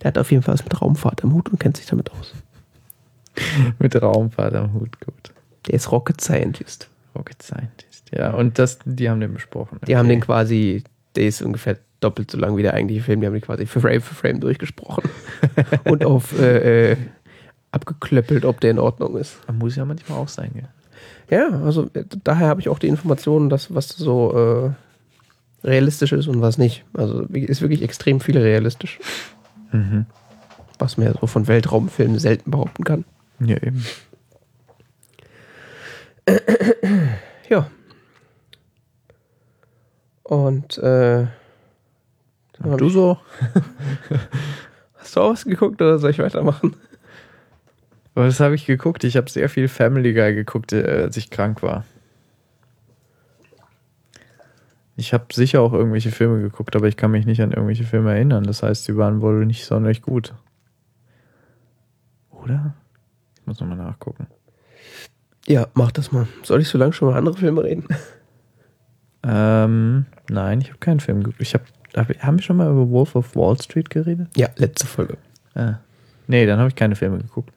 [0.00, 2.34] Der hat auf jeden Fall was mit Raumfahrt am Hut und kennt sich damit aus.
[3.78, 5.32] Mit Raumfahrt am Hut, gut.
[5.66, 6.90] Der ist Rocket Scientist.
[7.16, 8.32] Rocket Scientist, ja.
[8.32, 9.78] Und das, die haben den besprochen.
[9.86, 10.84] Die haben den quasi,
[11.16, 13.80] der ist ungefähr doppelt so lang wie der eigentliche Film, die haben den quasi für
[13.80, 15.04] Frame für Frame durchgesprochen.
[15.84, 16.96] und auf äh, äh,
[17.70, 19.38] abgeklöppelt, ob der in Ordnung ist.
[19.52, 20.68] Muss ja manchmal auch sein, gell?
[21.30, 24.74] Ja, also äh, daher habe ich auch die Informationen, dass was so
[25.64, 26.84] äh, realistisch ist und was nicht.
[26.92, 28.98] Also ist wirklich extrem viel realistisch,
[29.72, 30.04] Mhm.
[30.78, 33.04] was man ja so von Weltraumfilmen selten behaupten kann.
[33.40, 33.84] Ja, eben.
[37.48, 37.66] Ja.
[40.22, 41.26] Und äh,
[42.64, 43.18] Und du so?
[44.96, 46.76] hast du auch was geguckt oder soll ich weitermachen?
[48.14, 49.04] Was habe ich geguckt?
[49.04, 51.84] Ich habe sehr viel Family Guy geguckt, äh, als ich krank war.
[54.96, 58.12] Ich habe sicher auch irgendwelche Filme geguckt, aber ich kann mich nicht an irgendwelche Filme
[58.12, 58.44] erinnern.
[58.44, 60.34] Das heißt, sie waren wohl nicht sonderlich gut.
[62.30, 62.74] Oder?
[63.36, 64.26] Ich muss nochmal nachgucken.
[65.46, 66.28] Ja, mach das mal.
[66.42, 67.86] Soll ich so lange schon mal andere Filme reden?
[69.24, 71.40] Ähm, nein, ich habe keinen Film geguckt.
[71.40, 74.28] Ich hab, hab, haben wir schon mal über Wolf of Wall Street geredet?
[74.36, 75.18] Ja, letzte Folge.
[75.54, 75.76] Ah.
[76.26, 77.52] Nee, dann habe ich keine Filme geguckt.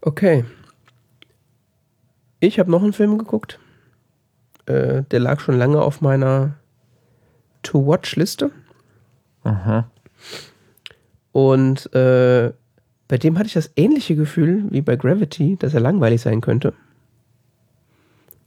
[0.00, 0.44] Okay.
[2.40, 3.58] Ich habe noch einen Film geguckt.
[4.66, 6.54] Äh, der lag schon lange auf meiner
[7.62, 8.50] To-Watch-Liste.
[9.44, 9.90] Aha.
[11.32, 12.52] Und äh,
[13.08, 16.72] bei dem hatte ich das ähnliche Gefühl wie bei Gravity, dass er langweilig sein könnte.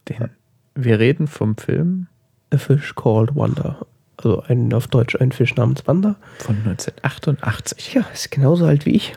[0.09, 0.29] Den,
[0.75, 2.07] wir reden vom Film
[2.51, 3.85] A Fish Called Wanda.
[4.17, 6.15] Also ein, auf Deutsch ein Fisch namens Wanda.
[6.39, 9.13] von 1988 Ja, ist genauso alt wie ich.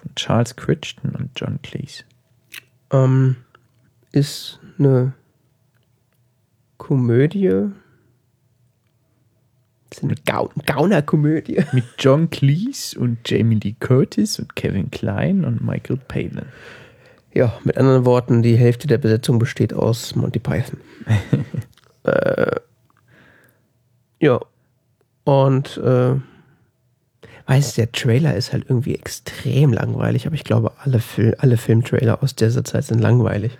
[0.00, 2.04] von Charles Crichton und John Cleese.
[2.90, 3.36] Ähm,
[4.12, 5.12] ist eine
[6.78, 7.70] Komödie.
[9.90, 11.64] Ist eine Gau Gauner-Komödie.
[11.72, 16.42] Mit John Cleese und Jamie Lee Curtis und Kevin Klein und Michael Palin.
[17.34, 20.78] Ja, mit anderen Worten, die Hälfte der Besetzung besteht aus Monty Python.
[22.04, 22.56] äh,
[24.22, 24.40] ja.
[25.24, 26.14] Und äh,
[27.46, 32.22] weiß, der Trailer ist halt irgendwie extrem langweilig, aber ich glaube, alle, Fil alle Filmtrailer
[32.22, 33.58] aus dieser Zeit sind langweilig.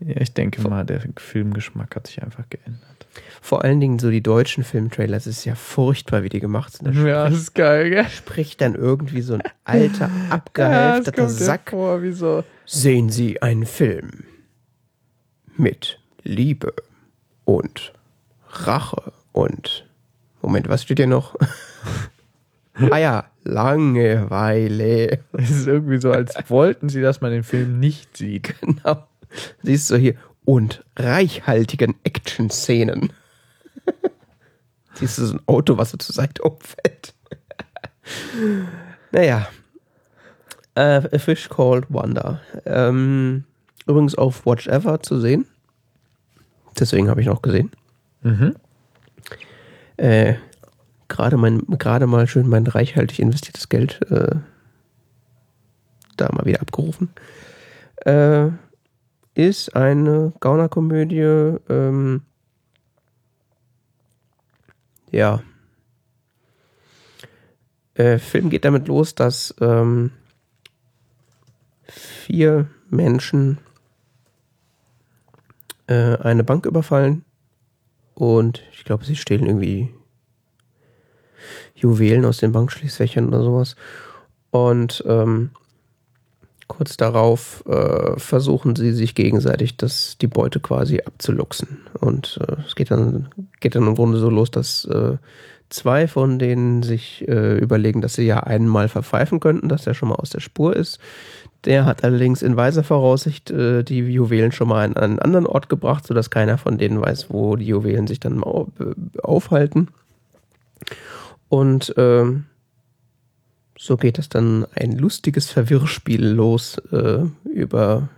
[0.00, 3.06] Ja, ich denke mal, der Filmgeschmack hat sich einfach geändert.
[3.40, 6.94] Vor allen Dingen so die deutschen Filmtrailer, es ist ja furchtbar, wie die gemacht sind.
[6.94, 8.06] Da Ja, das ist geil, gell?
[8.08, 11.70] spricht dann irgendwie so ein alter, abgehalfterter Sack.
[11.70, 12.44] vor, so.
[12.66, 14.24] Sehen Sie einen Film
[15.56, 16.74] mit Liebe
[17.44, 17.94] und
[18.50, 19.85] Rache und
[20.42, 21.36] Moment, was steht hier noch?
[22.90, 25.20] ah ja, Langeweile.
[25.32, 28.54] Es ist irgendwie so, als wollten sie, dass man den Film nicht sieht.
[28.60, 29.06] Genau.
[29.62, 30.14] Siehst du hier
[30.44, 33.12] und reichhaltigen Action-Szenen.
[34.94, 37.14] Siehst du so ein Auto, was so zur Seite umfällt.
[39.12, 39.48] naja.
[40.74, 42.40] Äh, A Fish Called Wanda.
[42.64, 43.44] Ähm,
[43.86, 45.46] übrigens auf Watch Ever zu sehen.
[46.78, 47.70] Deswegen habe ich noch gesehen.
[48.22, 48.56] Mhm.
[49.96, 50.34] Äh,
[51.08, 54.36] gerade mein, gerade mal schön mein reichhaltig investiertes Geld äh,
[56.16, 57.10] da mal wieder abgerufen.
[58.04, 58.48] Äh,
[59.34, 62.22] ist eine Gaunerkomödie, ähm,
[65.10, 65.42] ja.
[67.94, 70.10] Äh, Film geht damit los, dass ähm,
[71.84, 73.58] vier Menschen
[75.86, 77.25] äh, eine Bank überfallen
[78.16, 79.90] und ich glaube, sie stehlen irgendwie
[81.74, 83.76] Juwelen aus den Bankschließfächern oder sowas.
[84.50, 85.50] Und ähm,
[86.66, 91.86] kurz darauf äh, versuchen sie sich gegenseitig das, die Beute quasi abzuluxen.
[92.00, 93.28] Und äh, es geht dann,
[93.60, 95.18] geht dann im Grunde so los, dass äh,
[95.68, 100.08] zwei von denen sich äh, überlegen, dass sie ja einmal verpfeifen könnten, dass er schon
[100.08, 101.00] mal aus der Spur ist.
[101.66, 105.68] Der hat allerdings in weiser Voraussicht äh, die Juwelen schon mal an einen anderen Ort
[105.68, 108.42] gebracht, sodass keiner von denen weiß, wo die Juwelen sich dann
[109.22, 109.88] aufhalten.
[111.48, 112.46] Und ähm,
[113.78, 118.08] so geht es dann ein lustiges Verwirrspiel los äh, über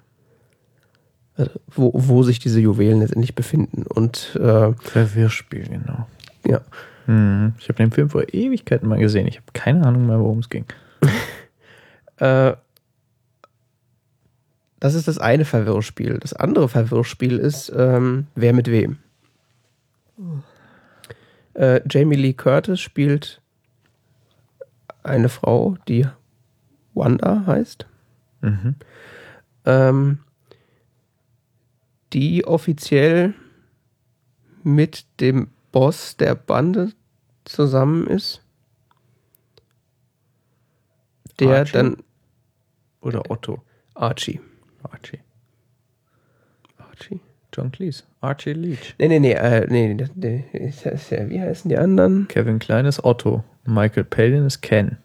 [1.37, 3.85] also wo, wo sich diese Juwelen letztendlich befinden.
[3.85, 6.07] Und äh, Verwirrspiel, genau.
[6.45, 6.61] ja,
[7.09, 7.55] Mhm.
[7.59, 9.27] Ich habe den Film vor Ewigkeiten mal gesehen.
[9.27, 10.67] Ich habe keine Ahnung mehr, worum es ging.
[12.21, 12.57] Äh,
[14.81, 16.19] das ist das eine Verwirrspiel.
[16.19, 18.99] Das andere Verwirrspiel ist, ähm, wer mit wem.
[21.55, 23.41] Äh, Jamie Lee Curtis spielt
[25.03, 26.07] eine Frau, die
[26.95, 27.87] Wanda heißt,
[28.41, 28.75] Mhm.
[29.65, 30.19] ähm,
[32.13, 33.35] die offiziell
[34.63, 36.93] mit dem Boss der Bande
[37.45, 38.43] zusammen ist.
[41.41, 41.73] Der Archie?
[41.73, 41.97] dann
[43.01, 43.63] Oder Otto.
[43.95, 44.41] Archie.
[44.83, 45.21] Archie.
[46.79, 47.21] Archie.
[47.53, 48.05] John Cleese.
[48.21, 48.95] Archie Leach.
[48.99, 52.29] Nee, nee, nee, äh, nee, nee, das ja, wie heißen die anderen?
[52.29, 53.43] Kevin Klein ist Otto.
[53.65, 54.99] Michael Palin ist Ken.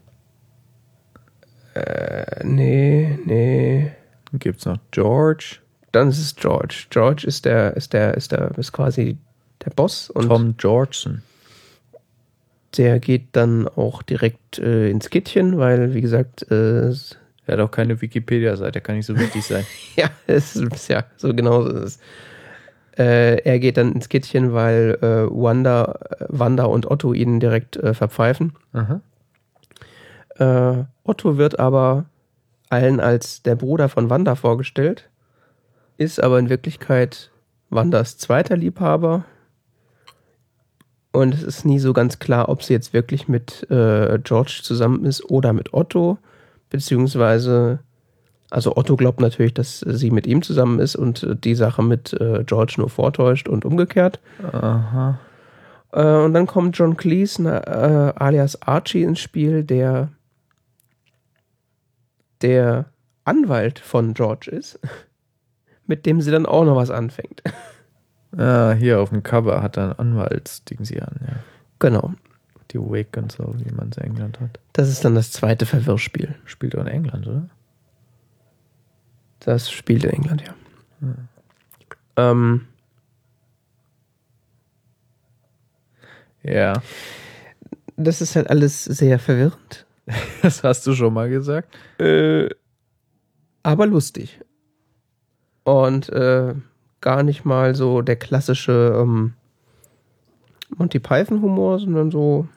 [1.74, 3.92] Äh, nee, nee.
[4.32, 5.58] Dann gibt es noch George.
[5.92, 6.86] Dann ist es George.
[6.90, 9.18] George ist der, ist der, ist der, ist quasi
[9.64, 11.22] der Boss und Tom Georgeson.
[12.78, 16.92] der geht dann auch direkt äh, ins Kittchen, weil, wie gesagt, äh,
[17.46, 19.66] Er hat auch keine Wikipedia-Seite, kann nicht so wichtig sein.
[19.96, 22.00] ja, es ist ja so genau so ist es.
[22.98, 27.76] Äh, er geht dann ins Kittchen, weil äh, Wanda, äh, Wanda und Otto ihn direkt
[27.78, 28.54] äh, verpfeifen.
[30.38, 32.06] Äh, Otto wird aber
[32.70, 35.10] allen als der Bruder von Wanda vorgestellt,
[35.98, 37.32] ist aber in Wirklichkeit
[37.70, 39.26] Wandas zweiter Liebhaber.
[41.12, 45.06] Und es ist nie so ganz klar, ob sie jetzt wirklich mit äh, George zusammen
[45.06, 46.18] ist oder mit Otto.
[46.74, 47.80] Beziehungsweise,
[48.50, 52.14] also Otto glaubt natürlich, dass sie mit ihm zusammen ist und äh, die Sache mit
[52.14, 54.20] äh, George nur vortäuscht und umgekehrt.
[54.52, 55.20] Aha.
[55.92, 60.10] Äh, und dann kommt John Cleese, äh, alias Archie, ins Spiel, der
[62.42, 62.86] der
[63.24, 64.80] Anwalt von George ist,
[65.86, 67.42] mit dem sie dann auch noch was anfängt.
[68.36, 71.36] Ah, hier auf dem Cover hat er ein Anwaltsding sie an, ja.
[71.78, 72.16] Genau.
[72.74, 74.60] Die Wake und so, wie man es in England hat.
[74.74, 76.36] Das ist dann das zweite Verwirrspiel.
[76.46, 77.48] Spielt auch in England, oder?
[79.40, 80.56] Das spielt in England, ja.
[82.16, 82.66] Ähm,
[86.44, 86.82] Ja.
[87.96, 89.86] das ist halt alles sehr verwirrend,
[90.42, 91.74] Das hast du schon mal gesagt.
[92.00, 92.50] äh,
[93.64, 94.42] aber lustig.
[95.64, 96.54] Und äh,
[97.00, 99.34] gar nicht mal so der klassische ähm,
[100.76, 102.48] Monty Python-Humor, sondern so.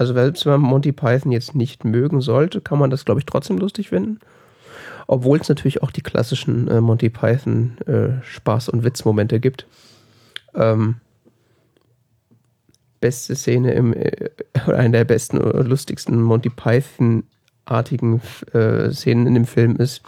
[0.00, 3.26] Also, selbst wenn man Monty Python jetzt nicht mögen sollte, kann man das, glaube ich,
[3.26, 4.18] trotzdem lustig finden.
[5.06, 9.66] Obwohl es natürlich auch die klassischen äh, Monty Python äh, Spaß- und Witzmomente gibt.
[10.54, 10.96] Ähm,
[13.02, 14.30] beste Szene im, äh,
[14.66, 18.22] oder eine der besten oder lustigsten Monty Python-artigen
[18.54, 20.00] äh, Szenen in dem Film ist,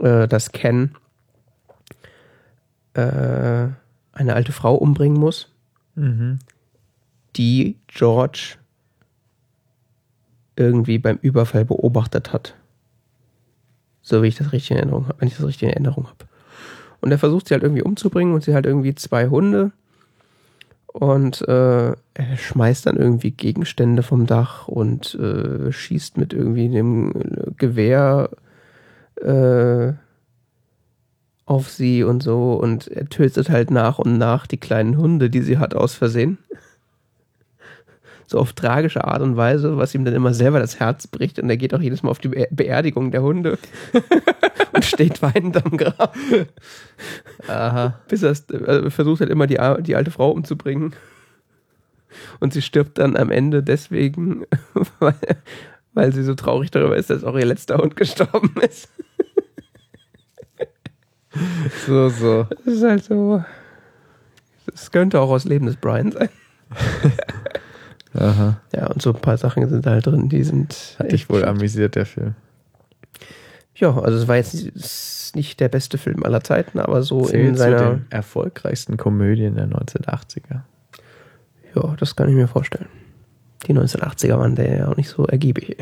[0.00, 0.96] äh, dass Ken
[2.94, 3.68] äh,
[4.10, 5.46] eine alte Frau umbringen muss,
[5.94, 6.40] Mhm.
[7.36, 8.56] die George
[10.60, 12.54] irgendwie beim Überfall beobachtet hat.
[14.02, 16.26] So wie ich das richtig in Erinnerung habe, wenn ich das richtig in Erinnerung habe.
[17.00, 19.72] Und er versucht sie halt irgendwie umzubringen und sie hat irgendwie zwei Hunde.
[20.86, 27.54] Und äh, er schmeißt dann irgendwie Gegenstände vom Dach und äh, schießt mit irgendwie einem
[27.56, 28.30] Gewehr
[29.22, 29.92] äh,
[31.46, 32.54] auf sie und so.
[32.54, 36.38] Und er tötet halt nach und nach die kleinen Hunde, die sie hat, aus Versehen.
[38.30, 41.40] So auf tragische Art und Weise, was ihm dann immer selber das Herz bricht.
[41.40, 43.58] Und er geht auch jedes Mal auf die Be Beerdigung der Hunde
[44.72, 46.14] und steht weinend am Grab.
[47.48, 47.98] Aha.
[48.06, 48.36] Bis er
[48.68, 50.94] also versucht halt immer die, die alte Frau umzubringen.
[52.38, 54.46] Und sie stirbt dann am Ende deswegen,
[55.00, 55.14] weil,
[55.92, 58.88] weil sie so traurig darüber ist, dass auch ihr letzter Hund gestorben ist.
[61.84, 62.46] So, so.
[62.64, 63.44] Das ist halt so.
[64.66, 66.28] Das könnte auch aus Leben des Brian sein.
[68.14, 68.60] Aha.
[68.74, 70.96] Ja, und so ein paar Sachen sind halt drin, die sind.
[70.98, 72.34] Hat dich wohl amüsiert, der Film.
[73.76, 77.52] Ja, also es war jetzt nicht- der beste Film aller Zeiten, aber so in Zählt
[77.56, 77.90] zu seiner.
[77.90, 80.64] den erfolgreichsten Komödien der 1980er.
[81.74, 82.88] Ja, das kann ich mir vorstellen.
[83.68, 85.76] Die 1980er waren der ja auch nicht so ergiebig.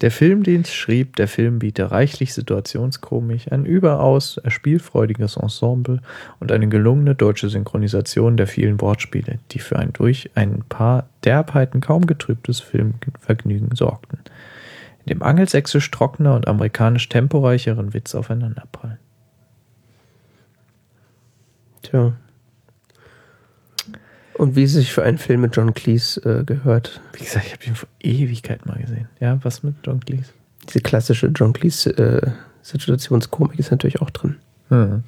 [0.00, 6.00] Der Filmdienst schrieb, der Film biete reichlich Situationskomik, ein überaus spielfreudiges Ensemble
[6.40, 11.80] und eine gelungene deutsche Synchronisation der vielen Wortspiele, die für ein durch ein paar Derbheiten
[11.80, 14.18] kaum getrübtes Filmvergnügen sorgten,
[15.04, 18.98] in dem angelsächsisch trockener und amerikanisch temporeicheren Witz aufeinanderprallen.
[21.82, 22.14] Tja.
[24.34, 27.00] Und wie es sich für einen Film mit John Cleese äh, gehört.
[27.12, 29.08] Wie gesagt, ich habe ihn vor Ewigkeit mal gesehen.
[29.20, 30.32] Ja, was mit John Cleese?
[30.68, 32.30] Diese klassische John Cleese äh,
[32.62, 34.36] ist natürlich auch drin.
[34.70, 35.04] Mhm.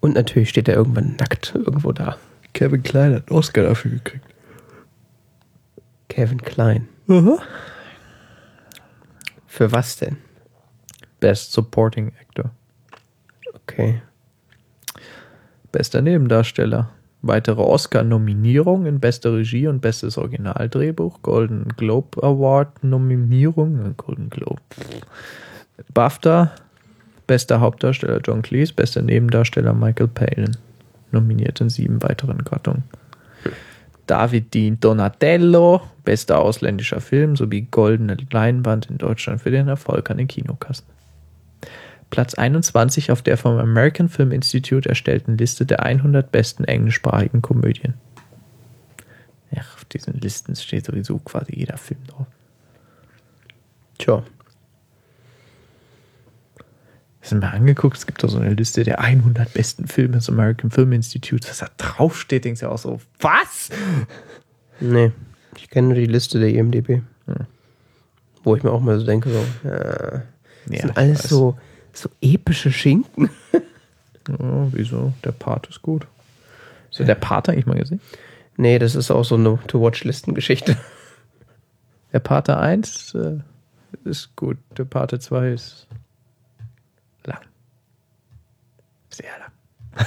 [0.00, 2.16] Und natürlich steht er irgendwann nackt irgendwo da.
[2.52, 4.24] Kevin Klein hat einen Oscar dafür gekriegt.
[6.08, 6.88] Kevin Klein.
[9.46, 10.16] Für was denn?
[11.20, 12.50] Best Supporting Actor.
[13.54, 14.00] Okay.
[15.72, 16.90] Bester Nebendarsteller.
[17.26, 21.22] Weitere Oscar-Nominierung in bester Regie und bestes Originaldrehbuch.
[21.22, 23.94] Golden Globe Award-Nominierung.
[23.96, 24.62] Golden Globe.
[25.92, 26.52] BAFTA.
[27.26, 28.72] Bester Hauptdarsteller John Cleese.
[28.72, 30.56] Bester Nebendarsteller Michael Palin.
[31.10, 32.84] Nominiert in sieben weiteren Gattungen.
[34.06, 35.80] David Di Donatello.
[36.04, 40.86] Bester ausländischer Film sowie goldene Leinwand in Deutschland für den Erfolg an den Kinokassen.
[42.10, 47.94] Platz 21 auf der vom American Film Institute erstellten Liste der 100 besten englischsprachigen Komödien.
[49.50, 52.26] Ja, auf diesen Listen steht sowieso quasi jeder Film drauf.
[53.98, 54.22] Tja.
[57.22, 60.28] Ich habe mir angeguckt, es gibt da so eine Liste der 100 besten Filme des
[60.28, 61.48] American Film Institute.
[61.48, 63.70] Was da draufsteht, denkst du auch so, was?
[64.78, 65.10] Nee.
[65.56, 67.02] Ich kenne nur die Liste der IMDB.
[68.44, 70.22] Wo ich mir auch mal so denke, so, ja,
[70.68, 71.58] das sind alles so,
[71.96, 73.30] so epische Schinken.
[74.28, 75.12] Ja, wieso?
[75.22, 76.04] Der Part ist gut.
[76.88, 78.00] Hast du der Part eigentlich mal gesehen?
[78.56, 80.76] Nee, das ist auch so eine To-Watch-Listen-Geschichte.
[82.12, 83.38] Der Pate 1 äh,
[84.04, 84.56] ist gut.
[84.76, 85.86] Der Pate 2 ist
[87.24, 87.42] lang.
[89.10, 90.06] Sehr lang.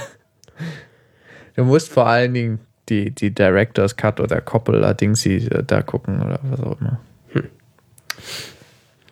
[1.54, 6.40] du musst vor allen Dingen die, die Director's Cut oder Coppola-Dingsy äh, da gucken oder
[6.42, 7.00] was auch immer.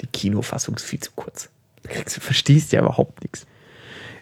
[0.01, 1.51] Die Kinofassung ist viel zu kurz.
[1.83, 3.47] Du kriegst- verstehst ja überhaupt nichts.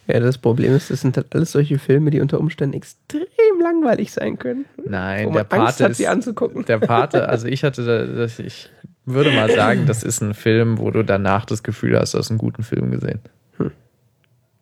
[0.07, 3.27] Ja, das Problem ist, das sind halt alles solche Filme, die unter Umständen extrem
[3.61, 4.65] langweilig sein können.
[4.85, 6.65] Nein, der man Angst Pate hat, ist, sie anzugucken.
[6.65, 8.71] Der Pate, also ich hatte, ich
[9.05, 12.31] würde mal sagen, das ist ein Film, wo du danach das Gefühl hast, du hast
[12.31, 13.21] einen guten Film gesehen.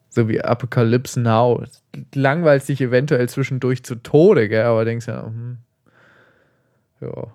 [0.08, 1.64] So wie Apocalypse Now.
[2.14, 4.62] Langweilt sich eventuell zwischendurch zu Tode, gell?
[4.62, 5.58] aber denkst ja, hm,
[7.00, 7.26] ja.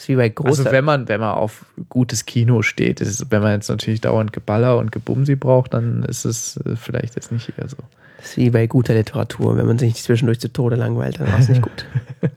[0.00, 3.30] Das ist wie bei großer, Also wenn man, wenn man auf gutes Kino steht, ist,
[3.30, 7.30] wenn man jetzt natürlich dauernd Geballer und Gebumsi braucht, dann ist es äh, vielleicht jetzt
[7.30, 7.76] nicht eher so.
[8.16, 9.58] das ist wie bei guter Literatur.
[9.58, 11.84] Wenn man sich nicht zwischendurch zu Tode langweilt, dann war es nicht gut.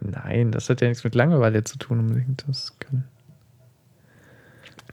[0.00, 2.44] Nein, das hat ja nichts mit Langeweile zu tun unbedingt.
[2.48, 3.04] Das kann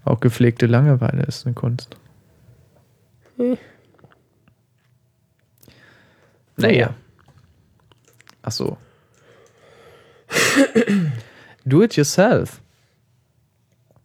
[0.05, 1.97] auch gepflegte Langeweile ist eine Kunst.
[6.57, 6.93] Naja.
[8.43, 8.77] Ach so.
[11.65, 12.61] Do it yourself.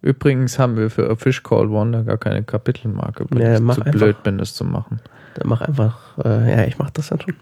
[0.01, 3.75] Übrigens haben wir für A Fish Called Wonder gar keine Kapitelmarke, weil Ja, ich mach
[3.75, 3.93] zu einfach.
[3.99, 5.01] blöd bin, das zu machen.
[5.35, 7.35] Dann mach einfach, äh, ja, ich mach das dann schon.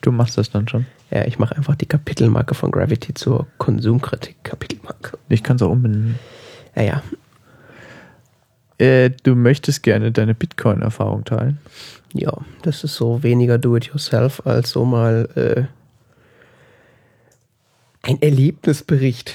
[0.00, 0.86] Du machst das dann schon.
[1.10, 5.18] Ja, ich mache einfach die Kapitelmarke von Gravity zur Konsumkritik-Kapitelmarke.
[5.28, 6.18] Ich kann es auch umbenennen.
[6.74, 7.02] Ja, ja.
[8.78, 11.58] Äh, du möchtest gerne deine Bitcoin-Erfahrung teilen.
[12.12, 12.32] Ja,
[12.62, 15.62] das ist so weniger do-it-yourself als so mal äh,
[18.04, 19.34] ein Erlebnisbericht.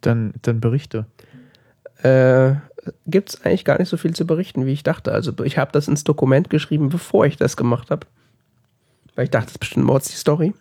[0.00, 1.06] Dann, dann berichte.
[2.02, 2.54] Äh,
[3.06, 5.12] Gibt es eigentlich gar nicht so viel zu berichten, wie ich dachte.
[5.12, 8.06] Also ich habe das ins Dokument geschrieben, bevor ich das gemacht habe.
[9.14, 10.54] Weil ich dachte, das ist bestimmt Mords die Story.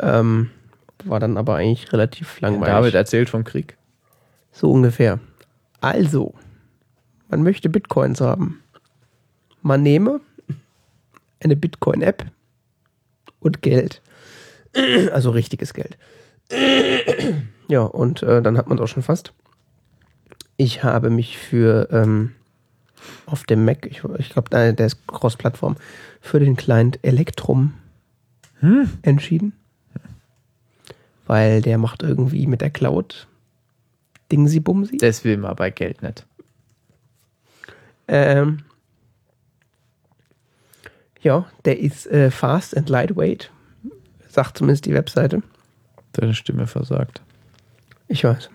[0.00, 0.50] Ähm,
[1.04, 2.74] war dann aber eigentlich relativ langweilig.
[2.74, 3.78] David erzählt vom Krieg.
[4.52, 5.18] So ungefähr.
[5.80, 6.34] Also,
[7.30, 8.62] man möchte Bitcoins haben.
[9.62, 10.20] Man nehme
[11.40, 12.26] eine Bitcoin-App
[13.40, 14.02] und Geld.
[15.12, 15.96] Also richtiges Geld.
[17.68, 19.32] Ja, und äh, dann hat man es auch schon fast.
[20.58, 22.32] Ich habe mich für ähm,
[23.24, 25.76] auf dem Mac, ich, ich glaube, der ist Cross-Plattform,
[26.20, 27.72] für den Client Electrum
[29.02, 29.54] entschieden.
[31.26, 33.26] Weil der macht irgendwie mit der Cloud
[34.30, 34.98] Dingsi-Bumsi.
[34.98, 36.26] Das will man bei Geld nicht.
[38.08, 38.60] Ähm,
[41.20, 43.50] ja, der ist äh, fast and lightweight.
[44.32, 45.42] Sagt zumindest die Webseite.
[46.12, 47.20] Deine Stimme versagt.
[48.08, 48.48] Ich weiß.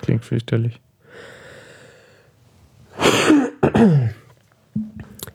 [0.00, 0.80] Klingt fürchterlich.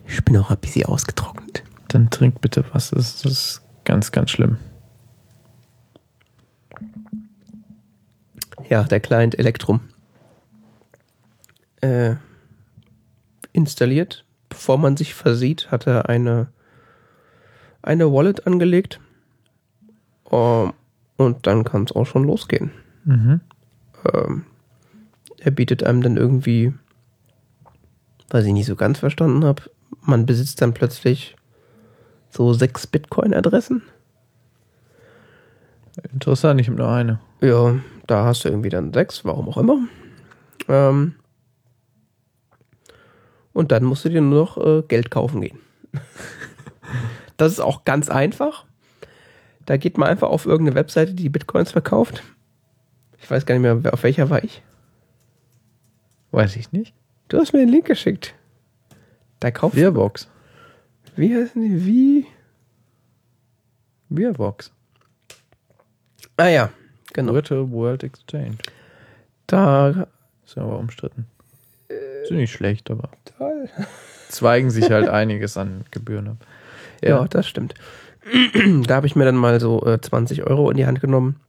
[0.07, 1.64] Ich bin auch ein bisschen ausgetrocknet.
[1.90, 2.90] Dann trink bitte was.
[2.90, 4.57] Das, ist ganz, ganz schlimm.
[8.69, 9.82] Ja, der Client Electrum.
[11.82, 12.15] äh,
[13.53, 14.26] installiert.
[14.49, 16.48] Bevor man sich versieht, hat er eine,
[17.85, 18.99] eine Wallet angelegt.
[20.31, 20.73] Ähm,
[21.17, 22.71] und dann kann es auch schon losgehen.
[23.05, 23.41] Mhm.
[24.13, 24.45] Ähm,
[25.39, 26.73] er bietet einem dann irgendwie,
[28.29, 29.63] was ich nicht so ganz verstanden habe,
[30.01, 31.35] man besitzt dann plötzlich
[32.29, 33.81] so sechs Bitcoin-Adressen.
[36.11, 37.19] Interessant, ich habe nur eine.
[37.41, 37.75] Ja,
[38.07, 39.79] da hast du irgendwie dann sechs, warum auch immer.
[40.67, 41.15] Ähm,
[43.53, 45.59] und dann musst du dir nur noch äh, Geld kaufen gehen.
[47.37, 48.65] das ist auch ganz einfach.
[49.65, 52.23] Da geht man einfach auf irgendeine Webseite, die Bitcoins verkauft.
[53.19, 54.61] Ich weiß gar nicht mehr, auf welcher war ich.
[56.31, 56.93] Weiß ich nicht.
[57.27, 58.35] Du hast mir den Link geschickt.
[59.39, 59.75] Da kauft.
[59.75, 60.29] Beerbox.
[61.15, 61.85] Wie heißen die?
[61.85, 62.25] Wie?
[64.09, 64.71] Beerbox.
[66.37, 66.69] Ah ja,
[67.13, 67.33] genau.
[67.33, 68.57] Virtual World Exchange.
[69.47, 70.07] Da.
[70.45, 71.25] Ist ja aber umstritten.
[72.23, 73.69] Ist nicht schlecht, aber Toll.
[74.29, 76.37] zweigen sich halt einiges an Gebühren ab.
[77.10, 77.76] Ja, das stimmt.
[78.88, 81.40] da habe ich mir dann mal so äh, 20 Euro in die Hand genommen.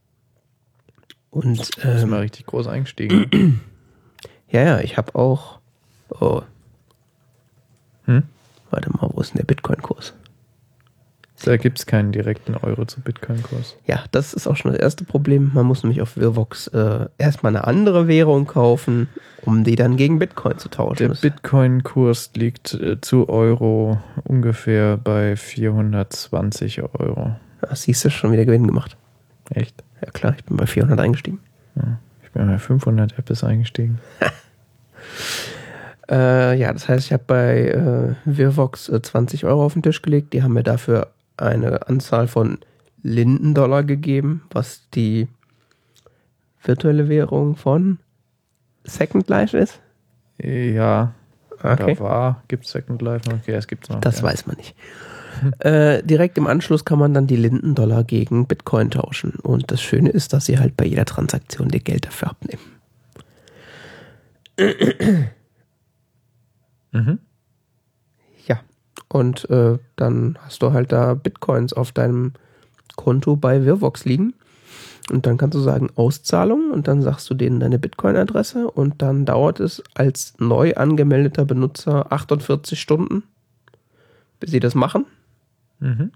[1.29, 3.61] Und ist ähm, mal richtig groß eingestiegen.
[4.49, 5.59] ja, ja, ich habe auch.
[6.19, 6.41] Oh,
[8.05, 8.23] hm?
[8.71, 10.13] warte mal, wo ist denn der Bitcoin-Kurs?
[11.43, 13.75] Da gibt es keinen direkten Euro zu Bitcoin-Kurs.
[13.85, 15.51] Ja, das ist auch schon das erste Problem.
[15.53, 19.07] Man muss nämlich auf Wirvox äh, erstmal eine andere Währung kaufen,
[19.43, 20.97] um die dann gegen Bitcoin zu tauschen.
[20.97, 27.35] Der Bitcoin-Kurs liegt äh, zu Euro ungefähr bei 420 Euro.
[27.61, 28.97] Ah, siehst du, schon wieder Gewinn gemacht.
[29.51, 29.83] Echt?
[30.03, 31.39] Ja klar, ich bin bei 400 eingestiegen.
[32.23, 33.99] Ich bin bei 500 Apps eingestiegen.
[36.09, 40.01] Äh, ja, das heißt, ich habe bei äh, Wirvox äh, 20 Euro auf den Tisch
[40.01, 40.31] gelegt.
[40.31, 42.59] Die haben mir dafür eine Anzahl von
[43.03, 45.27] Lindendollar gegeben, was die
[46.63, 47.99] virtuelle Währung von
[48.83, 49.79] Second Life ist.
[50.39, 51.13] Ja,
[51.63, 51.95] Okay.
[51.95, 53.37] da war, gibt es Second Life noch?
[53.39, 53.99] Okay, es gibt's noch.
[53.99, 54.23] Das ja.
[54.23, 54.75] weiß man nicht.
[55.59, 59.33] äh, direkt im Anschluss kann man dann die Lindendollar gegen Bitcoin tauschen.
[59.41, 62.61] Und das Schöne ist, dass sie halt bei jeder Transaktion dir Geld dafür abnehmen.
[66.91, 67.19] Mhm.
[69.09, 72.33] Und äh, dann hast du halt da Bitcoins auf deinem
[72.95, 74.33] Konto bei Wirvox liegen.
[75.09, 79.25] Und dann kannst du sagen Auszahlung und dann sagst du denen deine Bitcoin-Adresse und dann
[79.25, 83.23] dauert es als neu angemeldeter Benutzer 48 Stunden,
[84.41, 85.05] bis sie das machen.
[85.79, 86.11] Mhm.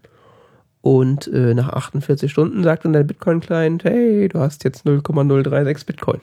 [0.81, 6.19] Und äh, nach 48 Stunden sagt dann der Bitcoin-Client, hey, du hast jetzt 0,036 Bitcoin.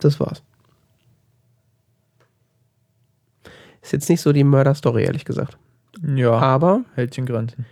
[0.00, 0.42] Das war's.
[3.82, 5.58] Ist jetzt nicht so die Mörder-Story, ehrlich gesagt.
[6.14, 7.66] Ja, Aber Hältchen Granten.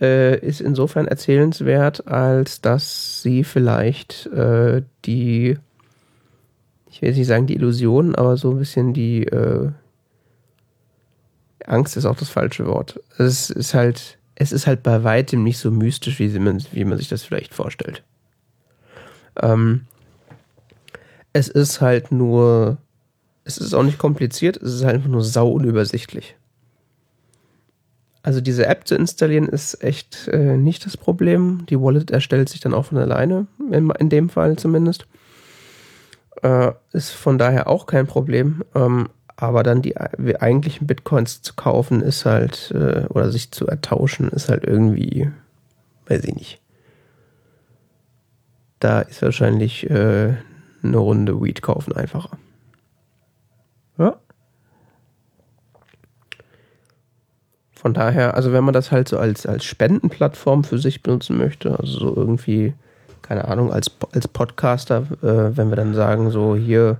[0.00, 5.58] äh, ist insofern erzählenswert, als dass sie vielleicht äh, die,
[6.90, 9.70] ich will jetzt nicht sagen die Illusion, aber so ein bisschen die äh,
[11.66, 13.00] Angst ist auch das falsche Wort.
[13.18, 16.98] Es ist halt, es ist halt bei weitem nicht so mystisch, wie man, wie man
[16.98, 18.02] sich das vielleicht vorstellt.
[19.40, 19.86] Ähm,
[21.32, 22.76] es ist halt nur,
[23.44, 26.36] es ist auch nicht kompliziert, es ist halt einfach nur sau unübersichtlich.
[28.22, 31.66] Also diese App zu installieren ist echt äh, nicht das Problem.
[31.68, 35.06] Die Wallet erstellt sich dann auch von alleine, in, in dem Fall zumindest.
[36.42, 38.64] Äh, ist von daher auch kein Problem.
[38.74, 43.66] Ähm, aber dann die äh, eigentlichen Bitcoins zu kaufen ist halt, äh, oder sich zu
[43.66, 45.30] ertauschen, ist halt irgendwie,
[46.06, 46.60] weiß ich nicht.
[48.80, 50.34] Da ist wahrscheinlich äh,
[50.82, 52.38] eine Runde Weed kaufen einfacher.
[53.98, 54.16] Ja.
[57.74, 61.78] Von daher, also wenn man das halt so als, als Spendenplattform für sich benutzen möchte,
[61.78, 62.72] also so irgendwie,
[63.22, 66.98] keine Ahnung, als, als Podcaster, äh, wenn wir dann sagen, so hier,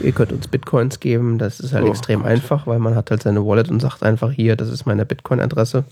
[0.00, 2.30] ihr könnt uns Bitcoins geben, das ist halt Oh extrem Gott.
[2.32, 5.84] einfach, weil man hat halt seine Wallet und sagt einfach hier, das ist meine Bitcoin-Adresse.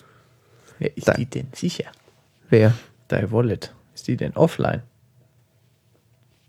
[0.79, 1.87] Wer ist Da- die denn sicher?
[2.51, 2.75] Wer?
[3.09, 3.73] Deine Wallet.
[3.95, 4.83] Ist die denn offline?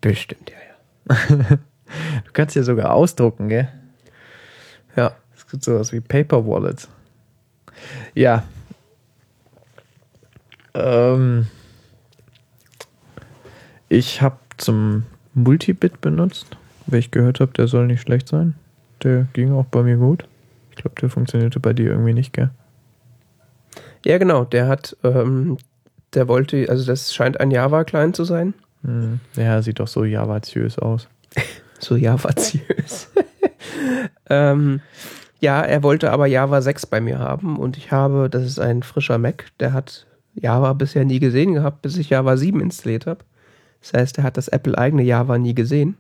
[0.01, 1.57] Bestimmt, ja, ja.
[2.25, 3.67] Du kannst ja sogar ausdrucken, gell?
[4.99, 6.89] Ja, Es gibt sowas wie Paper Wallets.
[8.15, 8.43] Ja.
[10.73, 11.47] Ähm,
[13.87, 15.03] ich habe zum
[15.33, 18.55] Multibit benutzt, weil ich gehört habe, der soll nicht schlecht sein.
[19.01, 20.25] Der ging auch bei mir gut.
[20.71, 22.49] Ich glaube, der funktionierte bei dir irgendwie nicht, gell?
[24.05, 25.57] ja genau, der hat, ähm,
[26.13, 28.53] der wollte, also das scheint ein Java-Client zu sein.
[28.83, 29.21] Hm.
[29.37, 31.07] Ja, sieht doch so javaziös aus.
[31.81, 33.07] So javaziös.
[34.29, 34.81] Ähm,
[35.39, 38.83] ja, er wollte aber Java 6 bei mir haben und ich habe, das ist ein
[38.83, 40.05] frischer Mac, der hat
[40.35, 43.19] Java bisher nie gesehen gehabt, bis ich Java 7 installiert habe.
[43.81, 45.95] Das heißt, er hat das Apple-eigene Java nie gesehen.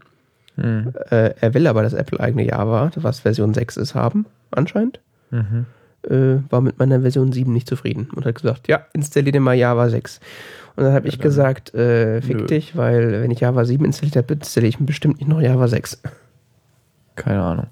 [0.57, 0.93] Mhm.
[1.09, 4.99] Äh, er will aber das Apple-eigene Java, was Version 6 ist, haben, anscheinend.
[5.31, 5.65] Mhm.
[6.03, 9.55] Äh, war mit meiner Version 7 nicht zufrieden und hat gesagt, ja, installiere dir mal
[9.55, 10.19] Java 6.
[10.75, 12.45] Und dann habe ich dann- gesagt, äh, fick Nö.
[12.45, 16.01] dich, weil wenn ich Java 7 installiert habe, installiere ich bestimmt nicht noch Java 6.
[17.19, 17.67] Keine Ahnung.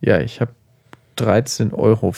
[0.00, 0.52] Ja, ich habe
[1.18, 2.12] 13,84 Euro.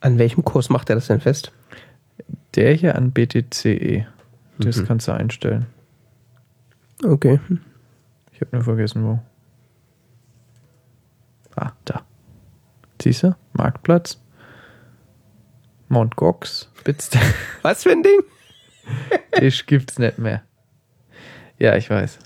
[0.00, 1.52] An welchem Kurs macht er das denn fest?
[2.54, 4.06] Der hier an BTCE.
[4.58, 4.86] Das Mhm.
[4.86, 5.66] kannst du einstellen.
[7.04, 7.38] Okay.
[8.32, 9.20] Ich habe nur vergessen, wo.
[11.56, 12.02] Ah, da.
[13.02, 13.34] Siehst du?
[13.52, 14.20] Marktplatz.
[15.88, 16.70] Mount Gox.
[17.62, 18.20] Was für ein Ding?
[19.40, 20.42] Dich gibt's nicht mehr.
[21.58, 22.18] Ja, ich weiß.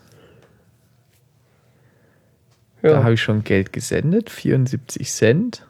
[2.90, 4.28] Da habe ich schon Geld gesendet.
[4.28, 5.66] 74 Cent.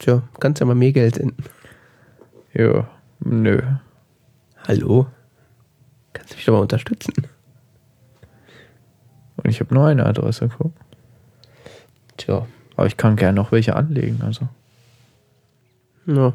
[0.00, 1.44] Tja, kannst ja mal mehr Geld senden.
[2.52, 2.90] Ja,
[3.20, 3.62] nö.
[4.66, 5.06] Hallo?
[6.12, 7.12] Kannst du mich doch mal unterstützen?
[9.36, 10.76] Und ich habe nur eine Adresse geguckt.
[12.16, 12.48] Tja.
[12.74, 14.20] Aber ich kann gerne noch welche anlegen.
[14.22, 14.48] Also.
[16.06, 16.32] Ja.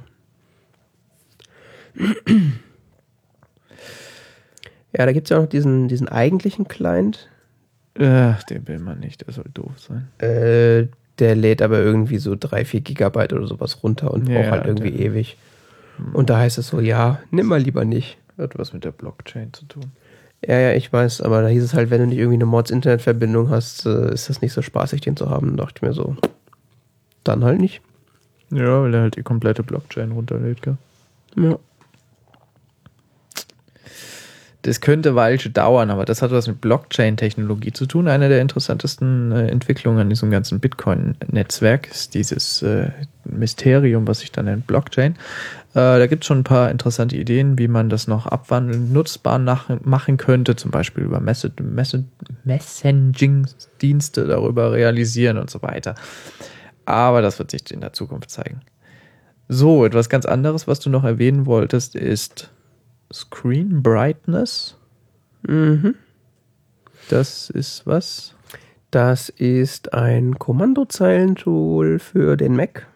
[4.98, 7.30] Ja, da gibt es ja auch noch diesen, diesen eigentlichen Client.
[7.96, 9.26] Äh, den will man nicht.
[9.26, 10.08] Der soll doof sein.
[10.20, 10.88] Äh,
[11.20, 14.66] der lädt aber irgendwie so 3, 4 Gigabyte oder sowas runter und Ja, braucht halt
[14.66, 15.38] irgendwie der- ewig.
[16.14, 18.18] Und da heißt es so, ja, nimm mal lieber nicht.
[18.38, 19.92] Hat was mit der Blockchain zu tun.
[20.48, 23.50] Ja, ja, ich weiß, aber da hieß es halt, wenn du nicht irgendwie eine Mods-Internetverbindung
[23.50, 25.48] hast, äh, ist das nicht so spaßig, den zu haben.
[25.48, 26.16] Dann dachte ich mir so,
[27.26, 27.82] dann halt nicht.
[28.50, 30.78] Ja, weil er halt die komplette Blockchain runterlädt, gell?
[31.36, 31.60] Ja.
[34.62, 38.10] Das könnte Weilchen dauern, aber das hat was mit Blockchain-Technologie zu tun.
[38.10, 42.90] Eine der interessantesten äh, Entwicklungen an diesem ganzen Bitcoin-Netzwerk ist dieses äh,
[43.24, 45.14] Mysterium, was sich dann nennt Blockchain.
[45.14, 45.16] Äh,
[46.00, 49.70] da gibt es schon ein paar interessante Ideen, wie man das noch abwandeln, nutzbar nach,
[49.82, 52.04] machen könnte, zum Beispiel über Messe- Messe-
[52.44, 55.96] Messaging-Dienste darüber realisieren und so weiter.
[56.84, 58.60] Aber das wird sich in der Zukunft zeigen.
[59.48, 62.52] So, etwas ganz anderes, was du noch erwähnen wolltest, ist
[63.12, 64.76] Screen Brightness.
[65.48, 65.96] Mhm.
[67.10, 68.36] Das ist was?
[68.92, 72.88] Das ist ein Kommandozeilentool für den Mac,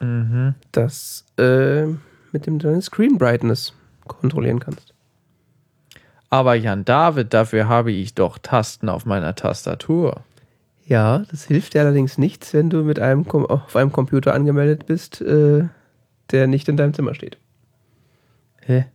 [0.00, 0.54] Mhm.
[0.72, 1.86] das äh,
[2.32, 3.74] mit dem du deine Screen Brightness
[4.06, 4.94] kontrollieren kannst.
[6.30, 10.22] Aber Jan David, dafür habe ich doch Tasten auf meiner Tastatur.
[10.86, 14.86] Ja, das hilft dir allerdings nichts, wenn du mit einem Kom auf einem Computer angemeldet
[14.86, 15.64] bist, äh,
[16.30, 17.36] der nicht in deinem Zimmer steht.
[18.62, 18.86] Hä?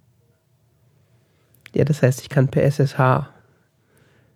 [1.76, 3.30] Ja, das heißt, ich kann per SSH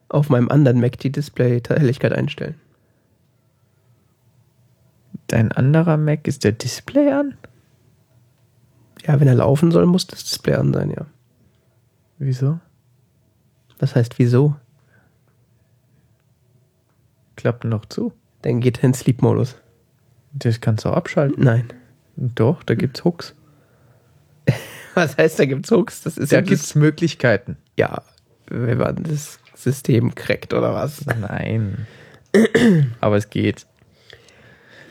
[0.10, 2.56] auf meinem anderen Mac die Display-Helligkeit einstellen.
[5.28, 7.38] Dein anderer Mac ist der Display an?
[9.06, 11.06] Ja, wenn er laufen soll, muss das Display an sein, ja.
[12.18, 12.60] Wieso?
[13.78, 14.56] Das heißt, wieso?
[17.38, 18.12] Klappt noch zu.
[18.42, 19.56] Dann geht er in Sleep-Modus.
[20.34, 21.42] Das kannst du auch abschalten.
[21.42, 21.70] Nein.
[22.18, 23.34] Doch, da gibt's Hooks.
[24.96, 26.02] Was heißt, da gibt's Hooks?
[26.02, 27.58] Das ist Da ja gibt's Möglichkeiten.
[27.78, 28.04] Ja,
[28.48, 31.06] wenn man das System crackt oder was?
[31.06, 31.88] Nein.
[33.02, 33.66] Aber es geht.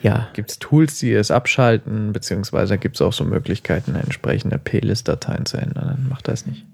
[0.01, 0.29] Ja.
[0.33, 5.57] Gibt es Tools, die es abschalten, beziehungsweise gibt es auch so Möglichkeiten, entsprechende P-List-Dateien zu
[5.57, 5.87] ändern.
[5.87, 6.65] Dann macht das nicht.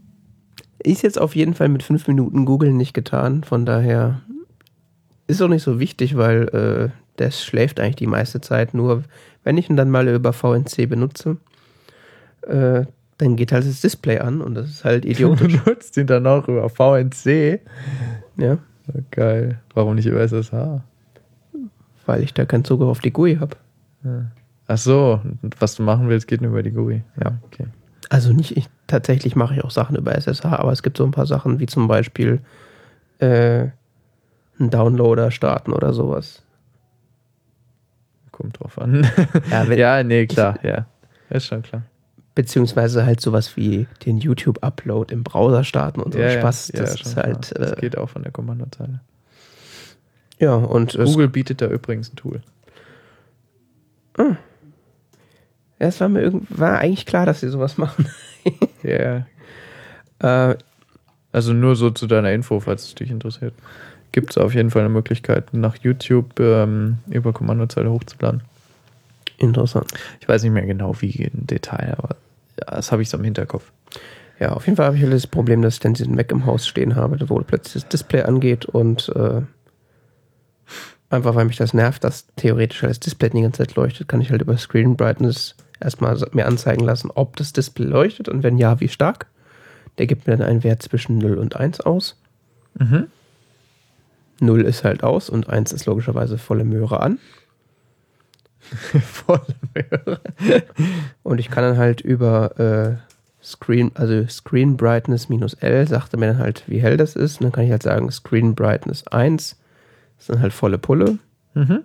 [0.79, 3.43] Ist jetzt auf jeden Fall mit fünf Minuten Google nicht getan.
[3.43, 4.21] Von daher
[5.27, 8.73] ist auch nicht so wichtig, weil äh, das schläft eigentlich die meiste Zeit.
[8.73, 9.03] Nur
[9.43, 11.37] wenn ich ihn dann mal über VNC benutze,
[12.47, 12.85] äh,
[13.17, 15.53] dann geht halt das Display an und das ist halt idiotisch.
[15.53, 17.59] Du nutzt ihn dann auch über VNC.
[18.37, 18.57] ja,
[19.11, 19.61] Geil.
[19.73, 20.81] Warum nicht über SSH?
[22.05, 23.57] weil ich da keinen Zugriff auf die GUI habe.
[24.67, 25.21] Ach so,
[25.59, 27.03] was du machen willst, geht nur über die GUI.
[27.23, 27.65] Ja, okay.
[28.09, 31.11] Also nicht, ich, tatsächlich mache ich auch Sachen über SSH, aber es gibt so ein
[31.11, 32.39] paar Sachen wie zum Beispiel
[33.19, 33.67] äh,
[34.59, 36.43] einen Downloader starten oder sowas.
[38.31, 39.07] Kommt drauf an.
[39.49, 40.85] Ja, ja, nee, klar, ja.
[41.29, 41.83] Ist schon klar.
[42.35, 46.71] Beziehungsweise halt sowas wie den YouTube-Upload im Browser starten und so ja, ja, Spaß.
[46.75, 47.25] ja, Das schon ist klar.
[47.25, 47.53] halt.
[47.57, 48.99] Das Äh, geht auch von der Kommandozeile.
[50.37, 52.41] ja, und Google bietet da übrigens ein Tool.
[54.17, 54.35] ja,
[55.79, 58.07] es war mir irgend, war eigentlich klar, dass sie sowas machen.
[58.83, 59.25] Ja.
[60.19, 60.55] äh,
[61.31, 63.53] Also nur so zu deiner Info, falls es dich interessiert.
[64.11, 68.41] Gibt es auf jeden Fall eine Möglichkeit, nach YouTube ähm, über Kommandozeile hochzuladen.
[69.37, 69.91] interessant.
[70.21, 72.15] Ich weiß nicht mehr genau, wie im Detail, aber ja,
[72.55, 73.71] das habe ich so im Hinterkopf.
[74.39, 76.45] Ja, auf jeden Fall habe ich halt das Problem, dass ich dann diesen Mac im
[76.45, 79.41] Haus stehen habe, wo plötzlich das Display angeht und äh,
[81.09, 84.21] einfach weil mich das nervt, dass theoretisch halt das Display die ganze Zeit leuchtet, kann
[84.21, 88.57] ich halt über Screen Brightness erstmal mir anzeigen lassen, ob das Display leuchtet und wenn
[88.57, 89.27] ja, wie stark.
[89.97, 92.19] Der gibt mir dann einen Wert zwischen 0 und 1 aus.
[92.77, 93.07] Mhm.
[94.41, 97.19] 0 ist halt aus und 1 ist logischerweise volle Möhre an.
[99.01, 100.21] Volle Möhre.
[101.23, 102.95] Und ich kann dann halt über äh,
[103.43, 107.39] Screen, also Screen Brightness minus L, sagte mir dann halt, wie hell das ist.
[107.39, 109.57] Und dann kann ich halt sagen, Screen Brightness 1
[110.17, 111.19] ist dann halt volle Pulle.
[111.53, 111.83] Mhm.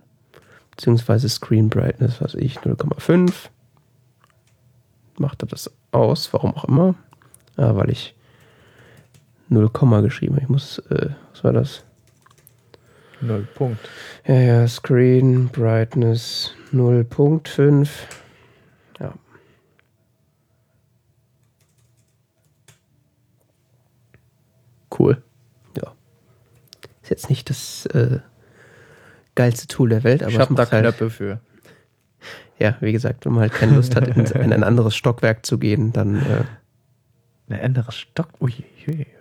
[0.71, 3.33] Beziehungsweise Screen Brightness, was ich, 0,5.
[5.19, 6.95] Macht er das aus, warum auch immer.
[7.59, 8.15] Ja, weil ich
[9.51, 9.69] 0,
[10.03, 10.43] geschrieben habe.
[10.43, 11.85] Ich muss, äh, was war das?
[13.21, 13.89] Null Punkt.
[14.27, 17.89] Ja, ja, Screen Brightness 0.5.
[18.99, 19.15] Ja.
[24.99, 25.23] Cool.
[25.77, 25.93] Ja.
[27.03, 28.21] Ist jetzt nicht das äh,
[29.35, 31.41] geilste Tool der Welt, aber ich habe da halt, Knöpfe für.
[32.59, 35.59] ja, wie gesagt, wenn man halt keine Lust hat, in, in ein anderes Stockwerk zu
[35.59, 36.45] gehen, dann äh,
[37.51, 38.29] Ein anderes Stock.
[38.41, 38.53] Ui.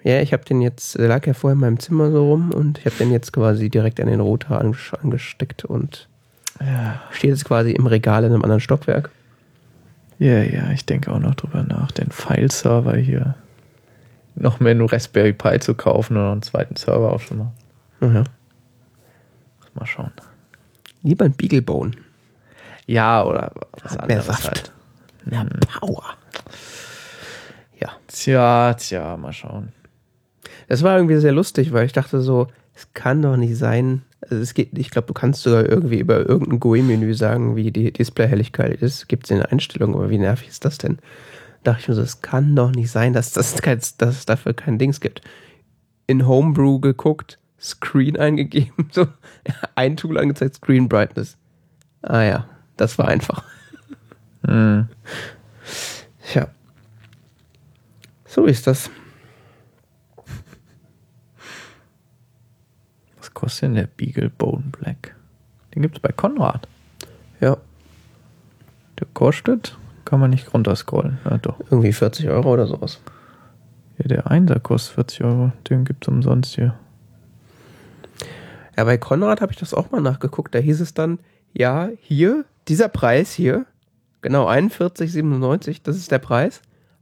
[0.04, 2.78] Ja, ich habe den jetzt, der lag ja vorher in meinem Zimmer so rum und
[2.80, 4.60] ich habe den jetzt quasi direkt an den Router
[5.02, 6.08] angesteckt und
[6.60, 7.02] Ja.
[7.12, 9.10] steht jetzt quasi im Regal in einem anderen Stockwerk.
[10.20, 13.36] ja, ja, ich denke auch noch drüber nach, den File-Server hier
[14.36, 17.52] noch mehr nur Raspberry Pi zu kaufen oder einen zweiten Server auch schon mal.
[18.00, 18.24] Mhm.
[19.76, 20.12] Mal schauen.
[21.04, 21.92] Lieber ein Beaglebone.
[22.86, 23.52] Ja, oder
[23.84, 24.48] was Hat mehr anderes Saft.
[24.48, 24.72] halt.
[25.26, 25.46] Mehr
[25.80, 26.04] Power.
[27.80, 27.90] Ja.
[28.08, 29.70] Tja, tja, mal schauen.
[30.68, 34.04] Das war irgendwie sehr lustig, weil ich dachte so, es kann doch nicht sein.
[34.22, 37.92] Also es geht, ich glaube, du kannst sogar irgendwie über irgendein GUI-Menü sagen, wie die
[37.92, 39.08] Displayhelligkeit ist.
[39.08, 41.00] Gibt es in den Einstellungen, aber wie nervig ist das denn?
[41.64, 44.54] dachte ich mir so, es kann doch nicht sein, dass, das kein, dass es dafür
[44.54, 45.22] kein Dings gibt.
[46.08, 49.08] In Homebrew geguckt, Screen eingegeben, so
[49.76, 51.38] ein Tool angezeigt, Screen Brightness.
[52.02, 53.44] Ah ja, das war einfach.
[54.46, 54.88] Hm.
[56.34, 56.48] Ja.
[58.40, 58.90] So ist das.
[63.18, 65.14] Was kostet denn der Beagle Bone Black?
[65.76, 66.66] Den gibt es bei Konrad.
[67.42, 67.58] Ja,
[68.98, 71.20] Der kostet, kann man nicht runterscrollen.
[71.26, 71.60] Ja, doch.
[71.70, 73.02] irgendwie 40 Euro oder sowas.
[73.98, 75.52] Ja, der Einser kostet 40 Euro.
[75.70, 76.76] Den gibt es umsonst hier.
[78.78, 80.56] Ja, bei Konrad habe ich das auch mal nachgeguckt.
[80.56, 81.20] Da hieß es dann,
[81.52, 83.66] ja, hier, dieser Preis hier,
[84.22, 86.62] genau 41,97, das ist der Preis.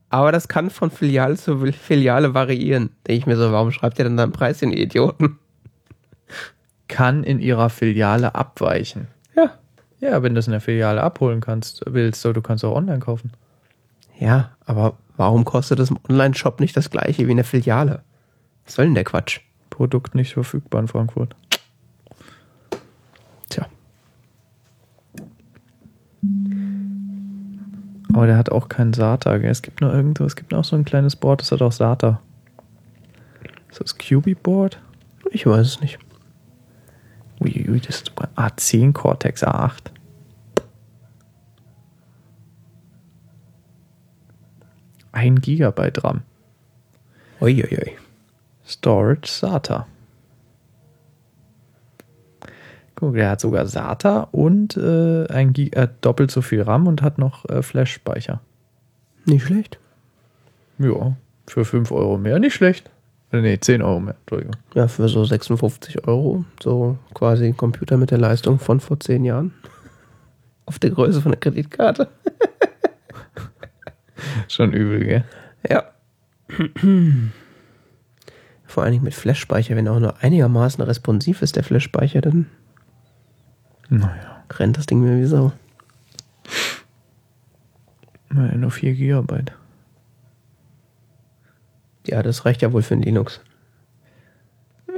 [0.10, 2.92] Aber das kann von Filiale zu Filiale variieren.
[3.08, 5.38] Denke ich mir so, warum schreibt ihr denn da einen Preis, den Idioten?
[6.88, 9.08] Kann in ihrer Filiale abweichen.
[9.36, 9.52] Ja.
[10.00, 13.00] Ja, wenn du es in der Filiale abholen kannst, willst, so, du kannst auch online
[13.00, 13.32] kaufen.
[14.20, 18.04] Ja, aber warum kostet das im Online-Shop nicht das gleiche wie in der Filiale?
[18.66, 19.42] Was soll denn der Quatsch?
[19.70, 21.36] Produkt nicht verfügbar in Frankfurt.
[23.50, 23.68] Tja.
[28.18, 29.38] Aber der hat auch keinen SATA.
[29.38, 29.52] Gell?
[29.52, 32.20] Es gibt nur irgendwo, es gibt noch so ein kleines Board, das hat auch SATA.
[33.70, 34.80] Ist das QB-Board?
[35.30, 36.00] Ich weiß es nicht.
[37.40, 39.92] Uiui, das ist sogar A10 Cortex A8.
[45.12, 46.24] Ein Gigabyte RAM.
[47.40, 47.98] Uiuiui.
[48.66, 49.86] Storage SATA.
[52.98, 57.04] Guck, der hat sogar SATA und äh, ein Gi äh, doppelt so viel RAM und
[57.04, 58.42] hat noch äh, Flash-Speicher.
[59.26, 59.78] Nicht schlecht.
[60.80, 61.16] Ja,
[61.46, 62.90] für 5 Euro mehr, nicht schlecht.
[63.32, 64.56] Äh, nee, 10 Euro mehr, Entschuldigung.
[64.74, 66.44] Ja, für so 56 Euro.
[66.60, 69.54] So quasi ein Computer mit der Leistung von vor 10 Jahren.
[70.66, 72.08] Auf der Größe von der Kreditkarte.
[74.48, 75.24] Schon übel, gell?
[75.70, 75.84] Ja.
[78.66, 82.48] Vor allen Dingen mit Flash-Speicher, wenn er auch nur einigermaßen responsiv ist, der Flash-Speicher, dann
[83.90, 85.54] Naja, rennt das Ding mir wie Sau.
[88.30, 89.54] naja, nur 4 Gigabyte.
[92.06, 93.42] Ja, das reicht ja wohl für ein Linux.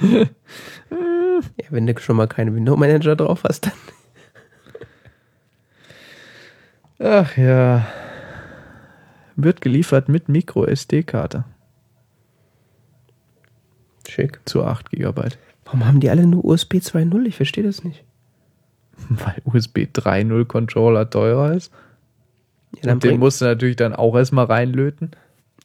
[0.00, 3.72] ja, wenn du schon mal keinen Window Manager drauf hast, dann.
[6.98, 7.86] Ach ja.
[9.36, 11.44] Wird geliefert mit Micro SD-Karte
[14.08, 14.40] Schick.
[14.44, 15.38] zu 8 Gigabyte.
[15.64, 17.26] Warum haben die alle nur USB 2.0?
[17.26, 18.04] Ich verstehe das nicht.
[19.08, 21.72] Weil USB 3.0 Controller teurer ist.
[22.82, 25.12] Ja, Und den musst du natürlich dann auch erstmal reinlöten.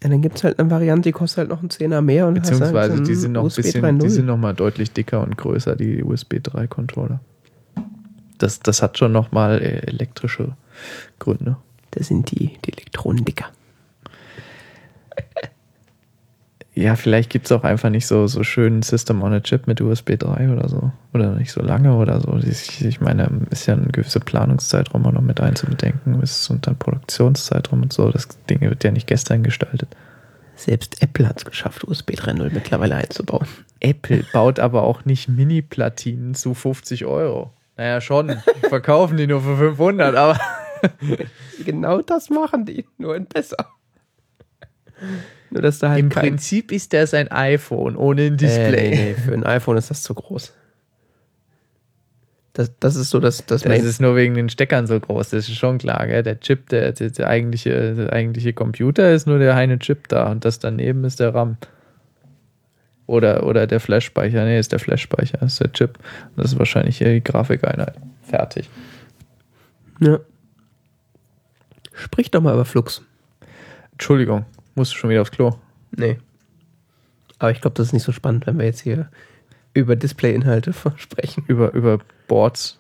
[0.04, 2.28] ja, dann gibt es halt eine Variante, die kostet halt noch einen Zehner mehr.
[2.28, 4.00] Und Beziehungsweise halt so die sind noch USB bisschen, 3.0.
[4.00, 7.20] die sind noch mal deutlich dicker und größer, die USB 3 Controller.
[8.38, 10.56] Das, das hat schon noch mal äh, elektrische
[11.18, 11.58] Gründe.
[11.92, 13.48] Das sind die, die Elektronen dicker.
[16.80, 19.82] Ja, vielleicht gibt es auch einfach nicht so, so schön System on a Chip mit
[19.82, 20.94] USB 3 oder so.
[21.14, 22.38] Oder nicht so lange oder so.
[22.38, 26.16] Ich, ich meine, ist ja ein gewisser Planungszeitraum auch noch mit einzubedenken.
[26.16, 28.10] Und dann Produktionszeitraum und so.
[28.10, 29.90] Das Ding wird ja nicht gestern gestaltet.
[30.56, 33.48] Selbst Apple hat es geschafft, USB 3.0 mittlerweile einzubauen.
[33.82, 37.52] Apple baut aber auch nicht Mini-Platinen zu 50 Euro.
[37.76, 38.38] Naja, schon.
[38.70, 40.40] Verkaufen die nur für 500, aber.
[41.66, 43.68] genau das machen die, nur in besser.
[45.52, 48.88] Nur, dass da halt Im kein, Prinzip ist das ein iPhone ohne ein Display.
[48.88, 50.54] Äh, nee, nee, für ein iPhone ist das zu groß.
[52.54, 55.48] Das, das ist so, dass das, Das ist nur wegen den Steckern so groß, das
[55.48, 56.06] ist schon klar.
[56.08, 56.24] Gell?
[56.24, 60.30] Der Chip, der, der, der, eigentliche, der eigentliche Computer ist nur der eine Chip da
[60.30, 61.58] und das daneben ist der RAM.
[63.06, 64.46] Oder, oder der Flash-Speicher.
[64.46, 65.98] Nee, ist der Flash-Speicher, das ist der Chip.
[66.36, 67.96] Das ist wahrscheinlich hier die Grafikeinheit.
[68.24, 68.70] Fertig.
[70.00, 70.20] Ja.
[71.94, 73.02] Sprich doch mal über Flux.
[73.94, 75.52] Entschuldigung, musst du schon wieder aufs Klo.
[75.92, 76.18] Nee.
[77.40, 79.10] Aber ich glaube, das ist nicht so spannend, wenn wir jetzt hier
[79.74, 81.44] über Display-Inhalte sprechen.
[81.48, 82.78] Über, über Boards.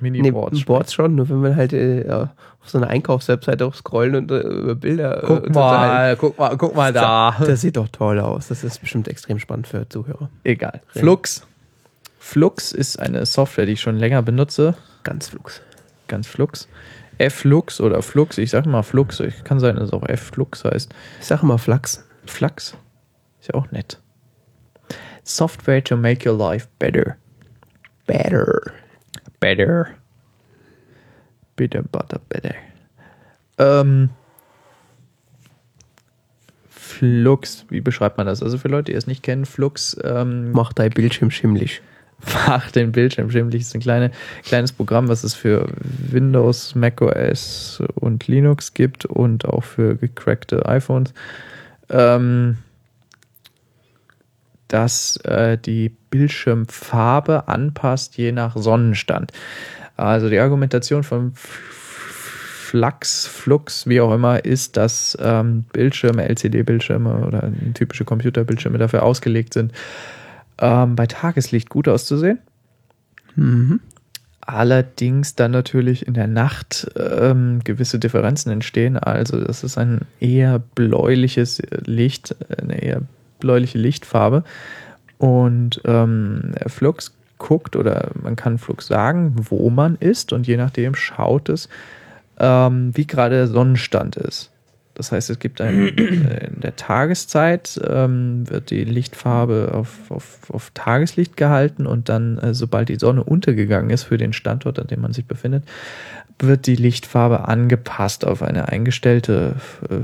[0.00, 0.64] Nee, Mini-Boards.
[0.64, 2.28] Boards schon, nur wenn wir halt äh, auf
[2.68, 5.22] so einer Einkaufswebseite auch scrollen und äh, über Bilder.
[5.22, 7.36] äh, Guck uns mal, guck mal, guck mal da.
[7.38, 8.48] Das sieht doch toll aus.
[8.48, 10.28] Das ist bestimmt extrem spannend für Zuhörer.
[10.42, 10.82] Egal.
[10.88, 11.46] Flux.
[12.18, 14.74] Flux ist eine Software, die ich schon länger benutze.
[15.04, 15.62] Ganz Flux.
[16.08, 16.68] Ganz Flux.
[17.30, 19.20] Flux oder Flux, ich sag mal Flux.
[19.20, 20.92] Ich kann sein, dass es auch Flux heißt.
[21.20, 22.06] Ich sage mal Flux.
[22.26, 22.76] Flux.
[23.40, 24.00] Ist ja auch nett.
[25.22, 27.16] Software to make your life better.
[28.06, 28.60] Better.
[29.40, 29.88] Better.
[31.56, 32.54] Bitter, butter, better.
[33.58, 34.10] Ähm,
[36.68, 38.42] Flux, wie beschreibt man das?
[38.42, 41.82] Also für Leute, die es nicht kennen, Flux ähm, Mach dein Bildschirm schimmlig.
[42.46, 43.62] Macht den Bildschirm schimmlig.
[43.62, 44.10] Das ist ein kleine,
[44.44, 51.12] kleines Programm, was es für Windows, macOS und Linux gibt und auch für gecrackte iPhones.
[51.90, 52.58] Ähm,
[54.68, 59.32] das äh, die Bildschirmfarbe anpasst je nach Sonnenstand.
[59.96, 67.52] Also die Argumentation von Flux, Flux, wie auch immer, ist, dass ähm, Bildschirme, LCD-Bildschirme oder
[67.74, 69.72] typische Computerbildschirme dafür ausgelegt sind,
[70.58, 72.38] ähm, bei Tageslicht gut auszusehen.
[73.36, 73.80] Mhm.
[74.40, 78.98] Allerdings dann natürlich in der Nacht ähm, gewisse Differenzen entstehen.
[78.98, 83.02] Also das ist ein eher bläuliches Licht, eine eher
[83.40, 84.44] bläuliche Lichtfarbe.
[85.16, 90.94] Und ähm, Flux guckt oder man kann Flux sagen, wo man ist und je nachdem
[90.94, 91.68] schaut es,
[92.38, 94.50] ähm, wie gerade der Sonnenstand ist.
[94.94, 100.38] Das heißt, es gibt ein, äh, in der Tageszeit ähm, wird die Lichtfarbe auf, auf,
[100.50, 104.86] auf Tageslicht gehalten und dann, äh, sobald die Sonne untergegangen ist für den Standort, an
[104.86, 105.64] dem man sich befindet,
[106.38, 109.56] wird die Lichtfarbe angepasst auf eine eingestellte
[109.88, 109.96] äh,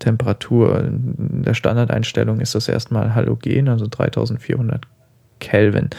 [0.00, 0.80] Temperatur.
[0.80, 4.86] In der Standardeinstellung ist das erstmal halogen, also 3400
[5.38, 5.90] Kelvin.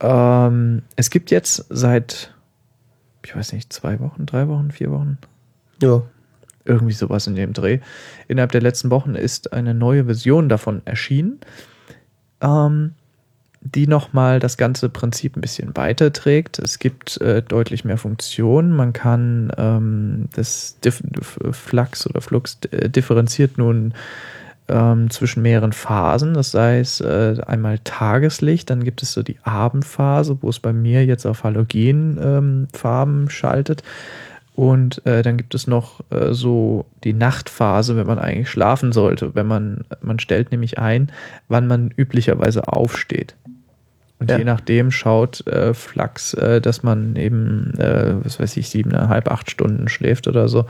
[0.00, 2.34] Ähm, es gibt jetzt seit,
[3.24, 5.18] ich weiß nicht, zwei Wochen, drei Wochen, vier Wochen,
[5.80, 6.02] Ja.
[6.68, 7.80] Irgendwie sowas in dem Dreh.
[8.28, 11.40] Innerhalb der letzten Wochen ist eine neue Version davon erschienen,
[12.40, 12.92] ähm,
[13.60, 16.58] die nochmal das ganze Prinzip ein bisschen weiterträgt.
[16.58, 18.74] Es gibt äh, deutlich mehr Funktionen.
[18.74, 21.02] Man kann ähm, das Dif
[21.50, 23.94] Flux oder Flux äh, differenziert nun
[24.68, 26.34] ähm, zwischen mehreren Phasen.
[26.34, 31.04] Das heißt, äh, einmal Tageslicht, dann gibt es so die Abendphase, wo es bei mir
[31.04, 33.82] jetzt auf Halogenfarben ähm, schaltet.
[34.58, 39.36] Und äh, dann gibt es noch äh, so die Nachtphase, wenn man eigentlich schlafen sollte.
[39.36, 41.12] Wenn man, man stellt nämlich ein,
[41.46, 43.36] wann man üblicherweise aufsteht.
[44.18, 44.38] Und Ja.
[44.38, 49.48] je nachdem schaut äh, Flux, äh, dass man eben, äh, was weiß ich, siebeneinhalb, acht
[49.48, 50.66] Stunden schläft oder so.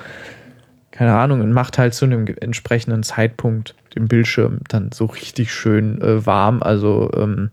[0.90, 5.98] Keine Ahnung, und macht halt zu einem entsprechenden Zeitpunkt den Bildschirm dann so richtig schön
[6.02, 6.62] äh, warm.
[6.62, 7.52] Also ähm,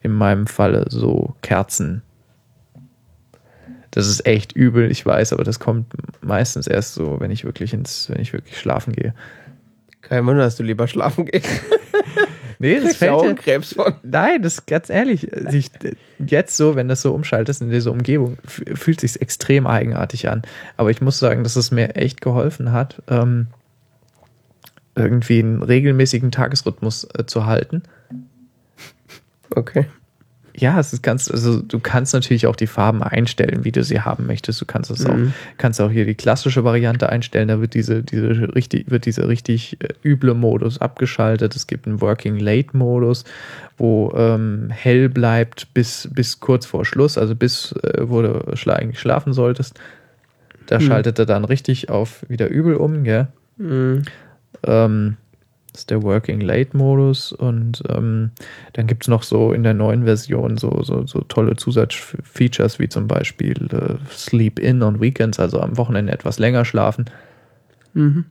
[0.00, 2.00] in meinem Falle so Kerzen.
[3.94, 5.86] Das ist echt übel, ich weiß, aber das kommt
[6.20, 9.14] meistens erst so, wenn ich wirklich ins, wenn ich wirklich schlafen gehe.
[10.00, 11.48] Kein Wunder, dass du lieber schlafen gehst.
[12.60, 13.94] Nee, Kriegst du Augenkrebs von.
[14.04, 15.28] Nein, das ist ganz ehrlich.
[15.48, 15.70] Sich
[16.24, 20.42] jetzt so, wenn das so umschaltest in dieser Umgebung, fühlt sich extrem eigenartig an.
[20.76, 23.48] Aber ich muss sagen, dass es mir echt geholfen hat, ähm,
[24.94, 27.82] irgendwie einen regelmäßigen Tagesrhythmus äh, zu halten.
[29.54, 29.86] Okay.
[30.56, 34.00] Ja, es ist ganz, also du kannst natürlich auch die Farben einstellen, wie du sie
[34.02, 34.60] haben möchtest.
[34.60, 35.32] Du kannst es auch, Mhm.
[35.58, 37.48] kannst auch hier die klassische Variante einstellen.
[37.48, 41.56] Da wird diese, diese richtig, wird dieser richtig äh, üble Modus abgeschaltet.
[41.56, 43.24] Es gibt einen Working Late Modus,
[43.76, 48.74] wo ähm, hell bleibt bis, bis kurz vor Schluss, also bis äh, wo du schla
[48.74, 49.80] eigentlich schlafen solltest.
[50.66, 50.82] Da Mhm.
[50.82, 53.26] schaltet er dann richtig auf wieder übel um, gell?
[53.56, 54.02] Mhm.
[54.62, 55.16] Ähm,
[55.74, 58.30] Das ist der Working Late Modus und ähm,
[58.74, 62.88] dann gibt es noch so in der neuen Version so, so, so tolle Zusatzfeatures wie
[62.88, 67.06] zum Beispiel äh, Sleep In on Weekends, also am Wochenende etwas länger schlafen.
[67.92, 68.26] Mhm.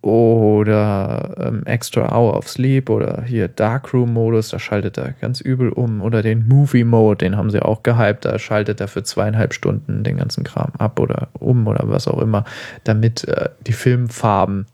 [0.00, 5.68] Oder ähm, Extra Hour of Sleep oder hier Darkroom Modus, da schaltet er ganz übel
[5.68, 6.00] um.
[6.00, 10.04] Oder den Movie Mode, den haben sie auch gehypt, da schaltet er für zweieinhalb Stunden
[10.04, 12.44] den ganzen Kram ab oder um oder was auch immer,
[12.84, 14.64] damit äh, die Filmfarben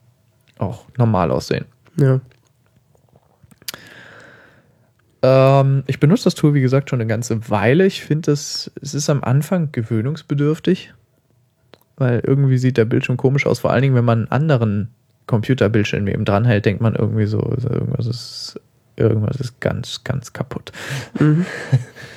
[0.58, 1.64] auch normal aussehen.
[1.96, 2.20] Ja.
[5.22, 7.86] Ähm, ich benutze das Tool, wie gesagt, schon eine ganze Weile.
[7.86, 10.92] Ich finde, es, es ist am Anfang gewöhnungsbedürftig,
[11.96, 13.60] weil irgendwie sieht der Bildschirm komisch aus.
[13.60, 14.88] Vor allen Dingen, wenn man einen anderen
[15.26, 18.60] Computerbildschirm neben dran hält, denkt man irgendwie so, so irgendwas ist,
[18.96, 20.72] irgendwas ist ganz, ganz kaputt.
[21.18, 21.46] Mhm.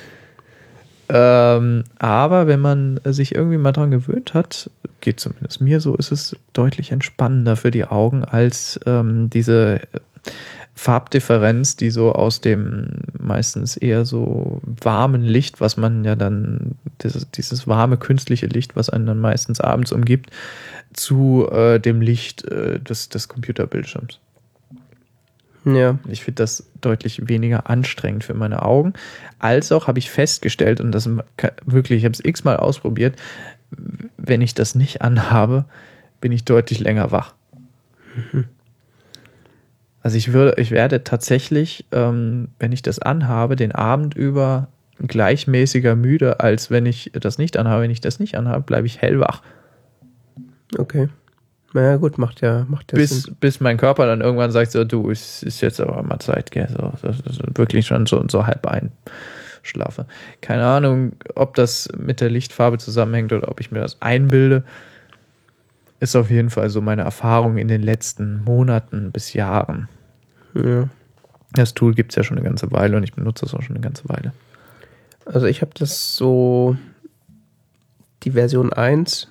[1.09, 4.69] ähm, aber wenn man sich irgendwie mal dran gewöhnt hat,
[5.01, 9.81] geht zumindest mir so, ist es deutlich entspannender für die Augen als ähm, diese
[10.75, 17.29] Farbdifferenz, die so aus dem meistens eher so warmen Licht, was man ja dann, dieses,
[17.31, 20.29] dieses warme künstliche Licht, was einen dann meistens abends umgibt,
[20.93, 24.19] zu äh, dem Licht äh, des, des Computerbildschirms.
[25.76, 25.98] Ja.
[26.07, 28.94] Ich finde das deutlich weniger anstrengend für meine Augen.
[29.39, 31.10] Als auch habe ich festgestellt, und das
[31.65, 33.15] wirklich, ich habe es x-mal ausprobiert,
[34.18, 35.65] wenn ich das nicht anhabe,
[36.22, 37.34] bin ich deutlich länger wach.
[38.15, 38.45] Mhm.
[40.02, 44.69] Also ich würde, ich werde tatsächlich, ähm, wenn ich das anhabe, den Abend über
[44.99, 47.84] gleichmäßiger müde, als wenn ich das nicht anhabe.
[47.84, 49.41] Wenn ich das nicht anhabe, bleibe ich hellwach.
[50.77, 51.10] Okay.
[51.73, 53.35] Naja, gut, macht ja, macht ja bis, Sinn.
[53.39, 56.68] bis mein Körper dann irgendwann sagt, so, du, es ist jetzt aber mal Zeit, gell?
[56.69, 60.06] So, das wirklich schon so, so halb einschlafe.
[60.41, 64.64] Keine Ahnung, ob das mit der Lichtfarbe zusammenhängt oder ob ich mir das einbilde.
[65.99, 69.89] Ist auf jeden Fall so meine Erfahrung in den letzten Monaten bis Jahren.
[70.53, 70.88] Ja.
[71.53, 73.76] Das Tool gibt es ja schon eine ganze Weile und ich benutze es auch schon
[73.76, 74.31] eine ganze Weile.
[75.26, 76.77] Also ich habe das so,
[78.23, 79.27] die Version 1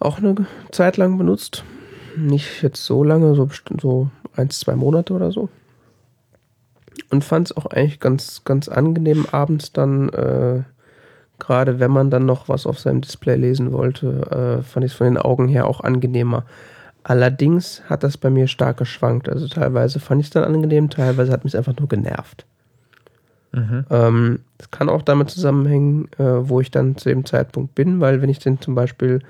[0.00, 0.34] auch eine
[0.72, 1.64] Zeit lang benutzt.
[2.16, 3.48] Nicht jetzt so lange, so
[3.80, 5.48] so ein, zwei Monate oder so.
[7.10, 10.62] Und fand es auch eigentlich ganz, ganz angenehm abends dann, äh,
[11.38, 14.98] gerade wenn man dann noch was auf seinem Display lesen wollte, äh, fand ich es
[14.98, 16.44] von den Augen her auch angenehmer.
[17.02, 19.28] Allerdings hat das bei mir stark geschwankt.
[19.28, 22.44] Also teilweise fand ich es dann angenehm, teilweise hat mich es einfach nur genervt.
[23.52, 23.84] Mhm.
[23.90, 28.22] Ähm, das kann auch damit zusammenhängen, äh, wo ich dann zu dem Zeitpunkt bin, weil
[28.22, 29.20] wenn ich den zum Beispiel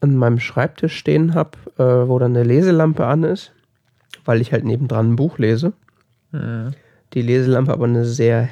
[0.00, 3.52] an meinem Schreibtisch stehen habe, äh, wo dann eine Leselampe an ist,
[4.24, 5.72] weil ich halt nebendran ein Buch lese,
[6.30, 6.74] Mhm.
[7.14, 8.48] die Leselampe aber eine sehr,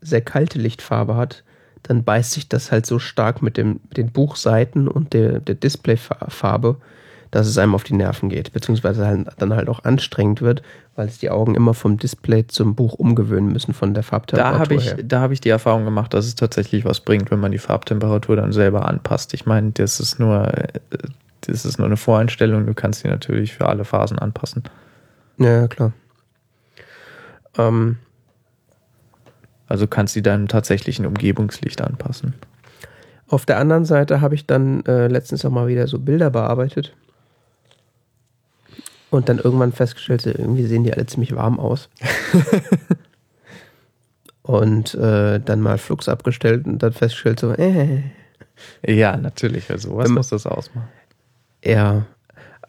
[0.00, 1.44] sehr kalte Lichtfarbe hat,
[1.82, 5.54] dann beißt sich das halt so stark mit, dem, mit den Buchseiten und der, der
[5.54, 6.76] Displayfarbe,
[7.34, 10.62] dass es einem auf die Nerven geht, beziehungsweise halt, dann halt auch anstrengend wird,
[10.94, 14.60] weil es die Augen immer vom Display zum Buch umgewöhnen müssen von der Farbtemperatur Da
[14.60, 15.02] habe ich, her.
[15.02, 18.36] da habe ich die Erfahrung gemacht, dass es tatsächlich was bringt, wenn man die Farbtemperatur
[18.36, 19.34] dann selber anpasst.
[19.34, 20.68] Ich meine, das ist nur, äh,
[21.40, 22.66] das ist nur eine Voreinstellung.
[22.66, 24.62] Du kannst die natürlich für alle Phasen anpassen.
[25.38, 25.92] Ja, klar.
[27.58, 27.96] Ähm,
[29.66, 32.34] Also kannst du deinem tatsächlichen Umgebungslicht anpassen.
[33.26, 36.94] Auf der anderen Seite habe ich dann äh, letztens auch mal wieder so Bilder bearbeitet.
[39.14, 41.88] Und dann irgendwann festgestellt, irgendwie sehen die alle ziemlich warm aus.
[44.42, 48.02] und äh, dann mal Flux abgestellt und dann festgestellt, so, äh,
[48.84, 49.70] Ja, natürlich.
[49.70, 50.88] Also was muss das ausmachen?
[51.64, 52.06] ja.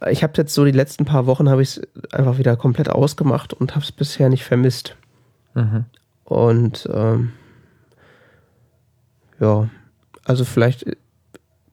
[0.08, 3.54] Ich habe jetzt so die letzten paar Wochen habe ich es einfach wieder komplett ausgemacht
[3.54, 4.96] und habe es bisher nicht vermisst.
[5.56, 5.86] Mhm.
[6.26, 7.32] Und ähm,
[9.40, 9.68] ja,
[10.26, 10.86] also vielleicht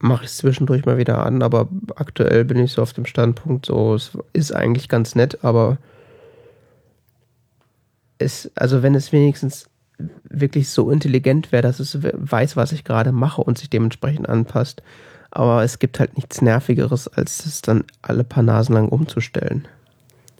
[0.03, 3.65] mache ich es zwischendurch mal wieder an, aber aktuell bin ich so auf dem Standpunkt,
[3.65, 5.77] so es ist eigentlich ganz nett, aber
[8.17, 9.69] es, also wenn es wenigstens
[10.29, 14.27] wirklich so intelligent wäre, dass es we- weiß, was ich gerade mache und sich dementsprechend
[14.27, 14.83] anpasst.
[15.31, 19.67] Aber es gibt halt nichts Nervigeres, als es dann alle paar Nasen lang umzustellen.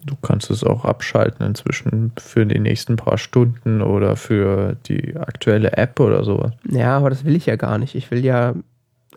[0.04, 5.72] Du kannst es auch abschalten inzwischen für die nächsten paar Stunden oder für die aktuelle
[5.72, 6.50] App oder so.
[6.68, 7.94] Ja, aber das will ich ja gar nicht.
[7.94, 8.54] Ich will ja,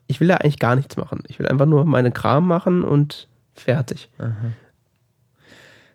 [0.08, 1.24] ich will ja eigentlich gar nichts machen.
[1.28, 4.10] Ich will einfach nur meine Kram machen und fertig.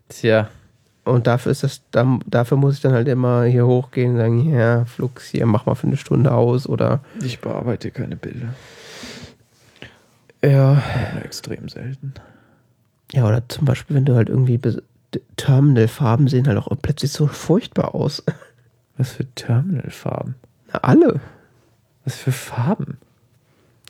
[0.08, 0.48] Tja,
[1.04, 4.50] Und dafür ist das, da- dafür muss ich dann halt immer hier hochgehen und sagen,
[4.54, 8.54] ja, Flux, hier, mach mal für eine Stunde aus oder ich bearbeite keine Bilder.
[10.44, 10.80] ja,
[11.24, 12.14] extrem selten.
[13.12, 14.60] ja, oder zum Beispiel, wenn du halt irgendwie
[15.36, 18.22] Terminal-Farben sehen halt auch plötzlich so furchtbar aus.
[18.96, 20.34] Was für Terminalfarben?
[20.72, 21.20] Na, alle.
[22.04, 22.98] Was für Farben?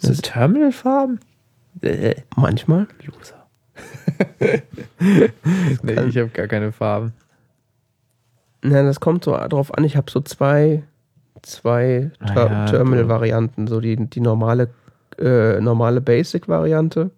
[0.03, 1.21] Das- Sind Terminalfarben?
[1.81, 2.87] Äh, Manchmal.
[3.05, 3.47] Loser.
[5.83, 7.13] nee, ich habe gar keine Farben.
[8.63, 9.85] Nein, das kommt so drauf an.
[9.85, 10.83] Ich habe so zwei,
[11.43, 13.67] zwei Ah Ter ja, Terminal-Varianten.
[13.67, 14.69] So die, die normale,
[15.19, 17.11] äh, normale Basic-Variante.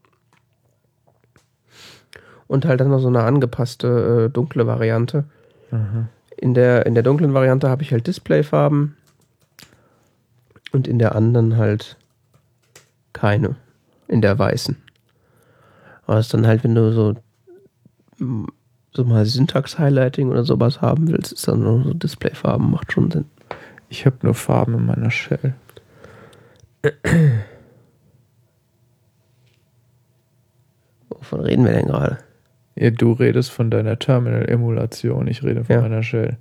[2.46, 5.24] Und halt dann noch so eine angepasste, äh, dunkle Variante.
[5.70, 6.08] Mhm.
[6.36, 8.96] In der, in der dunklen Variante habe ich halt Displayfarben.
[10.72, 11.96] Und in der anderen halt
[13.14, 13.56] keine.
[14.08, 14.76] In der weißen.
[16.06, 17.14] Aber es ist dann halt, wenn du so,
[18.92, 23.24] so mal Syntax-Highlighting oder sowas haben willst, ist dann nur so Displayfarben, macht schon Sinn.
[23.88, 25.54] Ich habe nur Farben in meiner Shell.
[31.08, 32.18] Wovon reden wir denn gerade?
[32.76, 35.80] Ja, du redest von deiner Terminal-Emulation, ich rede von Ja.
[35.82, 36.36] meiner Shell.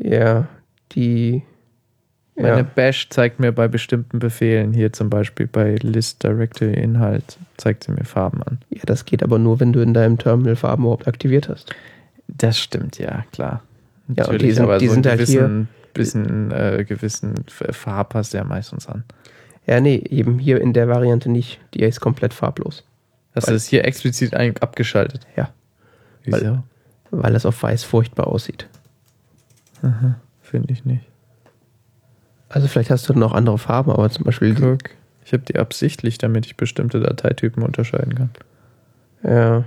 [0.00, 0.46] Ja,
[0.92, 1.42] die.
[2.40, 7.36] Meine Ja, Bash zeigt mir bei bestimmten Befehlen, hier zum Beispiel bei List Directory Inhalt,
[7.56, 8.58] zeigt sie mir Farben an.
[8.70, 11.74] ja, das geht aber nur, wenn du in deinem Terminal Farben überhaupt aktiviert hast.
[12.28, 13.62] Das stimmt, ja, klar.
[14.16, 18.38] Ja, und die sind- die sind einen halt gewissen, bisschen, äh, gewissen Farb hast du
[18.38, 19.04] ja meistens an.
[19.66, 21.60] Ja, nee, eben hier in der Variante nicht.
[21.74, 22.84] Die ist komplett farblos.
[23.34, 25.26] Hast Weil- du das hier explizit abgeschaltet?
[25.36, 25.50] Ja.
[26.24, 26.62] Wieso?
[27.10, 28.68] Weil es auf weiß furchtbar aussieht.
[30.42, 31.04] Finde ich nicht.
[32.48, 34.54] Also vielleicht hast du noch andere Farben, aber zum Beispiel.
[34.54, 34.90] Guck,
[35.24, 38.30] ich habe die absichtlich, damit ich bestimmte Dateitypen unterscheiden kann.
[39.22, 39.64] Ja.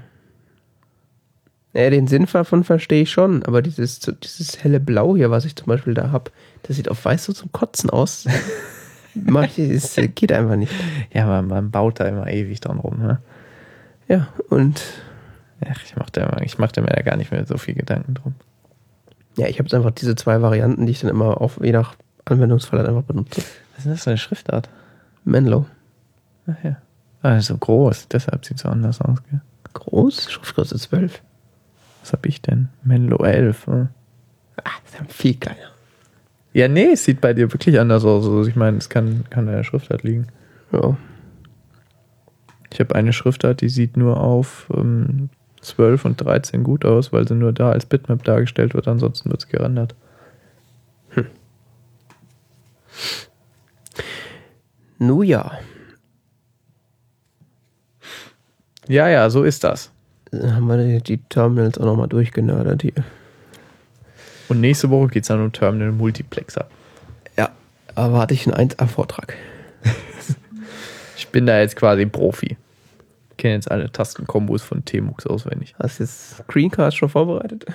[1.74, 5.56] Naja, den Sinn davon verstehe ich schon, aber dieses, dieses helle Blau hier, was ich
[5.56, 6.32] zum Beispiel da habe,
[6.64, 8.26] das sieht auf weiß so zum Kotzen aus.
[9.14, 10.74] Mach ich, das geht einfach nicht.
[11.14, 13.20] Ja, man, man baut da immer ewig dran rum, ne?
[14.08, 14.82] Ja, und
[15.68, 18.16] Ach, ich mache da, ich mach da mir da gar nicht mehr so viel Gedanken
[18.16, 18.34] drum.
[19.38, 21.96] ja, ich habe jetzt einfach diese zwei Varianten, die ich dann immer auf, je nach
[22.26, 23.42] Anwendungsfall halt einfach benutze.
[23.76, 24.70] Was ist denn das für eine Schriftart?
[25.24, 25.66] Menlo.
[26.48, 26.78] Ach ja.
[27.22, 29.42] Ah, so groß, deshalb sieht es so anders aus, gell?
[29.74, 31.22] Groß, Schriftgröße 12.
[32.02, 32.70] Was hab ich denn?
[32.84, 33.68] Menlo 11.
[33.68, 33.90] hm?
[34.58, 35.72] Ah, das ist ja viel kleiner.
[36.54, 38.26] Ja, nee, es sieht bei dir wirklich anders aus.
[38.26, 40.28] Also ich meine, es kann, kann an der Schriftart liegen.
[40.72, 40.98] Ja.
[42.74, 45.30] Ich habe eine Schriftart, die sieht nur auf ähm,
[45.62, 49.42] 12 und 13 gut aus, weil sie nur da als Bitmap dargestellt wird, ansonsten wird
[49.42, 49.96] es gerendert.
[54.98, 55.52] Nu ja.
[58.88, 59.92] Ja, ja, so ist das.
[60.32, 63.04] Dann haben wir die, die Terminals auch nochmal durchgenördert hier.
[64.48, 66.68] Und nächste Woche geht es dann um Terminal Multiplexer.
[67.38, 67.52] Ja,
[67.96, 69.36] erwarte ich einen 1A-Vortrag.
[71.18, 72.58] Ich bin da jetzt quasi Profi.
[73.30, 75.76] Ich kenne jetzt alle Tastenkombos von T-Mux auswendig.
[75.80, 77.66] Hast du jetzt Screencast schon vorbereitet?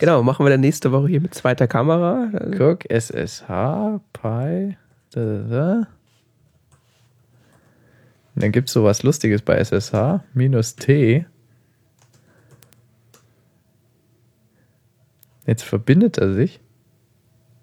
[0.00, 2.30] Genau, machen wir dann nächste Woche hier mit zweiter Kamera.
[2.56, 4.76] Guck, SSH, Pi,
[5.10, 5.86] da, da, da.
[8.34, 11.26] Dann gibt es sowas Lustiges bei SSH, minus T.
[15.46, 16.60] Jetzt verbindet er sich.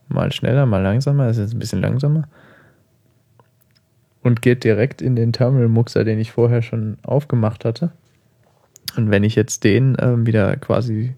[0.07, 1.25] Mal schneller, mal langsamer.
[1.25, 2.27] Das ist jetzt ein bisschen langsamer.
[4.21, 7.93] Und geht direkt in den Terminal-Muxer, den ich vorher schon aufgemacht hatte.
[8.95, 11.15] Und wenn ich jetzt den ähm, wieder quasi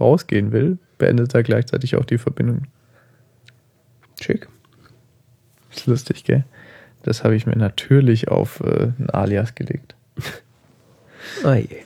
[0.00, 2.62] rausgehen will, beendet er gleichzeitig auch die Verbindung.
[4.20, 4.48] Schick.
[5.70, 6.44] Ist lustig, gell?
[7.02, 9.94] Das habe ich mir natürlich auf äh, ein Alias gelegt.
[11.42, 11.78] Ah je.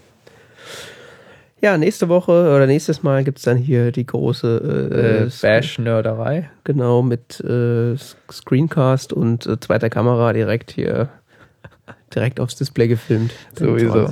[1.62, 6.50] Ja, nächste Woche oder nächstes Mal gibt es dann hier die große Äh, äh, Bash-Nerderei.
[6.64, 7.96] Genau, mit äh,
[8.30, 11.08] Screencast und äh, zweiter Kamera direkt hier
[12.14, 13.32] direkt aufs Display gefilmt.
[13.58, 14.08] Sowieso.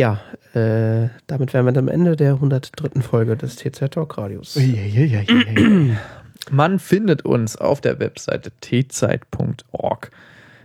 [0.00, 0.18] Ja,
[0.54, 3.02] äh, damit wären wir dann am Ende der 103.
[3.02, 4.56] Folge des TZ Talk Radios.
[6.50, 10.10] Man findet uns auf der Webseite tzeit.org.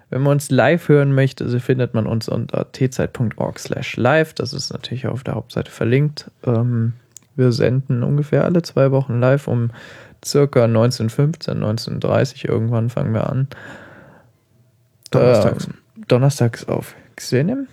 [0.10, 4.34] Wenn man uns live hören möchte, so findet man uns unter tzeit.org slash live.
[4.34, 6.32] Das ist natürlich auf der Hauptseite verlinkt.
[6.46, 6.94] Ähm,
[7.36, 9.72] wir senden ungefähr alle zwei Wochen live um
[10.24, 13.50] circa 1915, 1930 irgendwann fangen wir an.
[15.12, 15.68] Donnerstags.
[15.68, 15.74] Ähm,
[16.08, 17.68] donnerstags auf Xenem.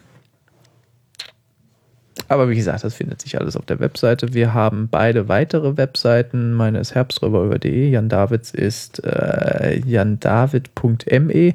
[2.32, 4.32] Aber wie gesagt, das findet sich alles auf der Webseite.
[4.32, 6.54] Wir haben beide weitere Webseiten.
[6.54, 7.90] Meine ist herbströber.de.
[7.90, 11.54] Jan Davids ist äh, jandavid.me.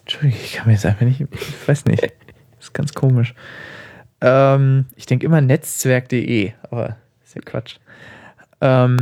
[0.00, 2.02] Entschuldigung, ich kann mir jetzt einfach nicht, ich weiß nicht.
[2.02, 2.10] Das
[2.60, 3.34] ist ganz komisch.
[4.22, 7.76] Ähm, ich denke immer netzwerk.de, aber ist ja Quatsch.
[8.62, 8.96] Ähm,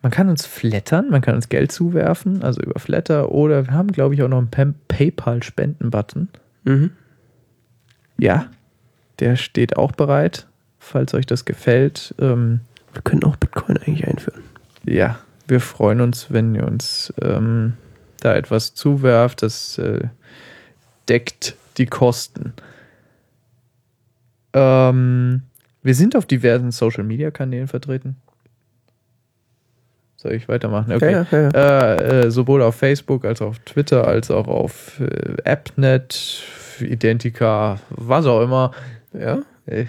[0.00, 3.92] man kann uns flattern, man kann uns Geld zuwerfen, also über Flatter, oder wir haben,
[3.92, 6.30] glaube ich, auch noch einen PayPal-Spenden-Button.
[6.64, 6.90] Mhm.
[8.18, 8.46] Ja,
[9.20, 10.46] der steht auch bereit,
[10.78, 12.14] falls euch das gefällt.
[12.18, 12.60] Ähm,
[12.92, 14.42] Wir können auch Bitcoin eigentlich einführen.
[14.84, 17.74] ja, wir freuen uns, wenn ihr uns ähm,
[18.20, 19.42] da etwas zuwerft.
[19.42, 20.08] Das äh,
[21.08, 22.54] deckt die Kosten.
[24.54, 25.42] Ähm,
[25.82, 28.16] wir sind auf diversen Social Media Kanälen vertreten.
[30.16, 30.92] Soll ich weitermachen?
[30.94, 31.12] Okay.
[31.12, 31.50] Ja, ja, ja.
[31.50, 36.42] Äh, äh, sowohl auf Facebook als auch auf Twitter als auch auf äh, AppNet,
[36.80, 38.70] Identica, was auch immer.
[39.14, 39.40] Ja?
[39.66, 39.86] Äh,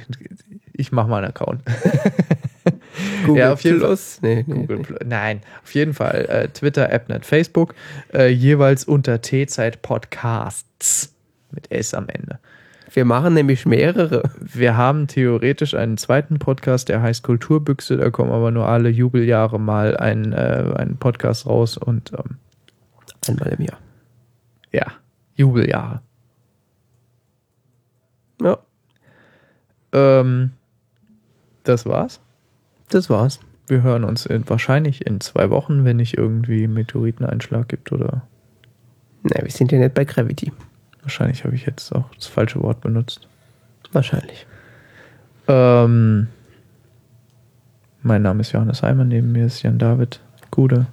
[0.73, 1.61] Ich mache mal einen Account.
[3.25, 4.19] Google Ja, auf jeden Plus?
[4.21, 4.83] Nee, nee, Google nee.
[4.83, 4.99] Plus.
[5.05, 6.25] Nein, auf jeden Fall.
[6.29, 7.75] Äh, Twitter, AppNet, Facebook.
[8.13, 11.13] Äh, jeweils unter T-Zeit Podcasts.
[11.51, 12.39] Mit S am Ende.
[12.91, 14.23] Wir machen nämlich mehrere.
[14.39, 17.97] Wir haben theoretisch einen zweiten Podcast, der heißt Kulturbüchse.
[17.97, 21.77] Da kommen aber nur alle Jubeljahre mal ein, äh, ein Podcast raus.
[21.77, 22.37] Und ähm,
[23.27, 23.77] Einmal im Jahr.
[24.71, 24.85] ja,
[25.35, 26.01] Jubeljahre.
[28.41, 28.57] Ja,
[29.95, 30.51] Ähm,
[31.63, 32.19] das war's.
[32.89, 33.39] das war's.
[33.67, 38.21] Wir hören uns in, wahrscheinlich in zwei Wochen, wenn nicht irgendwie Meteoriteneinschlag gibt oder
[39.23, 40.51] Na, wir sind ja nicht bei Gravity.
[41.01, 43.27] wahrscheinlich habe ich jetzt auch das falsche Wort benutzt.
[43.91, 44.45] Wahrscheinlich.
[45.47, 46.27] Ähm,
[48.03, 50.19] mein Name ist Johannes Heimann, neben mir ist Jan David
[50.51, 50.85] Gude.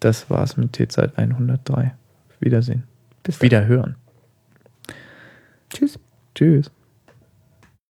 [0.00, 1.94] Das war's mit T-Zeit 103.
[2.40, 2.82] Wiedersehen.
[3.22, 3.44] Bis dann.
[3.46, 3.96] Wiederhören.
[5.70, 5.98] Tschüss.
[6.34, 6.70] Tschüss.